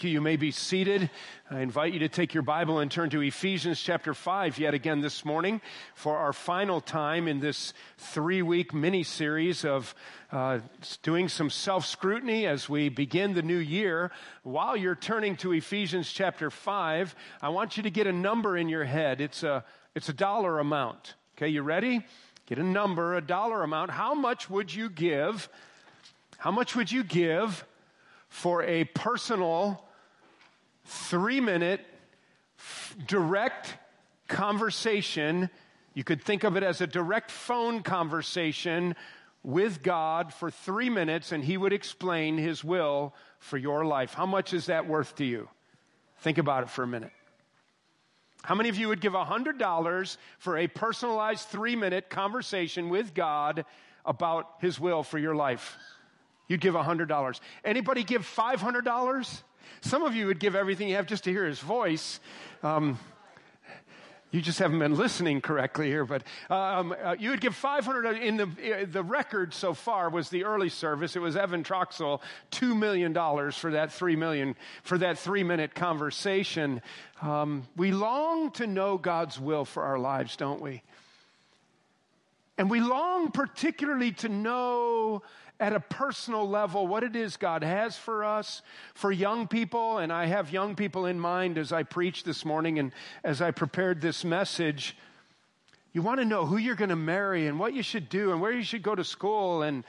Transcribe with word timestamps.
You. 0.00 0.08
You 0.08 0.20
may 0.22 0.36
be 0.36 0.52
seated. 0.52 1.10
I 1.50 1.60
invite 1.60 1.92
you 1.92 1.98
to 1.98 2.08
take 2.08 2.32
your 2.32 2.42
Bible 2.42 2.78
and 2.78 2.90
turn 2.90 3.10
to 3.10 3.20
Ephesians 3.20 3.78
chapter 3.78 4.14
5 4.14 4.58
yet 4.58 4.72
again 4.72 5.02
this 5.02 5.22
morning 5.22 5.60
for 5.94 6.16
our 6.16 6.32
final 6.32 6.80
time 6.80 7.28
in 7.28 7.40
this 7.40 7.74
three 7.98 8.40
week 8.40 8.72
mini 8.72 9.02
series 9.02 9.66
of 9.66 9.94
uh, 10.32 10.60
doing 11.02 11.28
some 11.28 11.50
self 11.50 11.84
scrutiny 11.84 12.46
as 12.46 12.70
we 12.70 12.88
begin 12.88 13.34
the 13.34 13.42
new 13.42 13.58
year. 13.58 14.10
While 14.44 14.78
you're 14.78 14.94
turning 14.94 15.36
to 15.36 15.52
Ephesians 15.52 16.10
chapter 16.10 16.50
5, 16.50 17.14
I 17.42 17.50
want 17.50 17.76
you 17.76 17.82
to 17.82 17.90
get 17.90 18.06
a 18.06 18.12
number 18.12 18.56
in 18.56 18.70
your 18.70 18.84
head. 18.84 19.20
It's 19.20 19.42
a, 19.42 19.62
it's 19.94 20.08
a 20.08 20.14
dollar 20.14 20.58
amount. 20.58 21.16
Okay, 21.36 21.48
you 21.48 21.60
ready? 21.60 22.00
Get 22.46 22.58
a 22.58 22.64
number, 22.64 23.14
a 23.14 23.20
dollar 23.20 23.62
amount. 23.62 23.90
How 23.90 24.14
much 24.14 24.48
would 24.48 24.72
you 24.72 24.88
give? 24.88 25.50
How 26.38 26.50
much 26.50 26.74
would 26.74 26.90
you 26.90 27.04
give? 27.04 27.66
For 28.32 28.62
a 28.62 28.84
personal, 28.84 29.84
three 30.86 31.38
minute, 31.38 31.82
f- 32.58 32.96
direct 33.06 33.76
conversation. 34.26 35.50
You 35.92 36.02
could 36.02 36.22
think 36.22 36.42
of 36.42 36.56
it 36.56 36.62
as 36.62 36.80
a 36.80 36.86
direct 36.86 37.30
phone 37.30 37.82
conversation 37.82 38.96
with 39.42 39.82
God 39.82 40.32
for 40.32 40.50
three 40.50 40.88
minutes, 40.88 41.30
and 41.30 41.44
He 41.44 41.58
would 41.58 41.74
explain 41.74 42.38
His 42.38 42.64
will 42.64 43.14
for 43.38 43.58
your 43.58 43.84
life. 43.84 44.14
How 44.14 44.24
much 44.24 44.54
is 44.54 44.66
that 44.66 44.88
worth 44.88 45.14
to 45.16 45.26
you? 45.26 45.46
Think 46.20 46.38
about 46.38 46.62
it 46.62 46.70
for 46.70 46.84
a 46.84 46.88
minute. 46.88 47.12
How 48.42 48.54
many 48.54 48.70
of 48.70 48.78
you 48.78 48.88
would 48.88 49.02
give 49.02 49.12
$100 49.12 50.16
for 50.38 50.56
a 50.56 50.68
personalized 50.68 51.48
three 51.48 51.76
minute 51.76 52.08
conversation 52.08 52.88
with 52.88 53.12
God 53.12 53.66
about 54.06 54.54
His 54.58 54.80
will 54.80 55.02
for 55.02 55.18
your 55.18 55.34
life? 55.34 55.76
You'd 56.48 56.60
give 56.60 56.74
$100. 56.74 57.40
Anybody 57.64 58.04
give 58.04 58.22
$500? 58.22 59.42
Some 59.80 60.02
of 60.02 60.14
you 60.14 60.26
would 60.26 60.38
give 60.40 60.54
everything 60.54 60.88
you 60.88 60.96
have 60.96 61.06
just 61.06 61.24
to 61.24 61.30
hear 61.30 61.46
his 61.46 61.60
voice. 61.60 62.20
Um, 62.62 62.98
you 64.32 64.40
just 64.40 64.58
haven't 64.58 64.78
been 64.78 64.96
listening 64.96 65.42
correctly 65.42 65.88
here, 65.88 66.06
but 66.06 66.22
um, 66.48 66.94
uh, 67.04 67.14
you 67.18 67.30
would 67.30 67.42
give 67.42 67.54
500 67.54 68.16
in 68.16 68.38
the 68.38 68.44
uh, 68.44 68.86
the 68.90 69.02
record 69.02 69.52
so 69.52 69.74
far 69.74 70.08
was 70.08 70.30
the 70.30 70.44
early 70.44 70.70
service. 70.70 71.16
It 71.16 71.18
was 71.18 71.36
Evan 71.36 71.62
Troxel, 71.62 72.22
two 72.50 72.74
million 72.74 73.12
dollars 73.12 73.58
for 73.58 73.72
that 73.72 73.92
three 73.92 74.16
million 74.16 74.56
for 74.84 74.96
that 74.96 75.18
three 75.18 75.44
minute 75.44 75.74
conversation. 75.74 76.80
Um, 77.20 77.68
we 77.76 77.92
long 77.92 78.50
to 78.52 78.66
know 78.66 78.96
God's 78.96 79.38
will 79.38 79.66
for 79.66 79.82
our 79.82 79.98
lives, 79.98 80.34
don't 80.34 80.62
we? 80.62 80.82
And 82.56 82.70
we 82.70 82.80
long 82.80 83.32
particularly 83.32 84.12
to 84.12 84.30
know 84.30 85.22
at 85.62 85.72
a 85.72 85.78
personal 85.78 86.46
level 86.48 86.88
what 86.88 87.04
it 87.04 87.14
is 87.14 87.36
God 87.36 87.62
has 87.62 87.96
for 87.96 88.24
us, 88.24 88.62
for 88.94 89.12
young 89.12 89.46
people. 89.46 89.98
And 89.98 90.12
I 90.12 90.26
have 90.26 90.52
young 90.52 90.74
people 90.74 91.06
in 91.06 91.20
mind 91.20 91.56
as 91.56 91.72
I 91.72 91.84
preach 91.84 92.24
this 92.24 92.44
morning 92.44 92.80
and 92.80 92.90
as 93.22 93.40
I 93.40 93.52
prepared 93.52 94.00
this 94.00 94.24
message. 94.24 94.96
You 95.92 96.02
want 96.02 96.18
to 96.18 96.24
know 96.24 96.46
who 96.46 96.56
you're 96.56 96.74
going 96.74 96.90
to 96.90 96.96
marry 96.96 97.46
and 97.46 97.60
what 97.60 97.74
you 97.74 97.82
should 97.84 98.08
do 98.08 98.32
and 98.32 98.40
where 98.40 98.50
you 98.50 98.64
should 98.64 98.82
go 98.82 98.96
to 98.96 99.04
school 99.04 99.62
and 99.62 99.84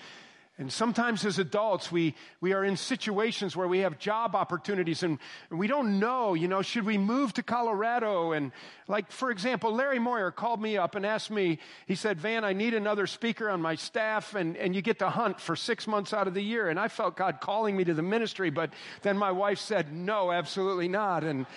and 0.60 0.72
sometimes 0.72 1.26
as 1.26 1.40
adults, 1.40 1.92
we, 1.92 2.14
we 2.40 2.54
are 2.54 2.64
in 2.64 2.78
situations 2.78 3.56
where 3.56 3.68
we 3.68 3.80
have 3.80 3.98
job 3.98 4.36
opportunities 4.36 5.02
and, 5.02 5.18
we 5.50 5.66
don't 5.66 6.00
know, 6.00 6.36
you 6.36 6.48
know, 6.48 6.62
should 6.62 6.86
we 6.86 7.00
move 7.00 7.34
to 7.34 7.44
Colorado? 7.44 8.34
And 8.34 8.52
like, 8.88 9.12
for 9.12 9.32
example, 9.32 9.74
Larry 9.74 9.98
Moyer 9.98 10.30
called 10.30 10.62
me 10.62 10.78
up 10.78 10.94
and 10.94 11.08
asked 11.08 11.32
me, 11.32 11.58
he 11.88 11.96
said, 11.96 12.20
Van, 12.20 12.46
I 12.46 12.54
need 12.54 12.76
another 12.76 13.08
speaker 13.08 13.50
on 13.50 13.64
my 13.64 13.74
staff 13.74 14.36
and, 14.36 14.56
and 14.56 14.76
you 14.76 14.84
get 14.84 15.00
to 15.00 15.10
hunt 15.10 15.40
for 15.40 15.56
six 15.56 15.88
months 15.88 16.14
out 16.14 16.28
of 16.28 16.36
the 16.36 16.44
year. 16.44 16.70
And 16.70 16.80
I 16.80 16.88
felt 16.88 17.18
God 17.18 17.42
calling 17.42 17.76
me 17.76 17.84
to 17.86 17.96
the 17.96 18.04
ministry, 18.04 18.52
but 18.52 18.72
then 19.02 19.18
my 19.18 19.32
wife 19.32 19.58
said, 19.58 19.92
no, 19.92 20.32
absolutely 20.32 20.88
not. 20.88 21.24
And 21.24 21.48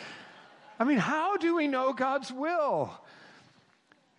I 0.78 0.84
mean, 0.84 0.98
how 0.98 1.36
do 1.36 1.55
we 1.55 1.69
know 1.69 1.92
God's 1.92 2.33
will? 2.33 2.98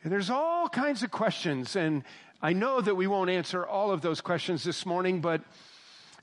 And 0.03 0.11
there's 0.11 0.29
all 0.29 0.69
kinds 0.69 1.01
of 1.01 1.09
questions 1.09 1.75
and, 1.75 2.03
I 2.39 2.53
know 2.53 2.81
that 2.81 2.93
we 2.93 3.07
won't 3.07 3.31
answer 3.31 3.65
all 3.65 3.89
of 3.89 4.01
those 4.01 4.21
questions 4.21 4.63
this 4.63 4.85
morning, 4.85 5.21
but 5.21 5.41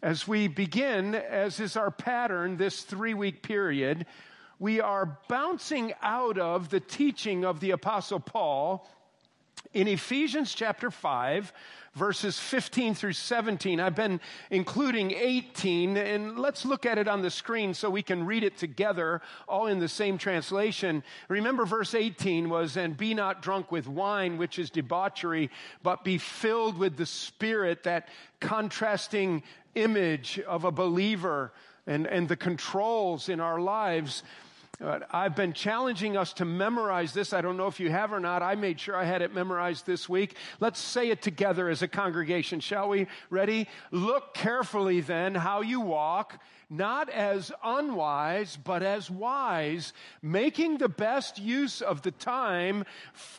as 0.00 0.28
we 0.28 0.47
begin, 0.47 1.16
as 1.16 1.58
is 1.58 1.76
our 1.76 1.91
pattern 1.91 2.56
this 2.56 2.82
three 2.82 3.14
week 3.14 3.42
period, 3.42 4.06
we 4.60 4.80
are 4.80 5.19
bouncing 5.28 5.92
out 6.03 6.38
of 6.38 6.69
the 6.69 6.78
teaching 6.78 7.44
of 7.44 7.58
the 7.58 7.72
Apostle 7.72 8.20
Paul 8.20 8.88
in 9.72 9.88
Ephesians 9.88 10.54
chapter 10.54 10.91
5, 10.91 11.52
verses 11.94 12.38
15 12.38 12.94
through 12.94 13.12
17. 13.12 13.80
I've 13.80 13.94
been 13.94 14.20
including 14.50 15.12
18, 15.12 15.97
and 15.97 16.38
let's 16.38 16.64
look 16.64 16.86
at 16.86 16.98
it 16.98 17.08
on 17.08 17.22
the 17.22 17.30
screen 17.30 17.74
so 17.74 17.88
we 17.88 18.03
can 18.03 18.26
read 18.26 18.44
it 18.44 18.58
together, 18.58 19.22
all 19.48 19.66
in 19.66 19.78
the 19.78 19.88
same 19.88 20.19
translation. 20.19 21.03
Remember, 21.28 21.64
verse 21.64 21.94
18 21.94 22.48
was, 22.48 22.76
And 22.76 22.97
be 22.97 23.14
not 23.14 23.42
drunk 23.42 23.70
with 23.70 23.88
wine, 23.88 24.38
which 24.38 24.58
is 24.58 24.70
debauchery, 24.70 25.50
but 25.82 26.04
be 26.04 26.19
filled 26.19 26.78
with 26.78 26.97
the 26.97 27.06
Spirit, 27.06 27.84
that 27.84 28.08
contrasting 28.41 29.42
image 29.74 30.41
of 30.41 30.64
a 30.64 30.72
believer 30.72 31.53
and, 31.86 32.06
and 32.06 32.28
the 32.28 32.36
controls 32.36 33.28
in 33.28 33.41
our 33.41 33.60
lives. 33.60 34.22
I've 35.11 35.34
been 35.34 35.53
challenging 35.53 36.17
us 36.17 36.33
to 36.34 36.45
memorize 36.45 37.15
this. 37.15 37.33
I 37.33 37.41
don't 37.41 37.56
know 37.56 37.67
if 37.67 37.81
you 37.81 37.91
have 37.91 38.12
or 38.12 38.21
not. 38.21 38.43
I 38.43 38.55
made 38.55 38.78
sure 38.78 38.97
I 38.97 39.05
had 39.05 39.22
it 39.22 39.34
memorized 39.34 39.87
this 39.87 40.09
week. 40.09 40.37
Let's 40.61 40.81
say 40.81 41.11
it 41.11 41.22
together 41.22 41.69
as 41.69 41.83
a 41.83 41.89
congregation, 41.89 42.61
shall 42.61 42.89
we? 42.89 43.06
Ready? 43.31 43.69
Look 43.91 44.34
carefully 44.34 45.00
then 45.00 45.34
how 45.34 45.62
you 45.62 45.81
walk, 45.81 46.41
not 46.69 47.09
as 47.09 47.53
unwise, 47.62 48.56
but 48.62 48.83
as 48.83 49.11
wise, 49.11 49.93
making 50.22 50.78
the 50.78 50.89
best 50.89 51.39
use 51.39 51.81
of 51.81 52.03
the 52.03 52.11
time 52.11 52.84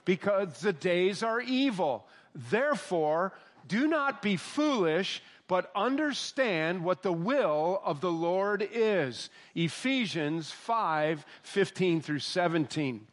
because 0.06 0.62
the 0.62 0.74
days 0.74 1.24
are 1.24 1.42
evil. 1.42 2.08
Therefore, 2.34 3.34
do 3.68 3.88
not 3.88 4.22
be 4.22 4.38
foolish, 4.38 5.22
but 5.48 5.72
understand 5.76 6.84
what 6.84 7.04
the 7.04 7.14
will 7.14 7.82
of 7.84 8.02
the 8.02 8.12
Lord 8.12 8.68
is. 8.72 9.30
Ephesians 9.54 10.52
5 10.52 11.26
15 11.44 12.02
through 12.02 12.20
17. 12.20 13.08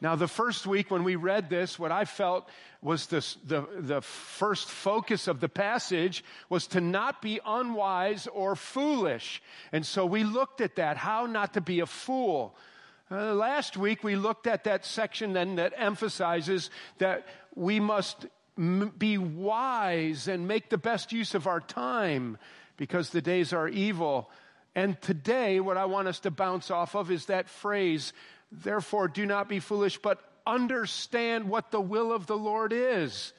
Now, 0.00 0.14
the 0.14 0.28
first 0.28 0.66
week 0.66 0.90
when 0.90 1.04
we 1.04 1.16
read 1.16 1.48
this, 1.48 1.78
what 1.78 1.90
I 1.90 2.04
felt 2.04 2.48
was 2.82 3.06
this, 3.06 3.38
the, 3.46 3.66
the 3.78 4.02
first 4.02 4.68
focus 4.68 5.26
of 5.26 5.40
the 5.40 5.48
passage 5.48 6.22
was 6.50 6.66
to 6.68 6.80
not 6.82 7.22
be 7.22 7.40
unwise 7.46 8.26
or 8.26 8.54
foolish. 8.56 9.42
And 9.72 9.86
so 9.86 10.04
we 10.04 10.22
looked 10.22 10.60
at 10.60 10.76
that, 10.76 10.98
how 10.98 11.24
not 11.24 11.54
to 11.54 11.62
be 11.62 11.80
a 11.80 11.86
fool. 11.86 12.54
Uh, 13.10 13.34
last 13.34 13.76
week 13.76 14.04
we 14.04 14.16
looked 14.16 14.46
at 14.46 14.64
that 14.64 14.84
section 14.84 15.32
then 15.32 15.56
that 15.56 15.72
emphasizes 15.76 16.70
that 16.98 17.26
we 17.54 17.80
must 17.80 18.26
be 18.56 19.18
wise 19.18 20.28
and 20.28 20.48
make 20.48 20.70
the 20.70 20.78
best 20.78 21.12
use 21.12 21.34
of 21.34 21.46
our 21.46 21.60
time 21.60 22.38
because 22.76 23.10
the 23.10 23.22
days 23.22 23.52
are 23.52 23.68
evil. 23.68 24.30
And 24.74 25.00
today, 25.00 25.60
what 25.60 25.76
I 25.76 25.84
want 25.86 26.08
us 26.08 26.20
to 26.20 26.30
bounce 26.30 26.70
off 26.70 26.94
of 26.94 27.10
is 27.10 27.26
that 27.26 27.48
phrase, 27.48 28.12
therefore 28.50 29.08
do 29.08 29.26
not 29.26 29.48
be 29.48 29.60
foolish, 29.60 29.98
but 29.98 30.20
understand 30.46 31.48
what 31.48 31.70
the 31.70 31.80
will 31.80 32.12
of 32.12 32.26
the 32.26 32.36
Lord 32.36 32.72
is. 32.72 33.32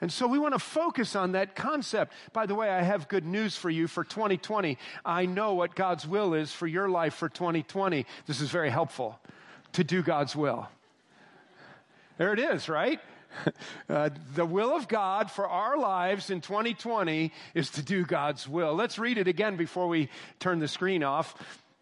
And 0.00 0.12
so 0.12 0.28
we 0.28 0.38
want 0.38 0.54
to 0.54 0.60
focus 0.60 1.16
on 1.16 1.32
that 1.32 1.56
concept. 1.56 2.12
By 2.32 2.46
the 2.46 2.54
way, 2.54 2.70
I 2.70 2.82
have 2.82 3.08
good 3.08 3.26
news 3.26 3.56
for 3.56 3.68
you 3.68 3.88
for 3.88 4.04
2020. 4.04 4.78
I 5.04 5.26
know 5.26 5.54
what 5.54 5.74
God's 5.74 6.06
will 6.06 6.34
is 6.34 6.52
for 6.52 6.68
your 6.68 6.88
life 6.88 7.14
for 7.14 7.28
2020. 7.28 8.06
This 8.26 8.40
is 8.40 8.48
very 8.48 8.70
helpful 8.70 9.18
to 9.72 9.82
do 9.82 10.02
God's 10.02 10.36
will. 10.36 10.68
There 12.16 12.32
it 12.32 12.38
is, 12.38 12.68
right? 12.68 13.00
Uh, 13.88 14.10
the 14.34 14.44
will 14.44 14.76
of 14.76 14.86
God 14.86 15.30
for 15.30 15.48
our 15.48 15.78
lives 15.78 16.28
in 16.28 16.42
2020 16.42 17.32
is 17.54 17.70
to 17.70 17.82
do 17.82 18.04
God's 18.04 18.46
will. 18.46 18.74
Let's 18.74 18.98
read 18.98 19.16
it 19.16 19.26
again 19.26 19.56
before 19.56 19.88
we 19.88 20.10
turn 20.40 20.58
the 20.58 20.68
screen 20.68 21.02
off. 21.02 21.34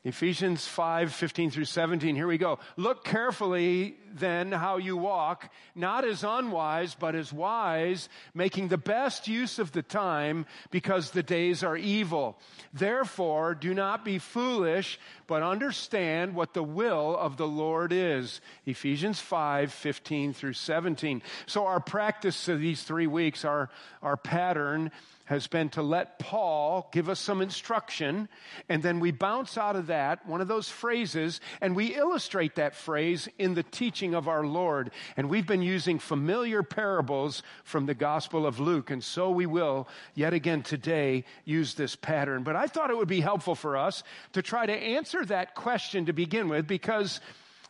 Ephesians 0.05 0.69
5, 0.69 1.13
15 1.13 1.51
through 1.51 1.65
17. 1.65 2.15
Here 2.15 2.29
we 2.29 2.39
go. 2.39 2.61
Look 2.77 3.05
carefully 3.05 3.97
then 4.19 4.53
how 4.53 4.77
you 4.77 4.97
walk, 4.97 5.53
not 5.75 6.05
as 6.05 6.25
unwise, 6.25 6.95
but 6.95 7.15
as 7.15 7.33
wise, 7.33 8.09
making 8.35 8.69
the 8.69 8.79
best 8.79 9.29
use 9.29 9.59
of 9.59 9.73
the 9.73 9.83
time 9.83 10.47
because 10.71 11.11
the 11.11 11.23
days 11.23 11.63
are 11.63 11.77
evil. 11.77 12.39
Therefore, 12.73 13.55
do 13.55 13.75
not 13.75 14.05
be 14.05 14.19
foolish, 14.19 14.99
but 15.27 15.43
understand 15.43 16.35
what 16.35 16.55
the 16.55 16.63
will 16.63 17.17
of 17.17 17.37
the 17.37 17.49
Lord 17.49 17.93
is. 17.93 18.41
Ephesians 18.65 19.21
5, 19.21 19.73
15 19.73 20.33
through 20.33 20.53
17. 20.53 21.23
So 21.47 21.67
our 21.67 21.81
practice 21.81 22.49
of 22.49 22.61
these 22.61 22.83
three 22.83 23.07
weeks, 23.07 23.45
our, 23.45 23.71
our 24.03 24.17
pattern 24.17 24.91
has 25.27 25.49
been 25.49 25.69
to 25.69 25.83
let 25.83 26.19
Paul 26.19 26.89
give 26.93 27.09
us 27.09 27.19
some 27.21 27.43
instruction, 27.43 28.29
and 28.69 28.83
then 28.83 29.01
we 29.01 29.11
bounce 29.11 29.59
out 29.59 29.75
of 29.77 29.89
that, 29.89 30.25
one 30.27 30.41
of 30.41 30.49
those 30.49 30.69
phrases, 30.69 31.41
and 31.61 31.75
we 31.75 31.95
illustrate 31.95 32.55
that 32.55 32.77
phrase 32.77 33.29
in 33.37 33.55
the 33.55 33.65
teaching 33.65 34.06
of 34.15 34.29
our 34.29 34.45
Lord. 34.45 34.91
And 35.17 35.29
we've 35.29 35.47
been 35.47 35.63
using 35.63 35.99
familiar 35.99 36.63
parables 36.63 37.43
from 37.65 37.87
the 37.87 37.95
Gospel 37.95 38.47
of 38.47 38.61
Luke, 38.61 38.91
and 38.91 39.03
so 39.03 39.31
we 39.31 39.47
will, 39.47 39.89
yet 40.15 40.33
again 40.33 40.63
today, 40.63 41.25
use 41.45 41.75
this 41.75 41.97
pattern. 41.97 42.43
But 42.43 42.57
I 42.57 42.67
thought 42.67 42.91
it 42.91 42.97
would 42.97 43.09
be 43.09 43.21
helpful 43.21 43.55
for 43.55 43.77
us 43.77 44.03
to 44.33 44.43
try 44.43 44.67
to 44.67 44.73
answer 44.73 45.25
that 45.25 45.55
question 45.55 46.07
to 46.07 46.13
begin 46.13 46.49
with, 46.49 46.67
because 46.67 47.21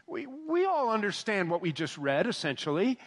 we, 0.07 0.27
we 0.27 0.65
all 0.65 0.91
understand 0.91 1.51
what 1.51 1.63
we 1.63 1.73
just 1.73 1.97
read, 1.99 2.27
essentially. 2.27 2.99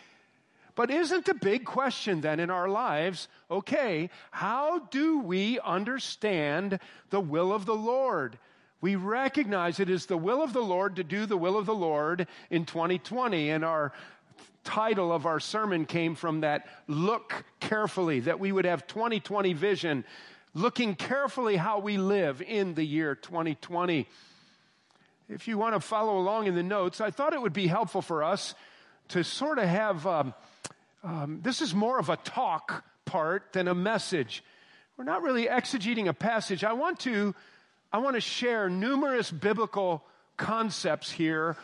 But 0.75 0.91
isn't 0.91 1.25
the 1.25 1.33
big 1.33 1.65
question 1.65 2.21
then 2.21 2.39
in 2.39 2.49
our 2.49 2.69
lives, 2.69 3.27
okay, 3.51 4.09
how 4.31 4.79
do 4.79 5.19
we 5.19 5.59
understand 5.59 6.79
the 7.09 7.19
will 7.19 7.51
of 7.51 7.65
the 7.65 7.75
Lord? 7.75 8.37
We 8.81 8.95
recognize 8.95 9.79
it 9.79 9.89
is 9.89 10.05
the 10.05 10.17
will 10.17 10.41
of 10.41 10.53
the 10.53 10.61
Lord 10.61 10.95
to 10.95 11.03
do 11.03 11.25
the 11.25 11.37
will 11.37 11.57
of 11.57 11.65
the 11.65 11.75
Lord 11.75 12.27
in 12.49 12.65
2020. 12.65 13.49
And 13.49 13.65
our 13.65 13.91
title 14.63 15.11
of 15.11 15.25
our 15.25 15.39
sermon 15.39 15.85
came 15.85 16.15
from 16.15 16.41
that 16.41 16.67
look 16.87 17.43
carefully, 17.59 18.21
that 18.21 18.39
we 18.39 18.51
would 18.51 18.65
have 18.65 18.87
2020 18.87 19.53
vision, 19.53 20.05
looking 20.53 20.95
carefully 20.95 21.55
how 21.55 21.79
we 21.79 21.97
live 21.97 22.41
in 22.41 22.73
the 22.73 22.83
year 22.83 23.15
2020. 23.15 24.07
If 25.27 25.47
you 25.47 25.57
want 25.57 25.75
to 25.75 25.79
follow 25.79 26.17
along 26.17 26.47
in 26.47 26.55
the 26.55 26.63
notes, 26.63 27.01
I 27.01 27.11
thought 27.11 27.33
it 27.33 27.41
would 27.41 27.53
be 27.53 27.67
helpful 27.67 28.01
for 28.01 28.23
us 28.23 28.55
to 29.09 29.23
sort 29.23 29.59
of 29.59 29.65
have. 29.65 30.07
Um, 30.07 30.33
um, 31.03 31.39
this 31.41 31.61
is 31.61 31.73
more 31.73 31.99
of 31.99 32.09
a 32.09 32.17
talk 32.17 32.83
part 33.05 33.53
than 33.53 33.67
a 33.67 33.75
message. 33.75 34.43
We're 34.97 35.05
not 35.05 35.21
really 35.21 35.45
exegeting 35.45 36.07
a 36.07 36.13
passage. 36.13 36.63
I 36.63 36.73
want 36.73 36.99
to, 37.01 37.33
I 37.91 37.97
want 37.97 38.15
to 38.15 38.21
share 38.21 38.69
numerous 38.69 39.31
biblical 39.31 40.03
concepts 40.37 41.11
here, 41.11 41.57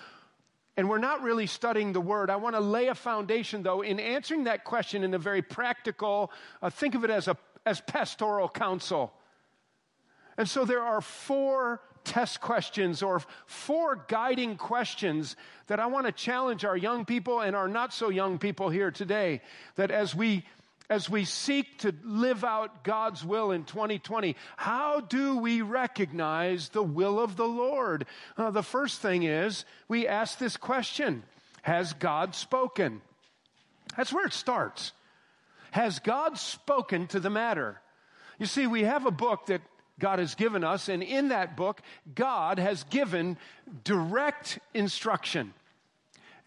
and 0.76 0.90
we're 0.90 0.98
not 0.98 1.22
really 1.22 1.48
studying 1.48 1.94
the 1.94 2.02
word. 2.02 2.30
I 2.30 2.36
want 2.36 2.56
to 2.56 2.62
lay 2.62 2.88
a 2.88 2.96
foundation, 2.96 3.64
though, 3.64 3.82
in 3.82 4.00
answering 4.00 4.46
that 4.46 4.64
question 4.64 5.04
in 5.04 5.14
a 5.14 5.20
very 5.20 5.42
practical, 5.42 6.32
uh, 6.62 6.70
think 6.70 6.96
of 6.96 7.04
it 7.04 7.10
as 7.10 7.28
a 7.28 7.38
as 7.66 7.82
pastoral 7.82 8.48
counsel. 8.48 9.12
And 10.38 10.48
so 10.48 10.66
there 10.66 10.82
are 10.82 11.02
four 11.02 11.82
test 12.04 12.40
questions 12.40 13.02
or 13.02 13.22
four 13.48 14.06
guiding 14.08 14.58
questions 14.58 15.36
that 15.68 15.80
I 15.80 15.88
want 15.88 16.06
to 16.06 16.12
challenge 16.12 16.64
our 16.64 16.78
young 16.78 17.06
people 17.06 17.40
and 17.40 17.56
our 17.56 17.68
not 17.68 17.94
so 17.94 18.10
young 18.10 18.38
people 18.38 18.70
here 18.70 18.92
today. 18.92 19.42
That 19.76 19.90
as 19.90 20.14
we 20.14 20.46
as 20.90 21.10
we 21.10 21.26
seek 21.26 21.80
to 21.80 21.94
live 22.04 22.44
out 22.44 22.84
God's 22.84 23.24
will 23.24 23.52
in 23.52 23.64
2020, 23.64 24.36
how 24.58 25.00
do 25.02 25.38
we 25.38 25.62
recognize 25.62 26.70
the 26.70 26.84
will 26.84 27.20
of 27.20 27.36
the 27.36 27.48
Lord? 27.48 28.06
Uh, 28.38 28.52
the 28.52 28.64
first 28.64 29.02
thing 29.02 29.24
is 29.24 29.66
we 29.88 30.08
ask 30.08 30.38
this 30.38 30.58
question 30.58 31.24
Has 31.64 31.94
God 31.94 32.36
spoken? 32.36 33.02
That's 33.98 34.14
where 34.14 34.26
it 34.26 34.34
starts. 34.34 34.92
Has 35.72 36.00
God 36.00 36.38
spoken 36.38 37.08
to 37.08 37.20
the 37.20 37.30
matter? 37.30 37.82
You 38.40 38.46
see, 38.46 38.68
we 38.68 38.84
have 38.84 39.06
a 39.06 39.12
book 39.12 39.48
that 39.48 39.62
God 40.00 40.20
has 40.20 40.36
given 40.36 40.64
us. 40.64 40.90
And 40.90 41.02
in 41.02 41.30
that 41.30 41.56
book, 41.56 41.82
God 42.14 42.60
has 42.60 42.84
given 42.86 43.38
direct 43.84 44.60
instruction. 44.74 45.54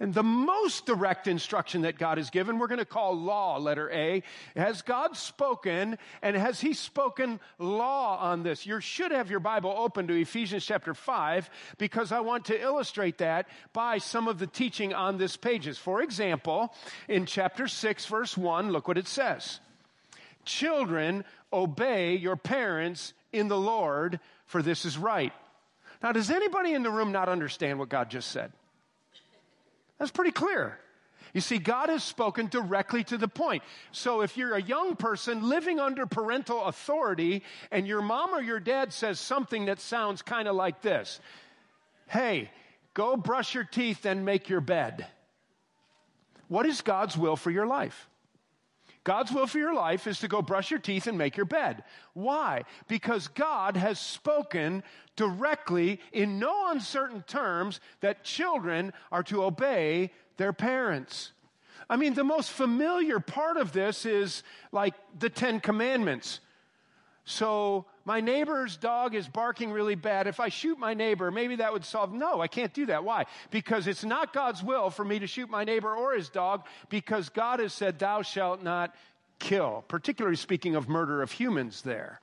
And 0.01 0.15
the 0.15 0.23
most 0.23 0.87
direct 0.87 1.27
instruction 1.27 1.83
that 1.83 1.99
God 1.99 2.19
has 2.19 2.31
given, 2.31 2.59
we're 2.59 2.69
going 2.69 2.79
to 2.79 2.85
call 2.85 3.19
law, 3.19 3.59
letter 3.59 3.91
A. 3.91 4.23
Has 4.55 4.83
God 4.83 5.17
spoken 5.17 5.99
and 6.23 6.37
has 6.37 6.61
He 6.61 6.73
spoken 6.73 7.41
law 7.59 8.17
on 8.19 8.45
this? 8.45 8.65
You 8.65 8.81
should 8.81 9.11
have 9.11 9.29
your 9.29 9.41
Bible 9.41 9.75
open 9.77 10.07
to 10.07 10.15
Ephesians 10.15 10.65
chapter 10.65 10.95
5 10.95 11.51
because 11.79 12.13
I 12.13 12.21
want 12.21 12.45
to 12.45 12.61
illustrate 12.61 13.19
that 13.19 13.49
by 13.73 13.99
some 13.99 14.29
of 14.29 14.39
the 14.39 14.47
teaching 14.47 14.95
on 14.95 15.19
this 15.19 15.37
pages. 15.37 15.79
For 15.79 16.01
example, 16.01 16.73
in 17.09 17.27
chapter 17.27 17.67
6, 17.67 18.07
verse 18.07 18.37
1, 18.37 18.71
look 18.71 18.87
what 18.87 18.99
it 18.99 19.09
says. 19.09 19.59
Children, 20.45 21.25
obey 21.53 22.15
your 22.15 22.37
parents 22.37 23.15
in 23.33 23.49
the 23.49 23.59
Lord, 23.59 24.21
for 24.47 24.63
this 24.63 24.85
is 24.85 24.97
right. 24.97 25.33
Now, 26.05 26.13
does 26.13 26.31
anybody 26.31 26.73
in 26.73 26.85
the 26.85 26.91
room 26.91 27.11
not 27.11 27.29
understand 27.29 27.81
what 27.81 27.89
God 27.89 28.11
just 28.11 28.31
said? 28.31 28.53
That's 29.99 30.11
pretty 30.11 30.31
clear. 30.31 30.79
You 31.35 31.41
see, 31.41 31.59
God 31.59 31.89
has 31.89 32.03
spoken 32.03 32.49
directly 32.49 33.05
to 33.05 33.19
the 33.19 33.29
point. 33.29 33.63
So 33.93 34.23
if 34.23 34.37
you're 34.37 34.55
a 34.55 34.63
young 34.63 34.97
person 34.97 35.49
living 35.49 35.79
under 35.79 36.07
parental 36.07 36.65
authority 36.65 37.43
and 37.71 37.87
your 37.87 38.01
mom 38.01 38.31
or 38.31 38.41
your 38.41 38.61
dad 38.61 38.93
says 38.93 39.21
something 39.21 39.67
that 39.67 39.81
sounds 39.81 40.23
kind 40.23 40.49
of 40.49 40.57
like 40.57 40.81
this 40.81 41.21
Hey, 42.09 42.51
go 42.95 43.17
brush 43.17 43.55
your 43.55 43.65
teeth 43.65 44.07
and 44.07 44.25
make 44.25 44.49
your 44.49 44.63
bed. 44.63 45.07
What 46.49 46.65
is 46.65 46.81
God's 46.81 47.17
will 47.17 47.37
for 47.37 47.51
your 47.51 47.67
life? 47.67 48.08
God's 49.05 49.33
will 49.33 49.47
for 49.47 49.59
your 49.59 49.75
life 49.75 50.07
is 50.07 50.21
to 50.21 50.29
go 50.29 50.43
brush 50.43 50.71
your 50.71 50.81
teeth 50.81 51.07
and 51.07 51.17
make 51.17 51.37
your 51.37 51.47
bed. 51.47 51.85
Why? 52.13 52.65
Because 52.89 53.29
God 53.29 53.77
has 53.77 53.99
spoken 53.99 54.83
directly 55.17 56.01
in 56.13 56.39
no 56.39 56.71
uncertain 56.71 57.23
terms 57.27 57.81
that 58.01 58.25
children 58.25 58.93
are 59.11 59.23
to 59.25 59.45
obey 59.45 60.13
their 60.37 60.53
parents. 60.53 61.33
I 61.91 61.97
mean, 61.97 62.15
the 62.15 62.25
most 62.25 62.51
familiar 62.51 63.19
part 63.19 63.57
of 63.57 63.73
this 63.73 64.05
is 64.05 64.43
like 64.73 64.95
the 65.19 65.31
Ten 65.31 65.61
Commandments. 65.61 66.41
So, 67.31 67.85
my 68.07 68.23
neighbor's 68.23 68.79
dog 68.79 69.15
is 69.15 69.29
barking 69.29 69.71
really 69.71 69.97
bad. 69.97 70.27
If 70.27 70.41
I 70.41 70.49
shoot 70.49 70.79
my 70.79 70.95
neighbor, 70.95 71.31
maybe 71.31 71.57
that 71.57 71.75
would 71.75 71.85
solve. 71.85 72.11
No, 72.11 72.41
I 72.41 72.49
can't 72.49 72.73
do 72.73 72.87
that. 72.87 73.05
Why? 73.05 73.27
Because 73.51 73.87
it's 73.87 74.03
not 74.03 74.33
God's 74.33 74.63
will 74.63 74.89
for 74.89 75.05
me 75.05 75.19
to 75.19 75.27
shoot 75.27 75.51
my 75.51 75.63
neighbor 75.63 75.95
or 75.95 76.15
his 76.15 76.31
dog, 76.31 76.65
because 76.89 77.29
God 77.29 77.61
has 77.61 77.75
said, 77.75 77.99
Thou 77.99 78.23
shalt 78.23 78.63
not 78.63 78.95
kill, 79.39 79.85
particularly 79.89 80.39
speaking 80.39 80.75
of 80.75 80.89
murder 80.89 81.21
of 81.21 81.31
humans 81.31 81.83
there. 81.83 82.19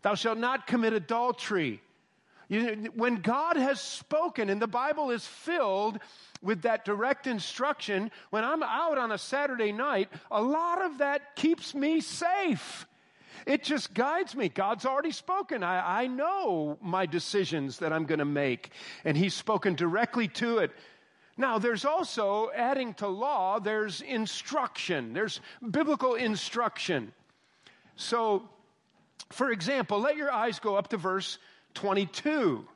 Thou 0.00 0.14
shalt 0.14 0.38
not 0.38 0.66
commit 0.66 0.94
adultery. 0.94 1.82
When 2.48 3.16
God 3.16 3.58
has 3.58 3.82
spoken, 3.82 4.48
and 4.48 4.62
the 4.62 4.66
Bible 4.66 5.10
is 5.10 5.26
filled 5.26 5.98
with 6.40 6.62
that 6.62 6.86
direct 6.86 7.26
instruction, 7.26 8.10
when 8.30 8.44
I'm 8.44 8.62
out 8.62 8.96
on 8.96 9.12
a 9.12 9.18
Saturday 9.18 9.72
night, 9.72 10.08
a 10.30 10.40
lot 10.40 10.80
of 10.80 10.98
that 10.98 11.36
keeps 11.36 11.74
me 11.74 12.00
safe. 12.00 12.86
It 13.46 13.62
just 13.62 13.94
guides 13.94 14.34
me. 14.34 14.48
God's 14.48 14.86
already 14.86 15.10
spoken. 15.10 15.62
I, 15.62 16.02
I 16.02 16.06
know 16.06 16.78
my 16.80 17.06
decisions 17.06 17.78
that 17.78 17.92
I'm 17.92 18.04
going 18.04 18.20
to 18.20 18.24
make, 18.24 18.70
and 19.04 19.16
He's 19.16 19.34
spoken 19.34 19.74
directly 19.74 20.28
to 20.28 20.58
it. 20.58 20.70
Now, 21.36 21.58
there's 21.58 21.84
also, 21.84 22.50
adding 22.54 22.94
to 22.94 23.08
law, 23.08 23.58
there's 23.58 24.00
instruction, 24.02 25.12
there's 25.12 25.40
biblical 25.70 26.14
instruction. 26.14 27.12
So, 27.96 28.48
for 29.30 29.50
example, 29.50 29.98
let 29.98 30.16
your 30.16 30.30
eyes 30.30 30.58
go 30.58 30.76
up 30.76 30.88
to 30.88 30.96
verse 30.96 31.38
22. 31.74 32.66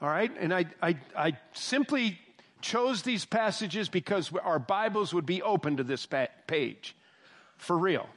All 0.00 0.08
right? 0.08 0.30
And 0.38 0.54
I, 0.54 0.66
I, 0.80 0.96
I 1.16 1.36
simply 1.52 2.18
chose 2.60 3.02
these 3.02 3.24
passages 3.24 3.88
because 3.88 4.32
our 4.44 4.58
Bibles 4.58 5.12
would 5.12 5.26
be 5.26 5.42
open 5.42 5.76
to 5.76 5.84
this 5.84 6.06
page. 6.46 6.96
For 7.56 7.76
real. 7.76 8.08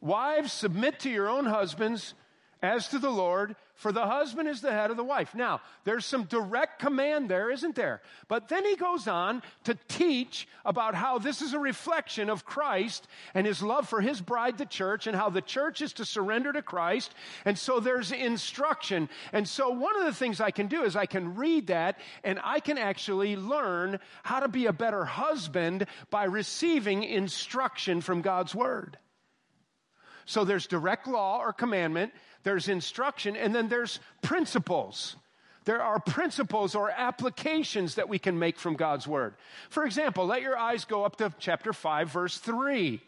Wives, 0.00 0.52
submit 0.52 1.00
to 1.00 1.10
your 1.10 1.28
own 1.28 1.46
husbands 1.46 2.14
as 2.62 2.88
to 2.88 2.98
the 2.98 3.10
Lord, 3.10 3.56
for 3.74 3.92
the 3.92 4.06
husband 4.06 4.46
is 4.46 4.60
the 4.60 4.72
head 4.72 4.90
of 4.90 4.98
the 4.98 5.04
wife. 5.04 5.34
Now, 5.34 5.62
there's 5.84 6.04
some 6.04 6.24
direct 6.24 6.78
command 6.78 7.30
there, 7.30 7.50
isn't 7.50 7.74
there? 7.74 8.02
But 8.28 8.48
then 8.48 8.66
he 8.66 8.76
goes 8.76 9.08
on 9.08 9.42
to 9.64 9.78
teach 9.88 10.46
about 10.66 10.94
how 10.94 11.18
this 11.18 11.40
is 11.40 11.54
a 11.54 11.58
reflection 11.58 12.28
of 12.28 12.44
Christ 12.44 13.08
and 13.32 13.46
his 13.46 13.62
love 13.62 13.88
for 13.88 14.02
his 14.02 14.20
bride, 14.20 14.58
the 14.58 14.66
church, 14.66 15.06
and 15.06 15.16
how 15.16 15.30
the 15.30 15.40
church 15.40 15.80
is 15.80 15.94
to 15.94 16.04
surrender 16.04 16.52
to 16.52 16.60
Christ. 16.60 17.14
And 17.46 17.58
so 17.58 17.80
there's 17.80 18.12
instruction. 18.12 19.08
And 19.32 19.48
so 19.48 19.70
one 19.70 19.98
of 19.98 20.04
the 20.04 20.14
things 20.14 20.42
I 20.42 20.50
can 20.50 20.66
do 20.66 20.82
is 20.82 20.96
I 20.96 21.06
can 21.06 21.36
read 21.36 21.68
that 21.68 21.98
and 22.22 22.38
I 22.44 22.60
can 22.60 22.76
actually 22.76 23.36
learn 23.36 23.98
how 24.22 24.40
to 24.40 24.48
be 24.48 24.66
a 24.66 24.72
better 24.72 25.06
husband 25.06 25.86
by 26.10 26.24
receiving 26.24 27.04
instruction 27.04 28.02
from 28.02 28.20
God's 28.20 28.54
word. 28.54 28.98
So 30.30 30.44
there's 30.44 30.68
direct 30.68 31.08
law 31.08 31.40
or 31.40 31.52
commandment, 31.52 32.12
there's 32.44 32.68
instruction, 32.68 33.34
and 33.34 33.52
then 33.52 33.68
there's 33.68 33.98
principles. 34.22 35.16
There 35.64 35.82
are 35.82 35.98
principles 35.98 36.76
or 36.76 36.92
applications 36.92 37.96
that 37.96 38.08
we 38.08 38.20
can 38.20 38.38
make 38.38 38.56
from 38.56 38.76
God's 38.76 39.08
word. 39.08 39.34
For 39.70 39.84
example, 39.84 40.24
let 40.26 40.40
your 40.40 40.56
eyes 40.56 40.84
go 40.84 41.04
up 41.04 41.16
to 41.16 41.34
chapter 41.40 41.72
5, 41.72 42.12
verse 42.12 42.38
3. 42.38 43.00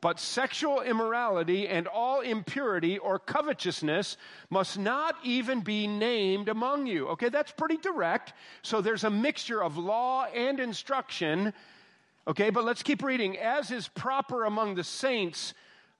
But 0.00 0.18
sexual 0.18 0.80
immorality 0.80 1.68
and 1.68 1.86
all 1.86 2.22
impurity 2.22 2.98
or 2.98 3.20
covetousness 3.20 4.16
must 4.50 4.80
not 4.80 5.14
even 5.22 5.60
be 5.60 5.86
named 5.86 6.48
among 6.48 6.88
you. 6.88 7.06
Okay, 7.10 7.28
that's 7.28 7.52
pretty 7.52 7.76
direct. 7.76 8.32
So 8.62 8.80
there's 8.80 9.04
a 9.04 9.10
mixture 9.10 9.62
of 9.62 9.78
law 9.78 10.24
and 10.24 10.58
instruction. 10.58 11.52
Okay, 12.26 12.50
but 12.50 12.64
let's 12.64 12.82
keep 12.82 13.04
reading. 13.04 13.38
As 13.38 13.70
is 13.70 13.86
proper 13.86 14.44
among 14.44 14.74
the 14.74 14.82
saints, 14.82 15.54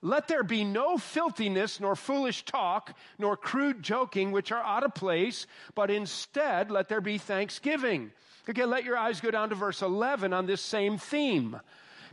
let 0.06 0.28
there 0.28 0.44
be 0.44 0.62
no 0.62 0.98
filthiness, 0.98 1.80
nor 1.80 1.96
foolish 1.96 2.44
talk, 2.44 2.96
nor 3.18 3.36
crude 3.36 3.82
joking, 3.82 4.30
which 4.30 4.52
are 4.52 4.62
out 4.62 4.84
of 4.84 4.94
place, 4.94 5.48
but 5.74 5.90
instead 5.90 6.70
let 6.70 6.88
there 6.88 7.00
be 7.00 7.18
thanksgiving. 7.18 8.12
Okay, 8.48 8.64
let 8.64 8.84
your 8.84 8.96
eyes 8.96 9.20
go 9.20 9.32
down 9.32 9.48
to 9.48 9.56
verse 9.56 9.82
11 9.82 10.32
on 10.32 10.46
this 10.46 10.60
same 10.60 10.96
theme. 10.96 11.58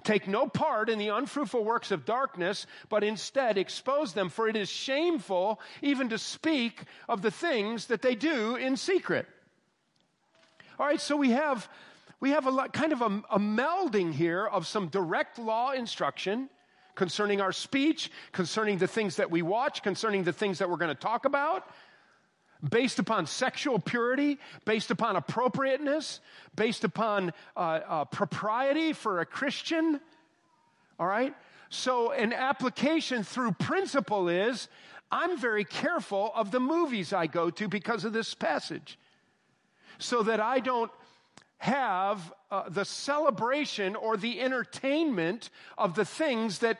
Take 0.03 0.27
no 0.27 0.47
part 0.47 0.89
in 0.89 0.97
the 0.97 1.09
unfruitful 1.09 1.63
works 1.63 1.91
of 1.91 2.03
darkness, 2.03 2.65
but 2.89 3.03
instead 3.03 3.59
expose 3.59 4.13
them, 4.13 4.29
for 4.29 4.47
it 4.47 4.55
is 4.55 4.69
shameful 4.69 5.61
even 5.83 6.09
to 6.09 6.17
speak 6.17 6.81
of 7.07 7.21
the 7.21 7.29
things 7.29 7.85
that 7.87 8.01
they 8.01 8.15
do 8.15 8.55
in 8.55 8.75
secret. 8.75 9.27
All 10.79 10.87
right, 10.87 10.99
so 10.99 11.15
we 11.15 11.29
have, 11.29 11.69
we 12.19 12.31
have 12.31 12.47
a 12.47 12.51
lot, 12.51 12.73
kind 12.73 12.91
of 12.91 13.03
a, 13.03 13.21
a 13.29 13.39
melding 13.39 14.11
here 14.11 14.47
of 14.47 14.65
some 14.65 14.87
direct 14.87 15.37
law 15.37 15.73
instruction 15.73 16.49
concerning 16.95 17.41
our 17.41 17.51
speech, 17.51 18.11
concerning 18.31 18.77
the 18.77 18.87
things 18.87 19.17
that 19.17 19.31
we 19.31 19.41
watch, 19.41 19.83
concerning 19.83 20.23
the 20.23 20.33
things 20.33 20.59
that 20.59 20.69
we're 20.69 20.77
going 20.77 20.95
to 20.95 21.01
talk 21.01 21.25
about 21.25 21.67
based 22.67 22.99
upon 22.99 23.25
sexual 23.25 23.77
purity, 23.79 24.39
based 24.65 24.89
upon 24.89 25.15
appropriateness, 25.15 26.21
based 26.55 26.83
upon 26.83 27.33
uh, 27.57 27.59
uh, 27.59 28.05
propriety 28.05 28.93
for 28.93 29.19
a 29.19 29.25
Christian. 29.25 29.99
All 30.99 31.07
right? 31.07 31.35
So, 31.69 32.11
an 32.11 32.33
application 32.33 33.23
through 33.23 33.53
principle 33.53 34.29
is 34.29 34.67
I'm 35.11 35.37
very 35.37 35.65
careful 35.65 36.31
of 36.35 36.51
the 36.51 36.59
movies 36.59 37.13
I 37.13 37.27
go 37.27 37.49
to 37.49 37.67
because 37.67 38.05
of 38.05 38.13
this 38.13 38.33
passage, 38.33 38.97
so 39.97 40.23
that 40.23 40.39
I 40.39 40.59
don't 40.59 40.91
have 41.57 42.33
uh, 42.53 42.69
the 42.69 42.85
celebration 42.85 43.95
or 43.95 44.15
the 44.15 44.39
entertainment 44.39 45.49
of 45.75 45.95
the 45.95 46.05
things 46.05 46.59
that 46.59 46.77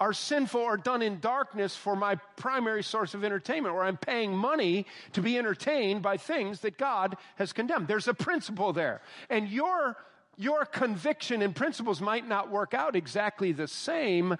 are 0.00 0.12
sinful 0.12 0.60
or 0.60 0.76
done 0.76 1.00
in 1.00 1.20
darkness 1.20 1.76
for 1.76 1.94
my 1.94 2.16
primary 2.34 2.82
source 2.82 3.14
of 3.14 3.22
entertainment, 3.22 3.72
or 3.72 3.84
I'm 3.84 3.96
paying 3.96 4.34
money 4.34 4.86
to 5.12 5.22
be 5.22 5.38
entertained 5.38 6.02
by 6.02 6.16
things 6.16 6.62
that 6.62 6.76
God 6.76 7.16
has 7.36 7.52
condemned. 7.52 7.86
There's 7.86 8.08
a 8.08 8.14
principle 8.14 8.72
there. 8.72 9.00
And 9.28 9.48
your, 9.48 9.96
your 10.36 10.64
conviction 10.64 11.40
and 11.40 11.54
principles 11.54 12.00
might 12.00 12.26
not 12.26 12.50
work 12.50 12.74
out 12.74 12.96
exactly 12.96 13.52
the 13.52 13.68
same, 13.68 14.36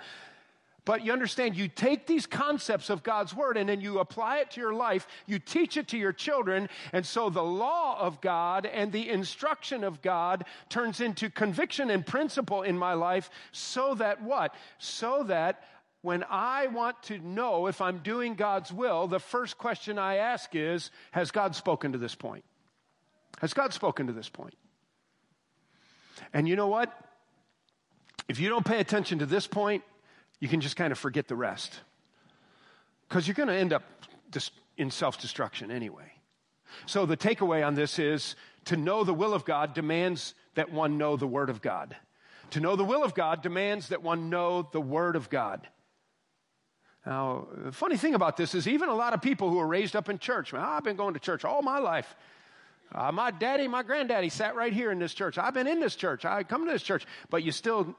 but 0.91 1.05
you 1.05 1.13
understand, 1.13 1.57
you 1.57 1.69
take 1.69 2.09
these 2.09 2.27
concepts 2.27 2.91
of 2.91 3.05
God's 3.05 3.33
word 3.33 3.57
and 3.57 3.69
then 3.69 3.81
you 3.81 4.01
apply 4.01 4.39
it 4.39 4.51
to 4.51 4.61
your 4.61 4.75
life, 4.75 5.07
you 5.25 5.39
teach 5.39 5.77
it 5.77 5.87
to 5.87 5.97
your 5.97 6.13
children, 6.13 6.69
and 6.93 7.07
so 7.07 7.31
the 7.31 7.45
law 7.45 7.97
of 8.01 8.21
God 8.21 8.67
and 8.67 8.91
the 8.91 9.09
instruction 9.09 9.85
of 9.85 10.03
God 10.03 10.45
turns 10.69 11.01
into 11.01 11.31
conviction 11.31 11.91
and 11.91 12.05
principle 12.05 12.63
in 12.63 12.77
my 12.77 12.95
life 12.95 13.31
so 13.53 13.95
that 13.95 14.21
what? 14.21 14.53
So 14.79 15.23
that 15.29 15.63
when 16.03 16.25
I 16.29 16.67
want 16.67 17.01
to 17.05 17.19
know 17.19 17.69
if 17.69 17.81
I'm 17.81 17.99
doing 17.99 18.35
God's 18.35 18.73
will, 18.73 19.07
the 19.07 19.21
first 19.21 19.59
question 19.59 19.97
I 19.97 20.17
ask 20.17 20.57
is 20.57 20.91
Has 21.13 21.31
God 21.31 21.55
spoken 21.55 21.93
to 21.93 21.99
this 21.99 22.17
point? 22.17 22.45
Has 23.39 23.55
God 23.55 23.73
spoken 23.73 24.09
to 24.09 24.13
this 24.13 24.29
point? 24.29 24.57
And 26.33 26.49
you 26.49 26.57
know 26.57 26.67
what? 26.67 26.93
If 28.27 28.41
you 28.41 28.49
don't 28.49 28.67
pay 28.67 28.81
attention 28.81 29.21
to 29.21 29.27
this 29.27 29.47
point, 29.47 29.85
you 30.41 30.49
can 30.49 30.61
just 30.61 30.77
kind 30.77 30.91
of 30.91 30.99
forget 30.99 31.29
the 31.29 31.37
rest. 31.37 31.81
Because 33.09 33.29
you're 33.29 33.35
going 33.35 33.49
to 33.49 33.55
end 33.55 33.73
up 33.73 33.83
in 34.77 34.91
self 34.91 35.21
destruction 35.21 35.71
anyway. 35.71 36.13
So 36.87 37.07
the 37.07 37.17
takeaway 37.17 37.67
on 37.67 37.75
this 37.75 37.99
is 37.99 38.35
to 38.67 38.77
know 38.77 39.05
the 39.05 39.15
will 39.15 39.35
of 39.35 39.45
God 39.45 39.75
demands 39.75 40.35
that 40.55 40.73
one 40.73 40.99
know 40.99 41.17
the 41.17 41.27
Word 41.27 41.51
of 41.51 41.61
God. 41.61 41.97
To 42.53 42.61
know 42.61 42.77
the 42.77 42.85
will 42.85 43.05
of 43.05 43.15
God 43.15 43.43
demands 43.43 43.89
that 43.89 44.03
one 44.03 44.31
know 44.31 44.69
the 44.73 44.81
Word 44.81 45.17
of 45.17 45.31
God. 45.31 45.69
Now, 47.07 47.49
the 47.57 47.73
funny 47.73 47.97
thing 47.97 48.15
about 48.15 48.37
this 48.37 48.55
is 48.55 48.69
even 48.69 48.89
a 48.89 48.95
lot 48.95 49.15
of 49.15 49.23
people 49.23 49.51
who 49.51 49.59
are 49.59 49.67
raised 49.67 49.97
up 49.97 50.09
in 50.09 50.19
church, 50.19 50.53
well, 50.53 50.63
I've 50.63 50.85
been 50.85 50.97
going 50.97 51.15
to 51.15 51.21
church 51.21 51.45
all 51.45 51.63
my 51.63 51.79
life. 51.79 52.15
Uh, 52.93 53.13
my 53.13 53.31
daddy, 53.31 53.69
my 53.69 53.83
granddaddy 53.83 54.29
sat 54.29 54.55
right 54.55 54.73
here 54.73 54.91
in 54.91 54.99
this 54.99 55.15
church. 55.15 55.39
I've 55.39 55.55
been 55.55 55.69
in 55.69 55.81
this 55.81 55.95
church. 55.95 56.25
I 56.25 56.43
come 56.43 56.67
to 56.67 56.73
this 56.73 56.83
church. 56.83 57.07
But 57.31 57.43
you 57.43 57.53
still 57.53 57.95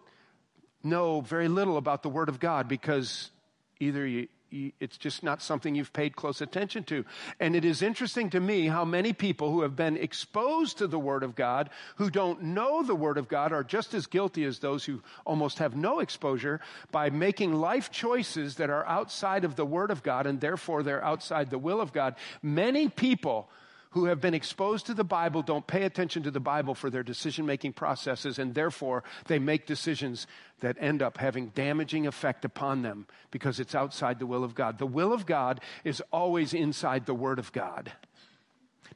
know 0.83 1.21
very 1.21 1.47
little 1.47 1.77
about 1.77 2.03
the 2.03 2.09
Word 2.09 2.29
of 2.29 2.39
God 2.39 2.67
because 2.67 3.31
either 3.79 4.05
you, 4.05 4.27
you, 4.51 4.71
it's 4.79 4.97
just 4.97 5.23
not 5.23 5.41
something 5.41 5.75
you've 5.75 5.93
paid 5.93 6.15
close 6.15 6.41
attention 6.41 6.83
to. 6.85 7.05
And 7.39 7.55
it 7.55 7.65
is 7.65 7.81
interesting 7.81 8.29
to 8.31 8.39
me 8.39 8.67
how 8.67 8.85
many 8.85 9.13
people 9.13 9.51
who 9.51 9.61
have 9.61 9.75
been 9.75 9.97
exposed 9.97 10.77
to 10.79 10.87
the 10.87 10.99
Word 10.99 11.23
of 11.23 11.35
God, 11.35 11.69
who 11.95 12.09
don't 12.09 12.41
know 12.43 12.83
the 12.83 12.95
Word 12.95 13.17
of 13.17 13.27
God, 13.27 13.53
are 13.53 13.63
just 13.63 13.93
as 13.93 14.07
guilty 14.07 14.43
as 14.43 14.59
those 14.59 14.83
who 14.85 15.01
almost 15.25 15.59
have 15.59 15.75
no 15.75 15.99
exposure 15.99 16.59
by 16.91 17.09
making 17.09 17.53
life 17.53 17.91
choices 17.91 18.55
that 18.55 18.69
are 18.69 18.85
outside 18.85 19.45
of 19.45 19.55
the 19.55 19.65
Word 19.65 19.91
of 19.91 20.03
God 20.03 20.27
and 20.27 20.39
therefore 20.39 20.83
they're 20.83 21.03
outside 21.03 21.49
the 21.49 21.57
will 21.57 21.81
of 21.81 21.93
God. 21.93 22.15
Many 22.41 22.89
people 22.89 23.49
who 23.91 24.05
have 24.05 24.21
been 24.21 24.33
exposed 24.33 24.85
to 24.85 24.93
the 24.93 25.03
Bible 25.03 25.41
don't 25.41 25.67
pay 25.67 25.83
attention 25.83 26.23
to 26.23 26.31
the 26.31 26.39
Bible 26.39 26.73
for 26.73 26.89
their 26.89 27.03
decision 27.03 27.45
making 27.45 27.73
processes, 27.73 28.39
and 28.39 28.55
therefore 28.55 29.03
they 29.27 29.37
make 29.37 29.65
decisions 29.65 30.27
that 30.61 30.77
end 30.79 31.01
up 31.01 31.17
having 31.17 31.47
damaging 31.49 32.07
effect 32.07 32.45
upon 32.45 32.81
them 32.81 33.05
because 33.31 33.59
it's 33.59 33.75
outside 33.75 34.17
the 34.19 34.25
will 34.25 34.43
of 34.43 34.55
God. 34.55 34.77
The 34.77 34.85
will 34.85 35.11
of 35.11 35.25
God 35.25 35.59
is 35.83 36.01
always 36.11 36.53
inside 36.53 37.05
the 37.05 37.13
Word 37.13 37.37
of 37.37 37.51
God. 37.51 37.91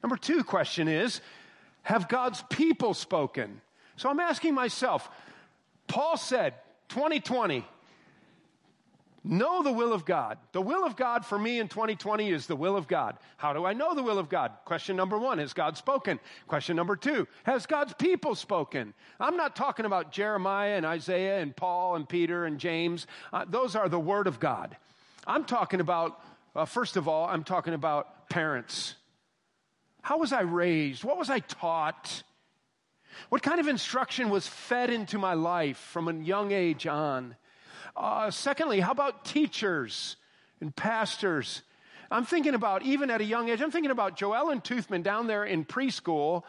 Number 0.02 0.18
two 0.18 0.44
question 0.44 0.88
is 0.88 1.20
Have 1.84 2.08
God's 2.08 2.44
people 2.50 2.94
spoken? 2.94 3.62
So 3.98 4.10
I'm 4.10 4.20
asking 4.20 4.54
myself, 4.54 5.10
Paul 5.88 6.18
said, 6.18 6.54
2020, 6.90 7.66
Know 9.27 9.63
the 9.63 9.72
will 9.72 9.91
of 9.91 10.05
God. 10.05 10.38
The 10.51 10.62
will 10.62 10.86
of 10.86 10.96
God 10.96 11.25
for 11.25 11.39
me 11.39 11.60
in 11.60 11.67
2020 11.67 12.29
is 12.29 12.46
the 12.46 12.55
will 12.55 12.77
of 12.77 12.88
God. 12.88 13.17
How 13.38 13.53
do 13.53 13.65
I 13.65 13.74
know 13.74 13.96
the 13.96 14.03
will 14.03 14.20
of 14.20 14.29
God? 14.29 14.51
Question 14.65 14.96
number 14.96 15.17
one 15.17 15.39
Has 15.39 15.51
God 15.51 15.77
spoken? 15.77 16.20
Question 16.48 16.75
number 16.75 16.96
two 16.96 17.27
Has 17.44 17.65
God's 17.65 17.94
people 17.94 18.36
spoken? 18.36 18.94
I'm 19.20 19.36
not 19.36 19.55
talking 19.55 19.88
about 19.88 20.12
Jeremiah 20.12 20.77
and 20.77 20.86
Isaiah 20.86 21.39
and 21.39 21.55
Paul 21.55 21.96
and 21.96 22.08
Peter 22.08 22.46
and 22.46 22.60
James. 22.60 23.08
Uh, 23.34 23.46
those 23.50 23.75
are 23.75 23.89
the 23.89 24.00
word 24.00 24.27
of 24.27 24.39
God. 24.39 24.77
I'm 25.25 25.44
talking 25.44 25.79
about, 25.79 26.22
uh, 26.55 26.65
first 26.65 26.96
of 26.96 27.08
all, 27.08 27.25
I'm 27.25 27.44
talking 27.44 27.74
about 27.74 28.29
parents. 28.29 28.94
How 30.03 30.20
was 30.20 30.34
I 30.34 30.41
raised? 30.41 31.03
What 31.03 31.17
was 31.17 31.32
I 31.32 31.39
taught? 31.39 32.22
What 33.29 33.41
kind 33.41 33.60
of 33.60 33.67
instruction 33.67 34.29
was 34.29 34.46
fed 34.46 34.91
into 34.91 35.17
my 35.17 35.34
life 35.34 35.77
from 35.77 36.08
a 36.08 36.13
young 36.13 36.51
age 36.51 36.86
on? 36.86 37.36
Uh, 37.96 38.30
secondly, 38.30 38.80
how 38.80 38.92
about 38.92 39.25
teachers 39.25 40.18
and 40.60 40.75
pastors? 40.75 41.62
I'm 42.12 42.25
thinking 42.25 42.54
about, 42.54 42.84
even 42.84 43.10
at 43.10 43.22
a 43.22 43.25
young 43.25 43.50
age, 43.50 43.62
I'm 43.62 43.72
thinking 43.72 43.92
about 43.92 44.18
Joel 44.18 44.50
and 44.50 44.64
Toothman 44.64 45.02
down 45.04 45.28
there 45.28 45.46
in 45.46 45.66
preschool. 45.66 46.44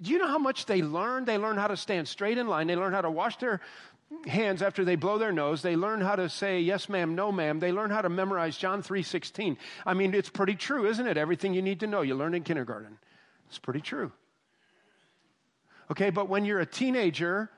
Do 0.00 0.10
you 0.10 0.18
know 0.18 0.28
how 0.28 0.38
much 0.38 0.66
they 0.66 0.82
learn? 0.82 1.24
They 1.24 1.38
learn 1.38 1.56
how 1.56 1.68
to 1.68 1.76
stand 1.76 2.08
straight 2.08 2.38
in 2.38 2.46
line. 2.46 2.66
They 2.66 2.76
learn 2.76 2.92
how 2.92 3.00
to 3.00 3.10
wash 3.10 3.36
their 3.36 3.60
hands 4.26 4.62
after 4.62 4.84
they 4.84 4.96
blow 4.96 5.18
their 5.18 5.32
nose. 5.32 5.62
They 5.62 5.76
learn 5.76 6.00
how 6.00 6.16
to 6.16 6.28
say 6.28 6.60
yes 6.60 6.88
ma'am, 6.88 7.14
no 7.14 7.32
ma'am. 7.32 7.58
They 7.58 7.72
learn 7.72 7.90
how 7.90 8.02
to 8.02 8.08
memorize 8.08 8.56
John 8.56 8.82
3:16. 8.82 9.56
I 9.86 9.94
mean, 9.94 10.14
it's 10.14 10.28
pretty 10.28 10.54
true, 10.54 10.86
isn't 10.86 11.06
it? 11.06 11.16
Everything 11.16 11.54
you 11.54 11.62
need 11.62 11.80
to 11.80 11.86
know, 11.86 12.02
you 12.02 12.14
learn 12.14 12.34
in 12.34 12.42
kindergarten. 12.42 12.98
It's 13.48 13.58
pretty 13.58 13.80
true. 13.80 14.12
Okay, 15.90 16.10
but 16.10 16.28
when 16.28 16.44
you're 16.44 16.60
a 16.60 16.66
teenager 16.66 17.50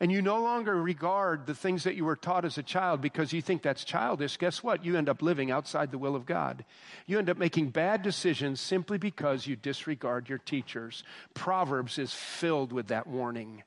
and 0.00 0.10
you 0.10 0.20
no 0.20 0.42
longer 0.42 0.80
regard 0.80 1.46
the 1.46 1.54
things 1.54 1.84
that 1.84 1.94
you 1.94 2.04
were 2.04 2.16
taught 2.16 2.44
as 2.44 2.58
a 2.58 2.62
child 2.62 3.00
because 3.00 3.32
you 3.32 3.40
think 3.40 3.62
that's 3.62 3.84
childish, 3.84 4.36
guess 4.36 4.62
what? 4.62 4.84
You 4.84 4.96
end 4.96 5.08
up 5.08 5.22
living 5.22 5.50
outside 5.50 5.90
the 5.90 5.98
will 5.98 6.16
of 6.16 6.26
God. 6.26 6.64
You 7.06 7.18
end 7.18 7.30
up 7.30 7.38
making 7.38 7.70
bad 7.70 8.02
decisions 8.02 8.60
simply 8.60 8.98
because 8.98 9.46
you 9.46 9.56
disregard 9.56 10.28
your 10.28 10.38
teachers. 10.38 11.04
Proverbs 11.32 11.98
is 11.98 12.12
filled 12.12 12.72
with 12.72 12.88
that 12.88 13.06
warning. 13.06 13.62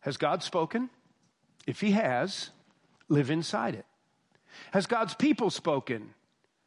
Has 0.00 0.16
God 0.16 0.42
spoken? 0.42 0.88
If 1.66 1.80
He 1.80 1.90
has, 1.92 2.50
live 3.08 3.30
inside 3.30 3.74
it. 3.74 3.86
Has 4.72 4.86
God's 4.86 5.14
people 5.14 5.50
spoken? 5.50 6.14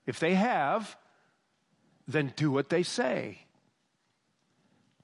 If 0.06 0.20
they 0.20 0.36
have, 0.36 0.96
then 2.08 2.34
do 2.36 2.52
what 2.52 2.70
they 2.70 2.84
say. 2.84 3.43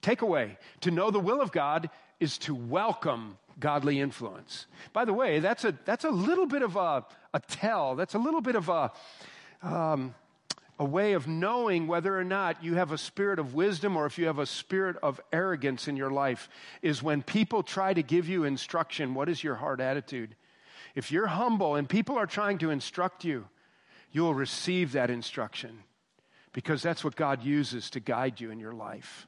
Takeaway 0.02 0.58
to 0.82 0.92
know 0.92 1.12
the 1.12 1.20
will 1.20 1.42
of 1.42 1.52
God 1.52 1.90
is 2.20 2.38
to 2.40 2.56
welcome 2.56 3.38
godly 3.60 4.00
influence. 4.00 4.66
By 4.94 5.06
the 5.06 5.14
way, 5.14 5.40
that's 5.40 5.66
a, 5.66 5.74
that's 5.86 6.06
a 6.06 6.10
little 6.10 6.46
bit 6.46 6.62
of 6.62 6.76
a, 6.76 7.06
a 7.34 7.40
tell, 7.40 7.96
that's 7.96 8.16
a 8.16 8.20
little 8.20 8.42
bit 8.42 8.56
of 8.56 8.70
a, 8.70 8.92
um, 9.62 10.16
a 10.78 10.86
way 10.86 11.14
of 11.14 11.28
knowing 11.28 11.88
whether 11.88 12.18
or 12.18 12.24
not 12.24 12.64
you 12.64 12.76
have 12.76 12.94
a 12.94 12.98
spirit 12.98 13.38
of 13.38 13.54
wisdom 13.54 13.98
or 13.98 14.06
if 14.06 14.18
you 14.18 14.28
have 14.28 14.40
a 14.40 14.46
spirit 14.46 14.96
of 15.04 15.20
arrogance 15.34 15.90
in 15.90 15.98
your 15.98 16.10
life 16.10 16.48
is 16.82 17.04
when 17.04 17.22
people 17.22 17.64
try 17.64 17.94
to 17.94 18.02
give 18.02 18.30
you 18.30 18.46
instruction, 18.46 19.14
what 19.14 19.28
is 19.28 19.44
your 19.44 19.56
heart 19.56 19.82
attitude? 19.82 20.36
If 20.96 21.12
you're 21.12 21.28
humble 21.28 21.76
and 21.76 21.88
people 21.88 22.18
are 22.18 22.26
trying 22.26 22.60
to 22.60 22.70
instruct 22.70 23.26
you, 23.26 23.46
you 24.12 24.22
will 24.22 24.34
receive 24.34 24.94
that 24.94 25.10
instruction 25.10 25.84
because 26.54 26.82
that's 26.82 27.04
what 27.04 27.16
God 27.16 27.44
uses 27.44 27.90
to 27.92 28.00
guide 28.00 28.40
you 28.40 28.50
in 28.50 28.60
your 28.60 28.74
life. 28.74 29.28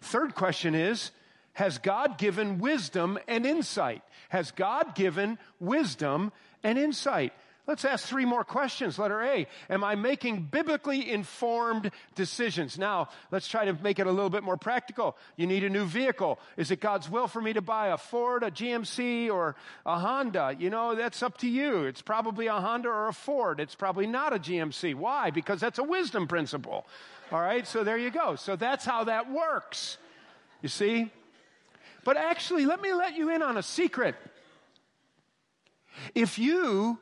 Third 0.00 0.34
question 0.34 0.74
is 0.74 1.10
has 1.54 1.78
God 1.78 2.18
given 2.18 2.58
wisdom 2.58 3.18
and 3.28 3.46
insight? 3.46 4.02
Has 4.28 4.50
God 4.50 4.94
given 4.94 5.38
wisdom 5.60 6.32
and 6.64 6.78
insight? 6.78 7.32
Let's 7.66 7.86
ask 7.86 8.06
three 8.06 8.26
more 8.26 8.44
questions. 8.44 8.98
Letter 8.98 9.22
A 9.22 9.46
Am 9.70 9.82
I 9.84 9.94
making 9.94 10.48
biblically 10.50 11.10
informed 11.10 11.90
decisions? 12.14 12.76
Now, 12.76 13.08
let's 13.30 13.48
try 13.48 13.64
to 13.64 13.72
make 13.72 13.98
it 13.98 14.06
a 14.06 14.12
little 14.12 14.28
bit 14.28 14.42
more 14.42 14.58
practical. 14.58 15.16
You 15.36 15.46
need 15.46 15.64
a 15.64 15.70
new 15.70 15.86
vehicle. 15.86 16.38
Is 16.58 16.70
it 16.70 16.80
God's 16.80 17.08
will 17.08 17.26
for 17.26 17.40
me 17.40 17.54
to 17.54 17.62
buy 17.62 17.88
a 17.88 17.96
Ford, 17.96 18.42
a 18.42 18.50
GMC, 18.50 19.30
or 19.30 19.56
a 19.86 19.98
Honda? 19.98 20.54
You 20.58 20.68
know, 20.68 20.94
that's 20.94 21.22
up 21.22 21.38
to 21.38 21.48
you. 21.48 21.84
It's 21.84 22.02
probably 22.02 22.48
a 22.48 22.60
Honda 22.60 22.90
or 22.90 23.08
a 23.08 23.14
Ford. 23.14 23.60
It's 23.60 23.74
probably 23.74 24.06
not 24.06 24.34
a 24.34 24.38
GMC. 24.38 24.94
Why? 24.94 25.30
Because 25.30 25.60
that's 25.60 25.78
a 25.78 25.84
wisdom 25.84 26.26
principle. 26.26 26.86
All 27.32 27.40
right, 27.40 27.66
so 27.66 27.84
there 27.84 27.98
you 27.98 28.10
go. 28.10 28.36
So 28.36 28.56
that's 28.56 28.84
how 28.84 29.04
that 29.04 29.30
works. 29.30 29.98
You 30.62 30.68
see? 30.68 31.10
But 32.04 32.16
actually, 32.16 32.66
let 32.66 32.80
me 32.80 32.92
let 32.92 33.16
you 33.16 33.30
in 33.30 33.42
on 33.42 33.56
a 33.56 33.62
secret. 33.62 34.14
If 36.14 36.38
you 36.38 36.98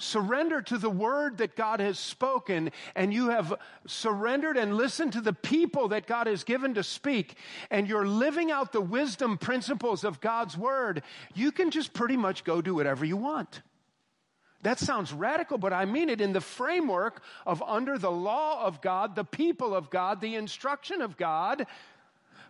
surrender 0.00 0.62
to 0.62 0.78
the 0.78 0.90
word 0.90 1.38
that 1.38 1.56
God 1.56 1.80
has 1.80 1.98
spoken 1.98 2.72
and 2.94 3.12
you 3.12 3.28
have 3.28 3.54
surrendered 3.86 4.56
and 4.56 4.76
listened 4.76 5.12
to 5.12 5.20
the 5.20 5.32
people 5.32 5.88
that 5.88 6.06
God 6.06 6.26
has 6.26 6.42
given 6.42 6.74
to 6.74 6.82
speak 6.82 7.36
and 7.70 7.86
you're 7.86 8.06
living 8.06 8.50
out 8.50 8.72
the 8.72 8.80
wisdom 8.80 9.36
principles 9.36 10.02
of 10.04 10.20
God's 10.20 10.56
word, 10.56 11.02
you 11.34 11.52
can 11.52 11.70
just 11.70 11.92
pretty 11.92 12.16
much 12.16 12.44
go 12.44 12.60
do 12.62 12.74
whatever 12.74 13.04
you 13.04 13.16
want. 13.16 13.60
That 14.62 14.78
sounds 14.78 15.12
radical, 15.12 15.56
but 15.56 15.72
I 15.72 15.86
mean 15.86 16.10
it 16.10 16.20
in 16.20 16.32
the 16.32 16.40
framework 16.40 17.22
of 17.46 17.62
under 17.62 17.96
the 17.96 18.10
law 18.10 18.64
of 18.64 18.82
God, 18.82 19.16
the 19.16 19.24
people 19.24 19.74
of 19.74 19.88
God, 19.88 20.20
the 20.20 20.34
instruction 20.34 21.00
of 21.00 21.16
God 21.16 21.66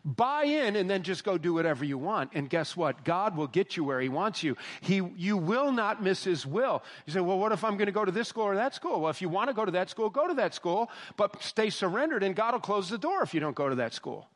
buy 0.05 0.45
in 0.45 0.77
and 0.77 0.89
then 0.89 1.03
just 1.03 1.25
go 1.25 1.37
do 1.37 1.53
whatever 1.55 1.85
you 1.85 1.99
want. 1.99 2.31
And 2.35 2.49
guess 2.49 2.77
what? 2.77 3.05
God 3.05 3.37
will 3.37 3.47
get 3.47 3.77
you 3.77 3.85
where 3.85 4.01
He 4.01 4.09
wants 4.09 4.43
you. 4.43 4.57
He, 4.81 5.03
you 5.17 5.37
will 5.37 5.73
not 5.73 6.03
miss 6.03 6.25
His 6.25 6.47
will. 6.47 6.83
You 7.07 7.13
say, 7.13 7.21
well, 7.21 7.39
what 7.39 7.53
if 7.53 7.65
I'm 7.65 7.77
going 7.77 7.87
to 7.87 7.93
go 7.93 8.05
to 8.05 8.13
this 8.13 8.29
school 8.29 8.45
or 8.45 8.55
that 8.57 8.75
school? 8.75 9.01
Well, 9.03 9.11
if 9.11 9.21
you 9.21 9.29
want 9.29 9.49
to 9.49 9.55
go 9.55 9.65
to 9.65 9.73
that 9.73 9.91
school, 9.91 10.11
go 10.11 10.27
to 10.27 10.35
that 10.35 10.55
school, 10.55 10.91
but 11.17 11.43
stay 11.43 11.71
surrendered 11.71 12.23
and 12.23 12.35
God 12.35 12.55
will 12.55 12.61
close 12.61 12.89
the 12.89 12.99
door 12.99 13.23
if 13.23 13.35
you 13.35 13.41
don't 13.41 13.57
go 13.57 13.69
to 13.69 13.77
that 13.77 13.95
school. 13.95 14.27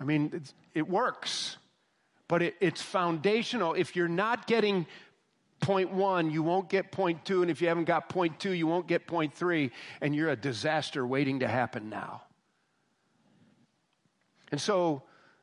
I 0.00 0.04
mean, 0.04 0.42
it 0.74 0.88
works, 0.88 1.56
but 2.28 2.42
it, 2.42 2.56
it's 2.60 2.82
foundational. 2.82 3.72
If 3.72 3.96
you're 3.96 4.08
not 4.08 4.46
getting 4.46 4.86
point 5.60 5.90
one, 5.90 6.30
you 6.30 6.42
won't 6.42 6.68
get 6.68 6.92
point 6.92 7.24
two. 7.24 7.42
And 7.42 7.50
if 7.50 7.60
you 7.60 7.68
haven't 7.68 7.84
got 7.84 8.08
point 8.08 8.38
two, 8.38 8.52
you 8.52 8.66
won't 8.66 8.86
get 8.86 9.06
point 9.06 9.34
three. 9.34 9.70
And 10.00 10.14
you're 10.14 10.30
a 10.30 10.36
disaster 10.36 11.06
waiting 11.06 11.40
to 11.40 11.48
happen 11.48 11.88
now. 11.88 12.22
And 14.50 14.60
so 14.60 15.02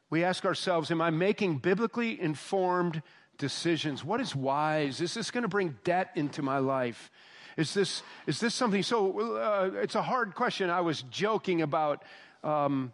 we 0.10 0.24
ask 0.24 0.46
ourselves 0.46 0.92
Am 0.92 1.02
I 1.02 1.10
making 1.10 1.58
biblically 1.58 2.20
informed 2.20 3.02
decisions? 3.38 4.04
What 4.04 4.22
is 4.22 4.36
wise? 4.36 5.02
Is 5.02 5.14
this 5.14 5.32
going 5.32 5.44
to 5.44 5.50
bring 5.50 5.78
debt 5.84 6.12
into 6.16 6.42
my 6.42 6.60
life? 6.60 7.12
Is 7.56 7.74
this, 7.74 8.02
is 8.26 8.40
this 8.40 8.56
something? 8.56 8.82
So 8.82 9.38
uh, 9.38 9.72
it's 9.76 9.96
a 9.96 10.02
hard 10.02 10.34
question. 10.36 10.70
I 10.70 10.82
was 10.82 11.04
joking 11.04 11.62
about. 11.62 12.04
Um, 12.44 12.94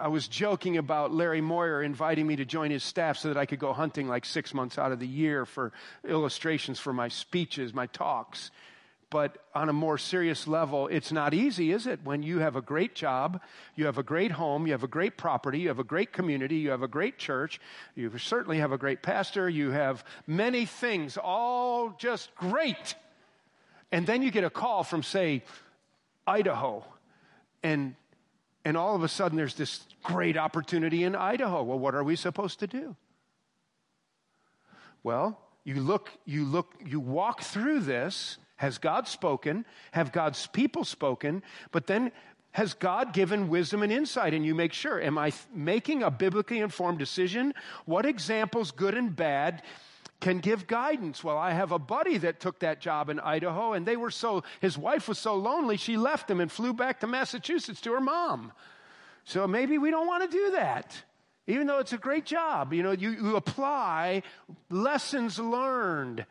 I 0.00 0.08
was 0.08 0.26
joking 0.26 0.78
about 0.78 1.12
Larry 1.12 1.40
Moyer 1.40 1.82
inviting 1.82 2.26
me 2.26 2.36
to 2.36 2.44
join 2.44 2.70
his 2.72 2.82
staff 2.82 3.18
so 3.18 3.28
that 3.28 3.36
I 3.36 3.46
could 3.46 3.60
go 3.60 3.72
hunting 3.72 4.08
like 4.08 4.24
six 4.24 4.52
months 4.52 4.78
out 4.78 4.90
of 4.90 4.98
the 4.98 5.06
year 5.06 5.46
for 5.46 5.72
illustrations 6.06 6.80
for 6.80 6.92
my 6.92 7.08
speeches, 7.08 7.72
my 7.72 7.86
talks. 7.86 8.50
But 9.08 9.38
on 9.54 9.68
a 9.68 9.72
more 9.72 9.98
serious 9.98 10.48
level, 10.48 10.88
it's 10.88 11.12
not 11.12 11.32
easy, 11.32 11.70
is 11.70 11.86
it? 11.86 12.00
When 12.02 12.24
you 12.24 12.40
have 12.40 12.56
a 12.56 12.60
great 12.60 12.96
job, 12.96 13.40
you 13.76 13.86
have 13.86 13.98
a 13.98 14.02
great 14.02 14.32
home, 14.32 14.66
you 14.66 14.72
have 14.72 14.82
a 14.82 14.88
great 14.88 15.16
property, 15.16 15.60
you 15.60 15.68
have 15.68 15.78
a 15.78 15.84
great 15.84 16.12
community, 16.12 16.56
you 16.56 16.70
have 16.70 16.82
a 16.82 16.88
great 16.88 17.16
church, 17.16 17.60
you 17.94 18.10
certainly 18.18 18.58
have 18.58 18.72
a 18.72 18.78
great 18.78 19.02
pastor, 19.02 19.48
you 19.48 19.70
have 19.70 20.04
many 20.26 20.66
things, 20.66 21.16
all 21.16 21.90
just 21.98 22.34
great. 22.34 22.96
And 23.92 24.04
then 24.04 24.22
you 24.22 24.32
get 24.32 24.42
a 24.42 24.50
call 24.50 24.82
from, 24.82 25.04
say, 25.04 25.44
Idaho, 26.26 26.84
and, 27.62 27.94
and 28.66 28.76
all 28.76 28.96
of 28.96 29.04
a 29.04 29.08
sudden 29.08 29.36
there's 29.36 29.54
this 29.54 29.86
great 30.02 30.36
opportunity 30.36 31.04
in 31.04 31.14
Idaho. 31.14 31.62
Well, 31.62 31.78
what 31.78 31.94
are 31.94 32.02
we 32.02 32.16
supposed 32.16 32.58
to 32.58 32.66
do? 32.66 32.96
Well, 35.04 35.38
you 35.62 35.80
look, 35.80 36.10
you 36.24 36.44
look, 36.44 36.74
you 36.84 36.98
walk 36.98 37.42
through 37.42 37.80
this 37.80 38.38
has 38.56 38.78
God 38.78 39.06
spoken? 39.06 39.64
Have 39.92 40.10
God's 40.12 40.46
people 40.48 40.82
spoken? 40.84 41.42
But 41.70 41.86
then 41.86 42.10
has 42.52 42.74
God 42.74 43.12
given 43.12 43.48
wisdom 43.48 43.82
and 43.82 43.92
insight? 43.92 44.34
And 44.34 44.44
you 44.44 44.54
make 44.54 44.72
sure, 44.72 45.00
am 45.00 45.16
I 45.16 45.32
making 45.54 46.02
a 46.02 46.10
biblically 46.10 46.58
informed 46.58 46.98
decision? 46.98 47.54
What 47.84 48.06
examples, 48.06 48.70
good 48.72 48.94
and 48.94 49.14
bad, 49.14 49.62
can 50.26 50.38
give 50.40 50.66
guidance? 50.66 51.22
Well, 51.22 51.38
I 51.38 51.52
have 51.52 51.70
a 51.70 51.78
buddy 51.78 52.18
that 52.18 52.40
took 52.40 52.58
that 52.58 52.80
job 52.80 53.10
in 53.10 53.20
Idaho, 53.20 53.74
and 53.74 53.86
they 53.86 53.96
were 53.96 54.10
so, 54.10 54.42
his 54.60 54.76
wife 54.76 55.06
was 55.06 55.20
so 55.20 55.36
lonely, 55.36 55.76
she 55.76 55.96
left 55.96 56.28
him 56.28 56.40
and 56.40 56.50
flew 56.50 56.72
back 56.72 56.98
to 57.00 57.06
Massachusetts 57.06 57.80
to 57.82 57.92
her 57.92 58.00
mom. 58.00 58.50
So 59.22 59.46
maybe 59.46 59.78
we 59.78 59.92
don't 59.92 60.08
want 60.08 60.28
to 60.28 60.36
do 60.36 60.50
that. 60.50 61.00
Even 61.46 61.68
though 61.68 61.78
it's 61.78 61.92
a 61.92 61.98
great 61.98 62.24
job, 62.26 62.72
you 62.72 62.82
know, 62.82 62.90
you, 62.90 63.10
you 63.10 63.36
apply 63.36 64.24
lessons 64.68 65.38
learned 65.38 66.26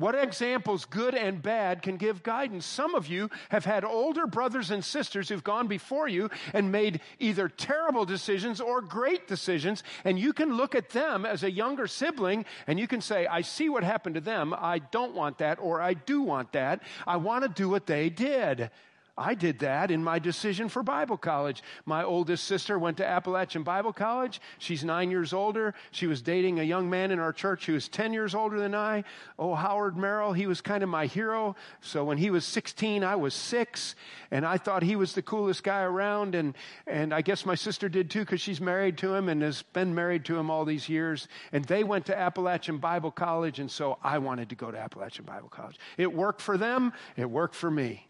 what 0.00 0.14
examples, 0.14 0.86
good 0.86 1.14
and 1.14 1.42
bad, 1.42 1.82
can 1.82 1.98
give 1.98 2.22
guidance? 2.22 2.64
Some 2.64 2.94
of 2.94 3.06
you 3.06 3.28
have 3.50 3.66
had 3.66 3.84
older 3.84 4.26
brothers 4.26 4.70
and 4.70 4.82
sisters 4.82 5.28
who've 5.28 5.44
gone 5.44 5.68
before 5.68 6.08
you 6.08 6.30
and 6.54 6.72
made 6.72 7.02
either 7.18 7.50
terrible 7.50 8.06
decisions 8.06 8.62
or 8.62 8.80
great 8.80 9.28
decisions, 9.28 9.82
and 10.04 10.18
you 10.18 10.32
can 10.32 10.54
look 10.54 10.74
at 10.74 10.88
them 10.88 11.26
as 11.26 11.42
a 11.42 11.50
younger 11.50 11.86
sibling 11.86 12.46
and 12.66 12.80
you 12.80 12.88
can 12.88 13.02
say, 13.02 13.26
I 13.26 13.42
see 13.42 13.68
what 13.68 13.84
happened 13.84 14.14
to 14.14 14.22
them. 14.22 14.54
I 14.56 14.78
don't 14.78 15.14
want 15.14 15.36
that, 15.38 15.58
or 15.60 15.82
I 15.82 15.92
do 15.92 16.22
want 16.22 16.52
that. 16.52 16.82
I 17.06 17.18
want 17.18 17.42
to 17.44 17.50
do 17.50 17.68
what 17.68 17.86
they 17.86 18.08
did. 18.08 18.70
I 19.16 19.34
did 19.34 19.58
that 19.60 19.90
in 19.90 20.02
my 20.02 20.18
decision 20.18 20.68
for 20.68 20.82
Bible 20.82 21.16
college. 21.16 21.62
My 21.84 22.02
oldest 22.02 22.44
sister 22.44 22.78
went 22.78 22.96
to 22.98 23.06
Appalachian 23.06 23.62
Bible 23.62 23.92
College. 23.92 24.40
She's 24.58 24.84
nine 24.84 25.10
years 25.10 25.32
older. 25.32 25.74
She 25.90 26.06
was 26.06 26.22
dating 26.22 26.58
a 26.58 26.62
young 26.62 26.88
man 26.88 27.10
in 27.10 27.18
our 27.18 27.32
church 27.32 27.66
who 27.66 27.74
was 27.74 27.88
10 27.88 28.12
years 28.12 28.34
older 28.34 28.58
than 28.58 28.74
I. 28.74 29.04
Oh, 29.38 29.54
Howard 29.54 29.96
Merrill, 29.96 30.32
he 30.32 30.46
was 30.46 30.60
kind 30.60 30.82
of 30.82 30.88
my 30.88 31.06
hero. 31.06 31.56
So 31.80 32.04
when 32.04 32.18
he 32.18 32.30
was 32.30 32.44
16, 32.44 33.04
I 33.04 33.16
was 33.16 33.34
six, 33.34 33.94
and 34.30 34.46
I 34.46 34.56
thought 34.58 34.82
he 34.82 34.96
was 34.96 35.14
the 35.14 35.22
coolest 35.22 35.62
guy 35.62 35.82
around. 35.82 36.34
And, 36.34 36.56
and 36.86 37.12
I 37.12 37.22
guess 37.22 37.44
my 37.44 37.54
sister 37.54 37.88
did 37.88 38.10
too 38.10 38.20
because 38.20 38.40
she's 38.40 38.60
married 38.60 38.98
to 38.98 39.14
him 39.14 39.28
and 39.28 39.42
has 39.42 39.62
been 39.62 39.94
married 39.94 40.24
to 40.26 40.38
him 40.38 40.50
all 40.50 40.64
these 40.64 40.88
years. 40.88 41.28
And 41.52 41.64
they 41.64 41.84
went 41.84 42.06
to 42.06 42.18
Appalachian 42.18 42.78
Bible 42.78 43.10
College, 43.10 43.58
and 43.58 43.70
so 43.70 43.98
I 44.02 44.18
wanted 44.18 44.48
to 44.50 44.54
go 44.54 44.70
to 44.70 44.78
Appalachian 44.78 45.24
Bible 45.24 45.48
College. 45.48 45.78
It 45.96 46.12
worked 46.12 46.40
for 46.40 46.56
them, 46.56 46.92
it 47.16 47.30
worked 47.30 47.54
for 47.54 47.70
me. 47.70 48.09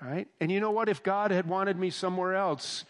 And 0.00 0.52
you 0.52 0.60
know 0.60 0.70
what? 0.70 0.88
If 0.88 1.02
God 1.02 1.30
had 1.30 1.48
wanted 1.48 1.78
me 1.78 1.90
somewhere 1.90 2.34
else, 2.34 2.84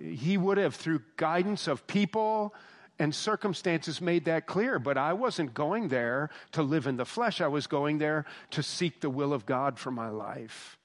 He 0.00 0.36
would 0.36 0.58
have, 0.58 0.74
through 0.74 1.02
guidance 1.16 1.68
of 1.68 1.86
people 1.86 2.54
and 2.98 3.14
circumstances, 3.14 4.00
made 4.00 4.26
that 4.26 4.46
clear. 4.46 4.78
But 4.78 4.96
I 4.96 5.12
wasn't 5.12 5.54
going 5.54 5.88
there 5.88 6.30
to 6.52 6.62
live 6.62 6.86
in 6.86 6.96
the 6.96 7.04
flesh, 7.04 7.40
I 7.40 7.48
was 7.48 7.66
going 7.66 7.98
there 7.98 8.24
to 8.50 8.62
seek 8.62 9.00
the 9.00 9.10
will 9.10 9.32
of 9.32 9.46
God 9.46 9.78
for 9.78 9.90
my 9.90 10.08
life. 10.08 10.78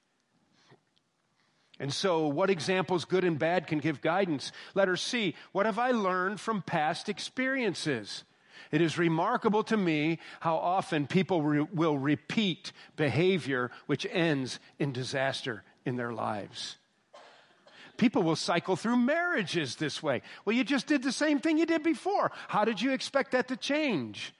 And 1.80 1.92
so, 1.92 2.26
what 2.26 2.50
examples, 2.50 3.04
good 3.04 3.24
and 3.24 3.38
bad, 3.38 3.68
can 3.68 3.78
give 3.78 4.00
guidance? 4.00 4.50
Letter 4.74 4.96
C, 4.96 5.34
what 5.52 5.64
have 5.64 5.78
I 5.78 5.92
learned 5.92 6.40
from 6.40 6.60
past 6.60 7.08
experiences? 7.08 8.24
It 8.70 8.80
is 8.80 8.98
remarkable 8.98 9.62
to 9.64 9.76
me 9.76 10.18
how 10.40 10.56
often 10.56 11.06
people 11.06 11.42
re- 11.42 11.66
will 11.72 11.98
repeat 11.98 12.72
behavior 12.96 13.70
which 13.86 14.06
ends 14.10 14.58
in 14.78 14.92
disaster 14.92 15.64
in 15.84 15.96
their 15.96 16.12
lives. 16.12 16.76
People 17.96 18.22
will 18.22 18.36
cycle 18.36 18.76
through 18.76 18.96
marriages 18.96 19.76
this 19.76 20.02
way. 20.02 20.22
Well, 20.44 20.54
you 20.54 20.62
just 20.62 20.86
did 20.86 21.02
the 21.02 21.12
same 21.12 21.40
thing 21.40 21.58
you 21.58 21.66
did 21.66 21.82
before. 21.82 22.30
How 22.46 22.64
did 22.64 22.80
you 22.80 22.92
expect 22.92 23.32
that 23.32 23.48
to 23.48 23.56
change? 23.56 24.32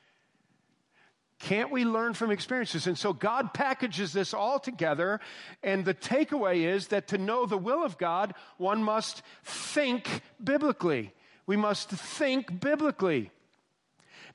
Can't 1.40 1.70
we 1.70 1.84
learn 1.84 2.14
from 2.14 2.30
experiences? 2.30 2.86
And 2.86 2.98
so 2.98 3.12
God 3.12 3.54
packages 3.54 4.12
this 4.12 4.34
all 4.34 4.58
together. 4.58 5.20
And 5.62 5.84
the 5.84 5.94
takeaway 5.94 6.72
is 6.72 6.88
that 6.88 7.08
to 7.08 7.18
know 7.18 7.46
the 7.46 7.58
will 7.58 7.84
of 7.84 7.98
God, 7.98 8.34
one 8.56 8.82
must 8.82 9.22
think 9.44 10.22
biblically. 10.42 11.12
We 11.46 11.56
must 11.56 11.90
think 11.90 12.60
biblically. 12.60 13.30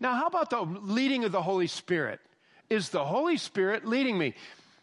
Now, 0.04 0.16
how 0.16 0.28
about 0.28 0.50
the 0.50 0.62
leading 0.62 1.24
of 1.24 1.32
the 1.32 1.42
Holy 1.42 1.68
Spirit? 1.68 2.20
Is 2.70 2.90
the 2.90 3.06
Holy 3.06 3.38
Spirit 3.38 3.86
leading 3.86 4.18
me? 4.18 4.34